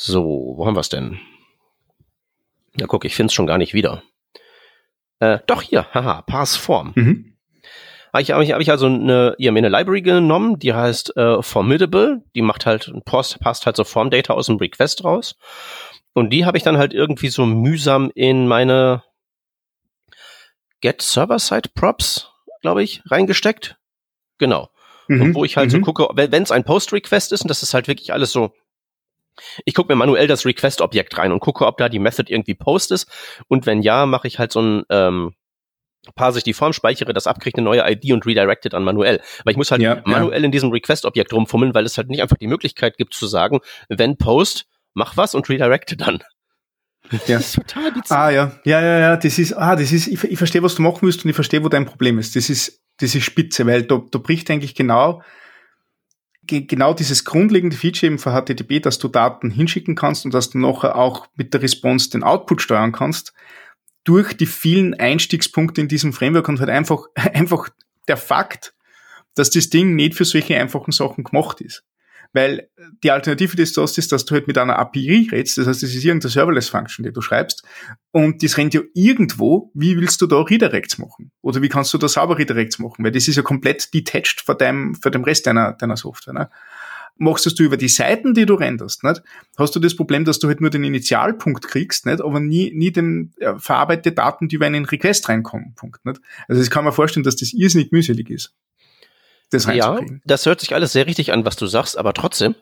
[0.00, 1.18] So, wo haben wir es denn?
[2.76, 4.04] Na guck, ich finde es schon gar nicht wieder.
[5.18, 6.92] Äh, doch hier, haha, Passform.
[6.94, 7.36] Mhm.
[8.12, 11.16] Habe ich, hab ich, hab ich also eine, ja, mir eine Library genommen, die heißt
[11.16, 12.22] äh, Formidable.
[12.36, 15.34] Die macht halt, passt, passt halt so Form-Data aus dem Request raus.
[16.12, 19.02] Und die habe ich dann halt irgendwie so mühsam in meine
[20.80, 22.30] Get Server-Side Props,
[22.60, 23.78] glaube ich, reingesteckt.
[24.38, 24.70] Genau.
[25.08, 25.22] Mhm.
[25.22, 25.72] Und wo ich halt mhm.
[25.72, 28.52] so gucke, wenn es ein Post-Request ist, und das ist halt wirklich alles so
[29.64, 32.92] ich gucke mir manuell das Request-Objekt rein und gucke, ob da die Method irgendwie Post
[32.92, 33.10] ist.
[33.48, 35.34] Und wenn ja, mache ich halt so ein ähm,
[36.14, 39.20] parse ich die Form, speichere das ab, kriege eine neue ID und redirect dann manuell.
[39.40, 40.46] Aber ich muss halt ja, manuell ja.
[40.46, 44.16] in diesem Request-Objekt rumfummeln, weil es halt nicht einfach die Möglichkeit gibt zu sagen, wenn
[44.16, 46.22] Post, mach was und redirecte dann.
[47.10, 47.38] Ja.
[47.38, 48.18] Das ist total bizarr.
[48.18, 48.52] Ah, ja.
[48.64, 51.24] Ja, ja, ja, das ist, ah, das ist, ich, ich verstehe, was du machen willst
[51.24, 52.36] und ich verstehe, wo dein Problem ist.
[52.36, 55.22] Das ist, das ist spitze, weil da, da bricht eigentlich genau
[56.48, 60.58] genau dieses grundlegende Feature eben für HTTP, dass du Daten hinschicken kannst und dass du
[60.58, 63.32] nachher auch mit der Response den Output steuern kannst,
[64.04, 67.68] durch die vielen Einstiegspunkte in diesem Framework und halt einfach, einfach
[68.08, 68.74] der Fakt,
[69.34, 71.84] dass das Ding nicht für solche einfachen Sachen gemacht ist.
[72.32, 72.68] Weil
[73.02, 75.82] die Alternative, die du hast, ist, dass du halt mit einer API redest, das heißt,
[75.82, 77.62] das ist irgendeine Serverless-Function, die du schreibst,
[78.12, 81.30] und das rennt ja irgendwo, wie willst du da Redirects machen?
[81.40, 83.04] Oder wie kannst du da sauber Redirects machen?
[83.04, 86.34] Weil das ist ja komplett detached von deinem, von dem Rest deiner, deiner Software.
[86.34, 86.50] Ne?
[87.16, 89.22] Machst du es über die Seiten, die du renderst, nicht?
[89.56, 92.20] Hast du das Problem, dass du halt nur den Initialpunkt kriegst, nicht?
[92.20, 96.20] Aber nie, nie den äh, verarbeitete Daten, die über einen Request reinkommen, Punkt, nicht?
[96.46, 98.54] Also das kann man vorstellen, dass das irrsinnig mühselig ist.
[99.50, 102.54] Das ja, das hört sich alles sehr richtig an, was du sagst, aber trotzdem,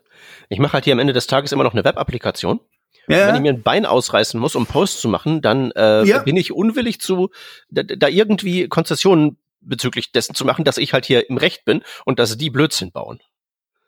[0.49, 2.61] ich mache halt hier am Ende des Tages immer noch eine Web-Applikation.
[3.09, 3.29] Ja.
[3.29, 6.19] Wenn ich mir ein Bein ausreißen muss, um Post zu machen, dann äh, ja.
[6.21, 7.31] bin ich unwillig zu,
[7.71, 11.83] da, da irgendwie Konzessionen bezüglich dessen zu machen, dass ich halt hier im Recht bin
[12.05, 13.21] und dass die Blödsinn bauen.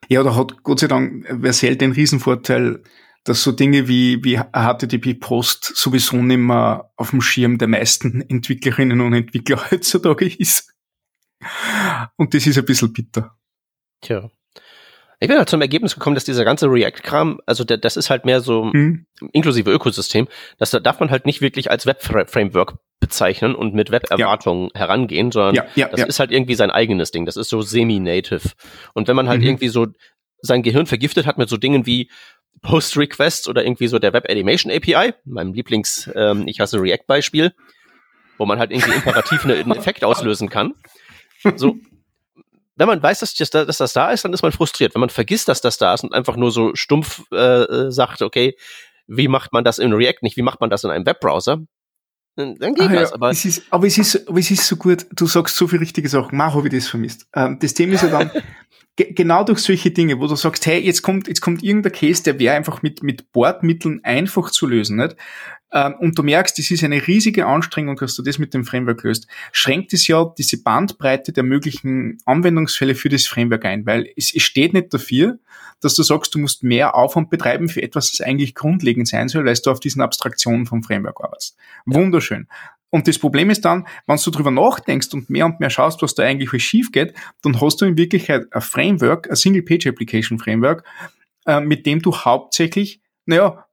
[0.09, 2.83] Ja, da hat Gott sei Dank Versel den Riesenvorteil,
[3.25, 8.23] dass so Dinge wie, wie HTTP Post sowieso nicht mehr auf dem Schirm der meisten
[8.23, 10.73] Entwicklerinnen und Entwickler heutzutage ist.
[12.17, 13.37] Und das ist ein bisschen bitter.
[14.01, 14.31] Tja.
[15.21, 18.25] Ich bin halt zum Ergebnis gekommen, dass dieser ganze React-Kram, also der, das ist halt
[18.25, 19.07] mehr so mhm.
[19.33, 20.29] inklusive Ökosystem,
[20.59, 24.81] das darf man halt nicht wirklich als Web-Framework bezeichnen und mit Web-Erwartungen ja.
[24.81, 27.27] herangehen, sondern ja, ja, das ist halt irgendwie sein eigenes Ding.
[27.27, 28.51] Das ist so semi-native.
[28.95, 29.49] Und wenn man halt mhm.
[29.49, 29.87] irgendwie so
[30.41, 32.11] sein Gehirn vergiftet hat mit so Dingen wie
[32.63, 37.55] Post-Requests oder irgendwie so der Web-Animation API, meinem Lieblings, ähm, ich hasse React-Beispiel,
[38.37, 40.75] wo man halt irgendwie imperativ einen Effekt auslösen kann.
[41.57, 41.77] So,
[42.77, 44.95] wenn man weiß, dass das, dass das da ist, dann ist man frustriert.
[44.95, 48.23] Wenn man vergisst, dass das da ist und einfach nur so stumpf äh, äh sagt,
[48.23, 48.57] okay,
[49.09, 51.63] wie macht man das in React nicht, wie macht man das in einem Webbrowser,
[52.39, 53.11] dann, dann geht ah, das.
[53.11, 53.15] Ja.
[53.17, 55.81] Aber, es ist, aber es ist, aber es ist so gut, du sagst so viele
[55.81, 56.39] richtige Sachen.
[56.39, 57.27] Mach, habe ich das vermisst.
[57.35, 58.31] Ähm, das Thema ist ja dann,
[58.97, 62.39] genau durch solche Dinge, wo du sagst, hey, jetzt kommt, jetzt kommt irgendein Case, der
[62.39, 65.17] wäre einfach mit, mit Bordmitteln einfach zu lösen, nicht?
[65.73, 69.03] Ähm, und du merkst, das ist eine riesige Anstrengung, dass du das mit dem Framework
[69.03, 74.35] löst, schränkt es ja diese Bandbreite der möglichen Anwendungsfälle für das Framework ein, weil es,
[74.35, 75.39] es steht nicht dafür,
[75.81, 79.45] dass du sagst, du musst mehr Aufwand betreiben für etwas, das eigentlich grundlegend sein soll,
[79.45, 81.57] weil du auf diesen Abstraktionen vom Framework arbeitest.
[81.87, 82.49] Wunderschön.
[82.91, 86.15] Und das Problem ist dann, wenn du drüber nachdenkst und mehr und mehr schaust, was
[86.15, 87.13] da eigentlich was schief geht,
[87.43, 90.85] dann hast du in Wirklichkeit ein Framework, ein Single-Page-Application-Framework,
[91.47, 93.67] äh, mit dem du hauptsächlich, naja,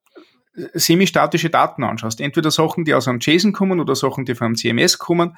[0.73, 2.21] semi-statische Daten anschaust.
[2.21, 5.37] Entweder Sachen, die aus einem JSON kommen oder Sachen, die von einem CMS kommen.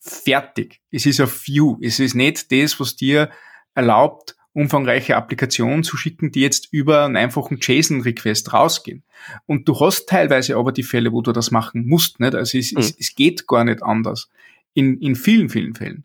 [0.00, 0.80] Fertig.
[0.90, 1.78] Es ist ein View.
[1.80, 3.30] Es ist nicht das, was dir
[3.74, 9.02] erlaubt, umfangreiche Applikationen zu schicken, die jetzt über einen einfachen JSON-Request rausgehen.
[9.46, 12.20] Und du hast teilweise aber die Fälle, wo du das machen musst.
[12.20, 12.34] Nicht?
[12.34, 12.80] Also es, mhm.
[12.80, 14.28] es, es geht gar nicht anders.
[14.74, 16.04] In, in vielen, vielen Fällen.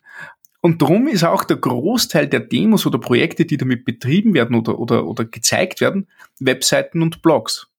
[0.62, 4.80] Und darum ist auch der Großteil der Demos oder Projekte, die damit betrieben werden oder,
[4.80, 6.08] oder, oder gezeigt werden,
[6.39, 7.70] Webseiten und Blogs.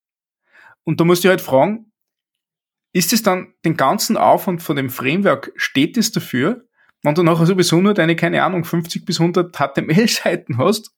[0.88, 1.92] Und da musst du halt fragen,
[2.94, 6.66] ist es dann den ganzen Aufwand von dem Framework, steht es dafür,
[7.02, 10.96] wenn du nachher sowieso nur deine, keine Ahnung, 50 bis 100 HTML-Seiten hast,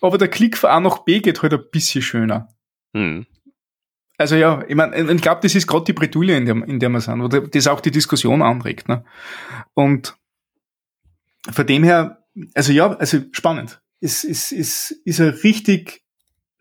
[0.00, 2.46] aber der Klick von A nach B geht halt ein bisschen schöner.
[2.94, 3.26] Hm.
[4.18, 6.88] Also ja, ich meine, ich glaube, das ist gerade die Bredouille, in der, in der
[6.90, 8.88] wir sind, oder das auch die Diskussion anregt.
[8.88, 9.04] Ne?
[9.74, 10.16] Und
[11.50, 12.24] von dem her,
[12.54, 13.82] also ja, also spannend.
[14.00, 16.04] Es ist, ist, ist eine richtig,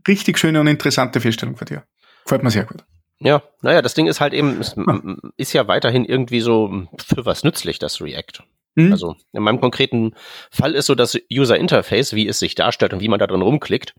[0.07, 1.81] richtig schöne und interessante Feststellung für dich.
[2.25, 2.83] Gefällt mir sehr gut.
[3.19, 5.19] Ja, naja, das Ding ist halt eben, es hm.
[5.37, 8.43] ist ja weiterhin irgendwie so für was nützlich, das React.
[8.75, 8.91] Hm.
[8.91, 10.13] Also in meinem konkreten
[10.51, 13.41] Fall ist so das User Interface, wie es sich darstellt und wie man da drin
[13.41, 13.95] rumklickt.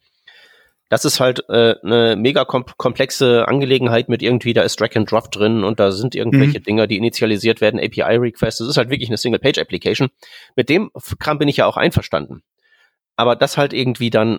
[0.89, 5.33] Das ist halt äh, eine mega komplexe Angelegenheit mit irgendwie, da ist Drag and Drop
[5.33, 6.64] drin und da sind irgendwelche mhm.
[6.64, 8.59] Dinge, die initialisiert werden, API-Requests.
[8.59, 10.11] Das ist halt wirklich eine Single-Page-Application.
[10.55, 12.43] Mit dem Kram bin ich ja auch einverstanden
[13.17, 14.39] aber das halt irgendwie dann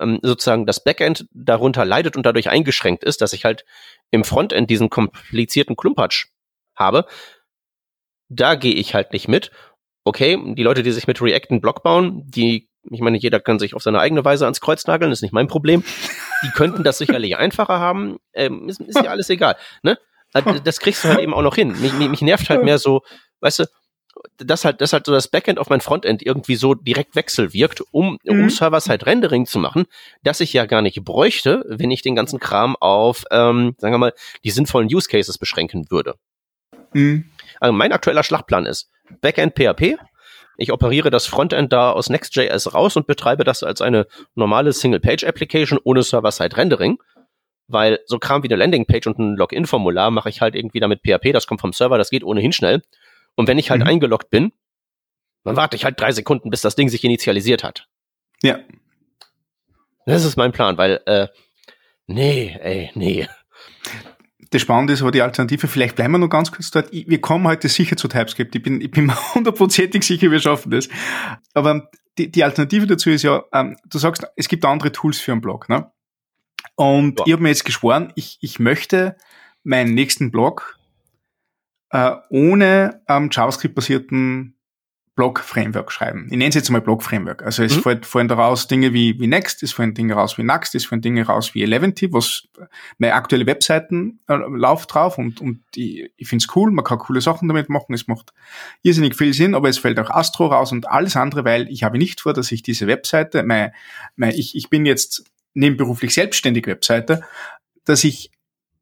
[0.00, 3.64] ähm, sozusagen das Backend darunter leidet und dadurch eingeschränkt ist, dass ich halt
[4.10, 6.26] im Frontend diesen komplizierten Klumpatsch
[6.76, 7.06] habe,
[8.28, 9.50] da gehe ich halt nicht mit.
[10.04, 13.58] Okay, die Leute, die sich mit React einen Blog bauen, die, ich meine, jeder kann
[13.58, 15.84] sich auf seine eigene Weise ans Kreuz nageln, ist nicht mein Problem.
[16.44, 19.56] Die könnten das sicherlich einfacher haben, ähm, ist, ist ja alles egal.
[19.82, 19.98] Ne?
[20.32, 21.80] Also, das kriegst du halt eben auch noch hin.
[21.80, 23.02] Mich, mich nervt halt mehr so,
[23.40, 23.64] weißt du,
[24.38, 28.18] dass halt, dass halt so das Backend auf mein Frontend irgendwie so direkt wechselwirkt, um,
[28.24, 28.40] mhm.
[28.40, 29.84] um Server-Side Rendering zu machen,
[30.22, 33.98] dass ich ja gar nicht bräuchte, wenn ich den ganzen Kram auf, ähm, sagen wir
[33.98, 34.12] mal,
[34.44, 36.14] die sinnvollen Use Cases beschränken würde.
[36.92, 37.24] Mhm.
[37.60, 38.90] Also mein aktueller Schlachtplan ist
[39.20, 39.96] Backend PHP.
[40.58, 45.78] Ich operiere das Frontend da aus Next.js raus und betreibe das als eine normale Single-Page-Application
[45.82, 46.98] ohne Server-Side Rendering
[47.68, 51.32] weil so Kram wie eine Landingpage und ein Login-Formular mache ich halt irgendwie damit PHP,
[51.32, 52.82] das kommt vom Server, das geht ohnehin schnell.
[53.36, 53.88] Und wenn ich halt mhm.
[53.88, 54.52] eingeloggt bin,
[55.44, 57.88] dann warte ich halt drei Sekunden, bis das Ding sich initialisiert hat.
[58.42, 58.58] Ja.
[60.06, 61.28] Das ist mein Plan, weil, äh,
[62.06, 63.28] nee, ey, nee.
[64.50, 66.92] Das Spannende ist aber die Alternative, vielleicht bleiben wir noch ganz kurz dort.
[66.92, 68.54] Wir kommen heute sicher zu TypeScript.
[68.54, 70.88] Ich bin, ich bin hundertprozentig sicher, wir schaffen das.
[71.54, 71.88] Aber
[72.18, 75.40] die, die Alternative dazu ist ja, ähm, du sagst, es gibt andere Tools für einen
[75.40, 75.90] Blog, ne?
[76.74, 77.26] Und ja.
[77.26, 79.16] ich habe mir jetzt geschworen, ich, ich möchte
[79.62, 80.78] meinen nächsten Blog
[81.92, 84.56] äh, ohne ähm, JavaScript-basierten
[85.14, 86.24] Blog-Framework schreiben.
[86.30, 87.42] Ich nenne es jetzt mal Blog-Framework.
[87.42, 88.02] Also es mhm.
[88.02, 91.26] fallen daraus Dinge wie, wie Next, es fallen Dinge raus wie Next, es fallen Dinge
[91.26, 92.48] raus wie Eleventy, was
[92.96, 96.98] meine aktuelle Webseiten äh, läuft drauf und, und ich, ich finde es cool, man kann
[96.98, 98.32] coole Sachen damit machen, es macht
[98.82, 101.98] irrsinnig viel Sinn, aber es fällt auch Astro raus und alles andere, weil ich habe
[101.98, 103.72] nicht vor, dass ich diese Webseite, mein,
[104.16, 107.22] mein, ich, ich bin jetzt nebenberuflich selbstständig Webseite,
[107.84, 108.30] dass ich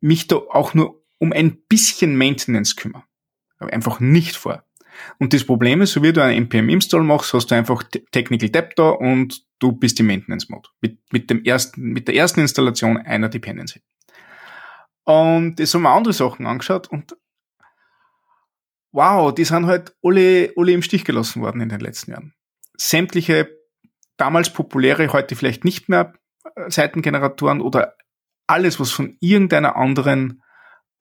[0.00, 3.04] mich da auch nur um ein bisschen Maintenance kümmere.
[3.58, 4.64] Aber einfach nicht vor.
[5.18, 8.72] Und das Problem ist, so wie du einen npm-Install machst, hast du einfach Technical Debt
[8.76, 10.68] da und du bist im Maintenance-Mode.
[10.80, 13.82] Mit, mit, dem ersten, mit der ersten Installation einer Dependency.
[15.04, 17.16] Und das haben wir andere Sachen angeschaut und
[18.92, 22.34] wow, die sind halt alle, alle im Stich gelassen worden in den letzten Jahren.
[22.76, 23.48] Sämtliche
[24.16, 26.14] damals populäre, heute vielleicht nicht mehr
[26.54, 27.94] äh, Seitengeneratoren oder
[28.46, 30.42] alles, was von irgendeiner anderen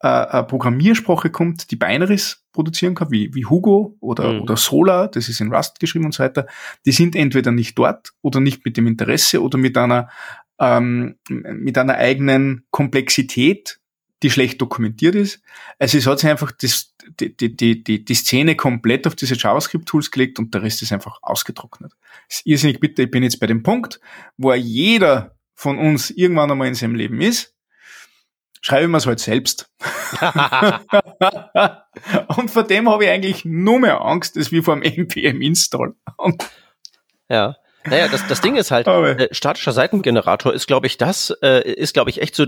[0.01, 4.41] äh, Programmiersprache kommt, die Binaries produzieren kann, wie, wie Hugo oder, mhm.
[4.41, 6.47] oder Solar, das ist in Rust geschrieben und so weiter,
[6.85, 10.09] die sind entweder nicht dort oder nicht mit dem Interesse oder mit einer,
[10.59, 13.80] ähm, mit einer eigenen Komplexität,
[14.23, 15.41] die schlecht dokumentiert ist.
[15.80, 20.11] Also es hat sich einfach das, die, die, die, die, Szene komplett auf diese JavaScript-Tools
[20.11, 21.93] gelegt und der Rest ist einfach ausgetrocknet.
[22.27, 23.99] Das ist irrsinnig bitte, ich bin jetzt bei dem Punkt,
[24.38, 27.55] wo jeder von uns irgendwann einmal in seinem Leben ist,
[28.61, 29.69] schreibe ich mir es halt selbst.
[32.38, 35.95] und vor dem habe ich eigentlich nur mehr Angst, als wie vor dem npm-Install.
[37.30, 37.56] ja.
[37.86, 41.94] Naja, das, das Ding ist halt, äh, statischer Seitengenerator ist, glaube ich, das, äh, ist,
[41.94, 42.45] glaube ich, echt so.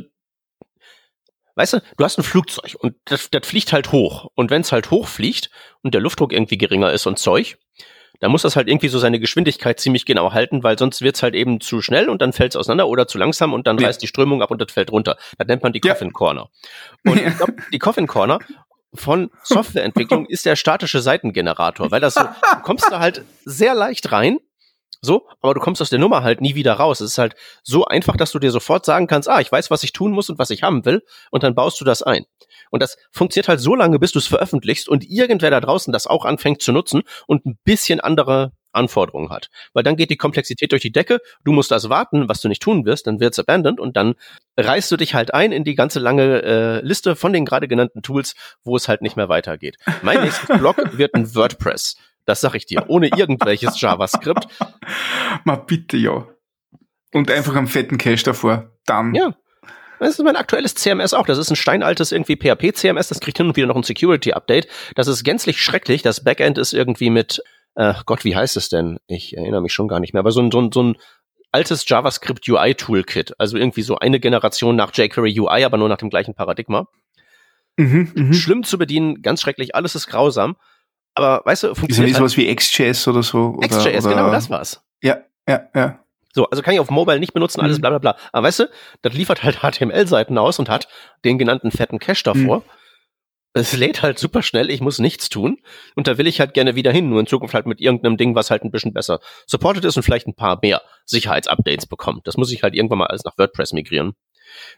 [1.56, 4.30] Weißt du, du hast ein Flugzeug und das, das fliegt halt hoch.
[4.36, 5.50] Und wenn es halt hoch fliegt
[5.82, 7.58] und der Luftdruck irgendwie geringer ist und Zeug,
[8.22, 11.36] da muss das halt irgendwie so seine Geschwindigkeit ziemlich genau halten, weil sonst wird's halt
[11.36, 13.88] eben zu schnell und dann fällt's auseinander oder zu langsam und dann ja.
[13.88, 15.18] reißt die Strömung ab und das fällt runter.
[15.38, 16.14] Das nennt man die Coffin ja.
[16.14, 16.50] Corner.
[17.04, 18.40] Und ich glaub, die Coffin Corner
[18.94, 24.12] von Softwareentwicklung ist der statische Seitengenerator, weil das so, du kommst da halt sehr leicht
[24.12, 24.38] rein,
[25.02, 27.02] so, aber du kommst aus der Nummer halt nie wieder raus.
[27.02, 29.82] Es ist halt so einfach, dass du dir sofort sagen kannst, ah, ich weiß, was
[29.82, 32.26] ich tun muss und was ich haben will, und dann baust du das ein.
[32.72, 36.08] Und das funktioniert halt so lange, bis du es veröffentlichst und irgendwer da draußen das
[36.08, 39.50] auch anfängt zu nutzen und ein bisschen andere Anforderungen hat.
[39.74, 42.62] Weil dann geht die Komplexität durch die Decke, du musst das warten, was du nicht
[42.62, 44.16] tun wirst, dann wird's abandoned und dann
[44.58, 48.02] reißt du dich halt ein in die ganze lange äh, Liste von den gerade genannten
[48.02, 49.78] Tools, wo es halt nicht mehr weitergeht.
[50.02, 51.98] Mein nächstes Blog wird ein WordPress.
[52.26, 54.48] Das sag ich dir, ohne irgendwelches JavaScript.
[55.44, 56.28] Mal bitte, ja.
[57.14, 58.72] Und einfach einen fetten Cache davor.
[58.86, 59.14] Dann.
[59.16, 59.36] Ja.
[60.02, 61.28] Das ist mein aktuelles CMS auch.
[61.28, 63.10] Das ist ein steinaltes irgendwie PHP-CMS.
[63.10, 64.68] Das kriegt hin und wieder noch ein Security-Update.
[64.96, 66.02] Das ist gänzlich schrecklich.
[66.02, 67.44] Das Backend ist irgendwie mit,
[67.76, 68.98] äh, Gott, wie heißt es denn?
[69.06, 70.22] Ich erinnere mich schon gar nicht mehr.
[70.22, 70.98] Aber so ein, so ein, so ein
[71.52, 73.36] altes JavaScript UI-Toolkit.
[73.38, 76.88] Also irgendwie so eine Generation nach jQuery UI, aber nur nach dem gleichen Paradigma.
[77.78, 78.34] Mhm, mh.
[78.34, 79.76] Schlimm zu bedienen, ganz schrecklich.
[79.76, 80.56] Alles ist grausam.
[81.14, 82.16] Aber weißt du, funktioniert.
[82.16, 83.52] Ist nicht sowas wie XJS oder so?
[83.58, 84.84] XJS, oder, genau, das war's.
[85.04, 86.00] Ja, ja, ja.
[86.34, 87.82] So, also kann ich auf Mobile nicht benutzen, alles mhm.
[87.82, 88.18] bla bla bla.
[88.32, 88.70] Aber weißt du,
[89.02, 90.88] das liefert halt HTML-Seiten aus und hat
[91.26, 92.60] den genannten fetten Cache davor.
[92.60, 92.64] Mhm.
[93.54, 95.58] Es lädt halt super schnell, ich muss nichts tun.
[95.96, 98.34] Und da will ich halt gerne wieder hin, nur in Zukunft halt mit irgendeinem Ding,
[98.34, 102.28] was halt ein bisschen besser supported ist und vielleicht ein paar mehr Sicherheitsupdates bekommt.
[102.28, 104.14] Das muss ich halt irgendwann mal alles nach WordPress migrieren.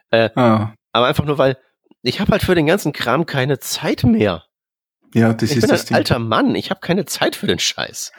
[0.09, 0.73] Äh, ah.
[0.91, 1.57] Aber einfach nur, weil
[2.01, 4.43] ich habe halt für den ganzen Kram keine Zeit mehr.
[5.13, 5.97] Ja, das ich ist bin das ein Ding.
[5.97, 8.11] alter Mann, ich habe keine Zeit für den Scheiß.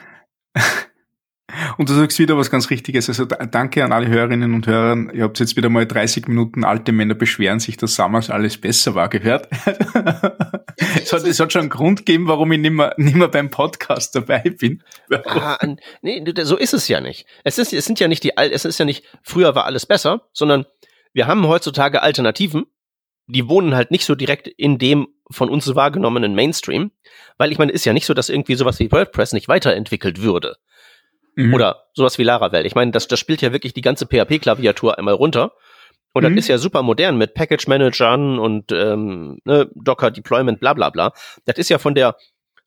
[1.77, 3.09] Und du sagst wieder was ganz Richtiges.
[3.09, 5.13] Also danke an alle Hörerinnen und Hörer.
[5.13, 8.95] Ihr habt jetzt wieder mal 30 Minuten alte Männer beschweren sich, dass damals alles besser
[8.95, 9.47] war, gehört.
[10.95, 13.49] es, hat, es hat schon einen Grund gegeben, warum ich nicht mehr, nicht mehr beim
[13.49, 14.83] Podcast dabei bin.
[15.25, 15.57] ah,
[16.01, 17.25] nee, so ist es ja nicht.
[17.43, 20.27] Es, ist, es sind ja nicht die, es ist ja nicht, früher war alles besser,
[20.33, 20.65] sondern
[21.13, 22.65] wir haben heutzutage Alternativen,
[23.27, 26.91] die wohnen halt nicht so direkt in dem von uns wahrgenommenen Mainstream,
[27.37, 30.57] weil ich meine, ist ja nicht so, dass irgendwie sowas wie WordPress nicht weiterentwickelt würde.
[31.35, 31.53] Mhm.
[31.53, 32.65] Oder sowas wie Laravel.
[32.65, 35.53] Ich meine, das, das spielt ja wirklich die ganze PHP-Klaviatur einmal runter.
[36.13, 36.35] Und mhm.
[36.35, 41.11] das ist ja super modern mit Package-Managern und ähm, ne, Docker Deployment, bla bla bla.
[41.45, 42.15] Das ist ja von der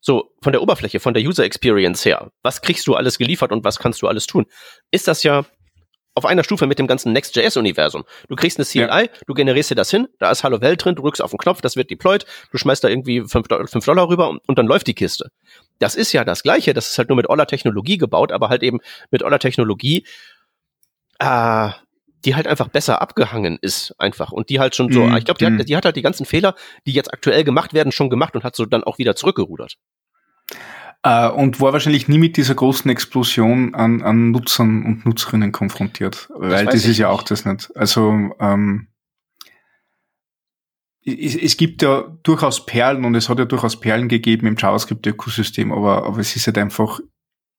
[0.01, 2.31] so von der Oberfläche, von der User Experience her.
[2.41, 4.45] Was kriegst du alles geliefert und was kannst du alles tun?
[4.91, 5.45] Ist das ja
[6.19, 8.03] auf einer Stufe mit dem ganzen Next.js-Universum.
[8.27, 9.07] Du kriegst eine CLI, ja.
[9.25, 11.61] du generierst dir das hin, da ist Hallo Welt drin, du drückst auf den Knopf,
[11.61, 14.93] das wird deployed, du schmeißt da irgendwie 5 Dollar rüber und, und, dann läuft die
[14.93, 15.31] Kiste.
[15.79, 18.61] Das ist ja das Gleiche, das ist halt nur mit Oller Technologie gebaut, aber halt
[18.63, 18.79] eben
[19.11, 20.05] mit Oller Technologie,
[21.19, 21.69] äh,
[22.25, 24.33] die halt einfach besser abgehangen ist, einfach.
[24.33, 25.65] Und die halt schon so, mm, ich glaube, die, mm.
[25.65, 26.53] die hat halt die ganzen Fehler,
[26.85, 29.77] die jetzt aktuell gemacht werden, schon gemacht und hat so dann auch wieder zurückgerudert.
[31.03, 36.29] Äh, und war wahrscheinlich nie mit dieser großen Explosion an, an Nutzern und Nutzerinnen konfrontiert.
[36.29, 37.71] Das weil das ist ja auch das nicht.
[37.75, 38.87] Also ähm,
[41.05, 45.71] es, es gibt ja durchaus Perlen und es hat ja durchaus Perlen gegeben im JavaScript-Ökosystem,
[45.71, 46.99] aber, aber es ist halt einfach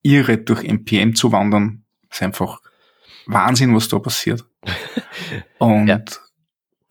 [0.02, 1.84] irre, durch NPM zu wandern.
[2.10, 2.60] Es ist einfach
[3.26, 4.44] Wahnsinn, was da passiert.
[5.58, 6.02] Und ja,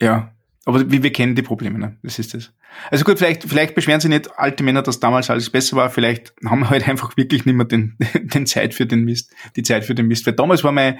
[0.01, 0.35] ja.
[0.69, 1.97] Aber wir, wir kennen die Probleme, ne?
[2.03, 2.53] das ist das.
[2.91, 5.89] Also gut, vielleicht, vielleicht beschweren sich nicht alte Männer, dass damals alles besser war.
[5.89, 9.63] Vielleicht haben wir halt einfach wirklich nicht mehr den, den Zeit für den Mist, die
[9.63, 10.27] Zeit für den Mist.
[10.27, 10.99] Weil damals war meine,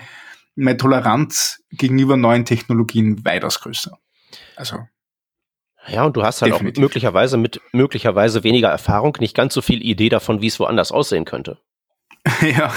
[0.56, 3.98] meine Toleranz gegenüber neuen Technologien weitaus größer.
[4.56, 4.80] Also.
[5.88, 6.80] Ja, und du hast halt Definitiv.
[6.80, 10.92] auch möglicherweise mit möglicherweise weniger Erfahrung nicht ganz so viel Idee davon, wie es woanders
[10.92, 11.60] aussehen könnte.
[12.42, 12.74] ja.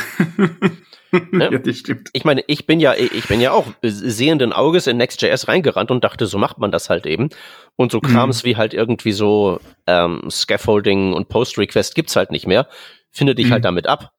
[1.12, 1.50] Ne?
[1.52, 2.08] ja, das stimmt.
[2.14, 6.02] Ich meine, ich bin ja, ich bin ja auch sehenden Auges in Next.js reingerannt und
[6.04, 7.28] dachte, so macht man das halt eben.
[7.76, 8.48] Und so Krams mhm.
[8.48, 12.66] wie halt irgendwie so ähm, Scaffolding und Post-Request gibt's halt nicht mehr.
[13.10, 13.54] Finde dich halt mhm.
[13.54, 14.12] halt damit ab.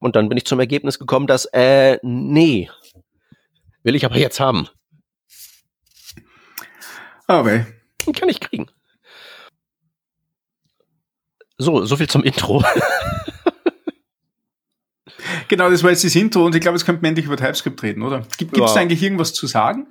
[0.00, 2.68] Und dann bin ich zum Ergebnis gekommen, dass, äh, nee,
[3.84, 4.68] will ich aber jetzt haben.
[7.28, 7.66] Aber.
[8.16, 8.66] Kann ich kriegen.
[11.56, 12.64] So, so viel zum Intro.
[15.48, 17.82] Genau, das war jetzt das Intro und ich glaube, jetzt könnte man endlich über TypeScript
[17.82, 18.22] reden, oder?
[18.38, 18.80] Gibt es ja.
[18.80, 19.86] eigentlich irgendwas zu sagen?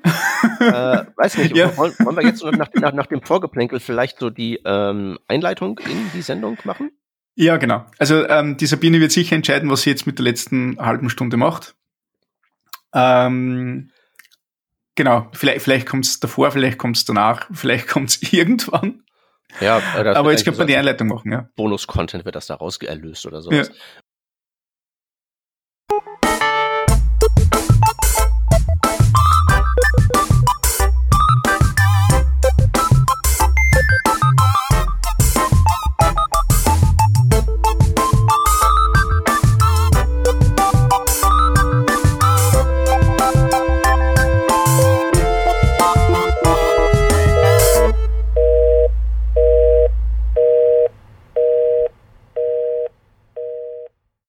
[0.60, 1.56] Äh, weiß nicht.
[1.62, 1.76] Ja.
[1.78, 6.12] Wollen, wollen, wir jetzt nach, nach, nach, dem Vorgeplänkel vielleicht so die ähm, Einleitung in
[6.14, 6.92] die Sendung machen?
[7.36, 7.86] Ja, genau.
[7.98, 11.38] Also ähm, die Sabine wird sicher entscheiden, was sie jetzt mit der letzten halben Stunde
[11.38, 11.76] macht.
[12.94, 13.92] Ähm,
[14.96, 19.04] genau, vielleicht, vielleicht kommt es davor, vielleicht kommt es danach, vielleicht kommt es irgendwann.
[19.60, 21.50] Ja, äh, aber jetzt könnte man die Einleitung machen, ja.
[21.56, 23.72] Bonus-Content wird das daraus erlöst oder sowas.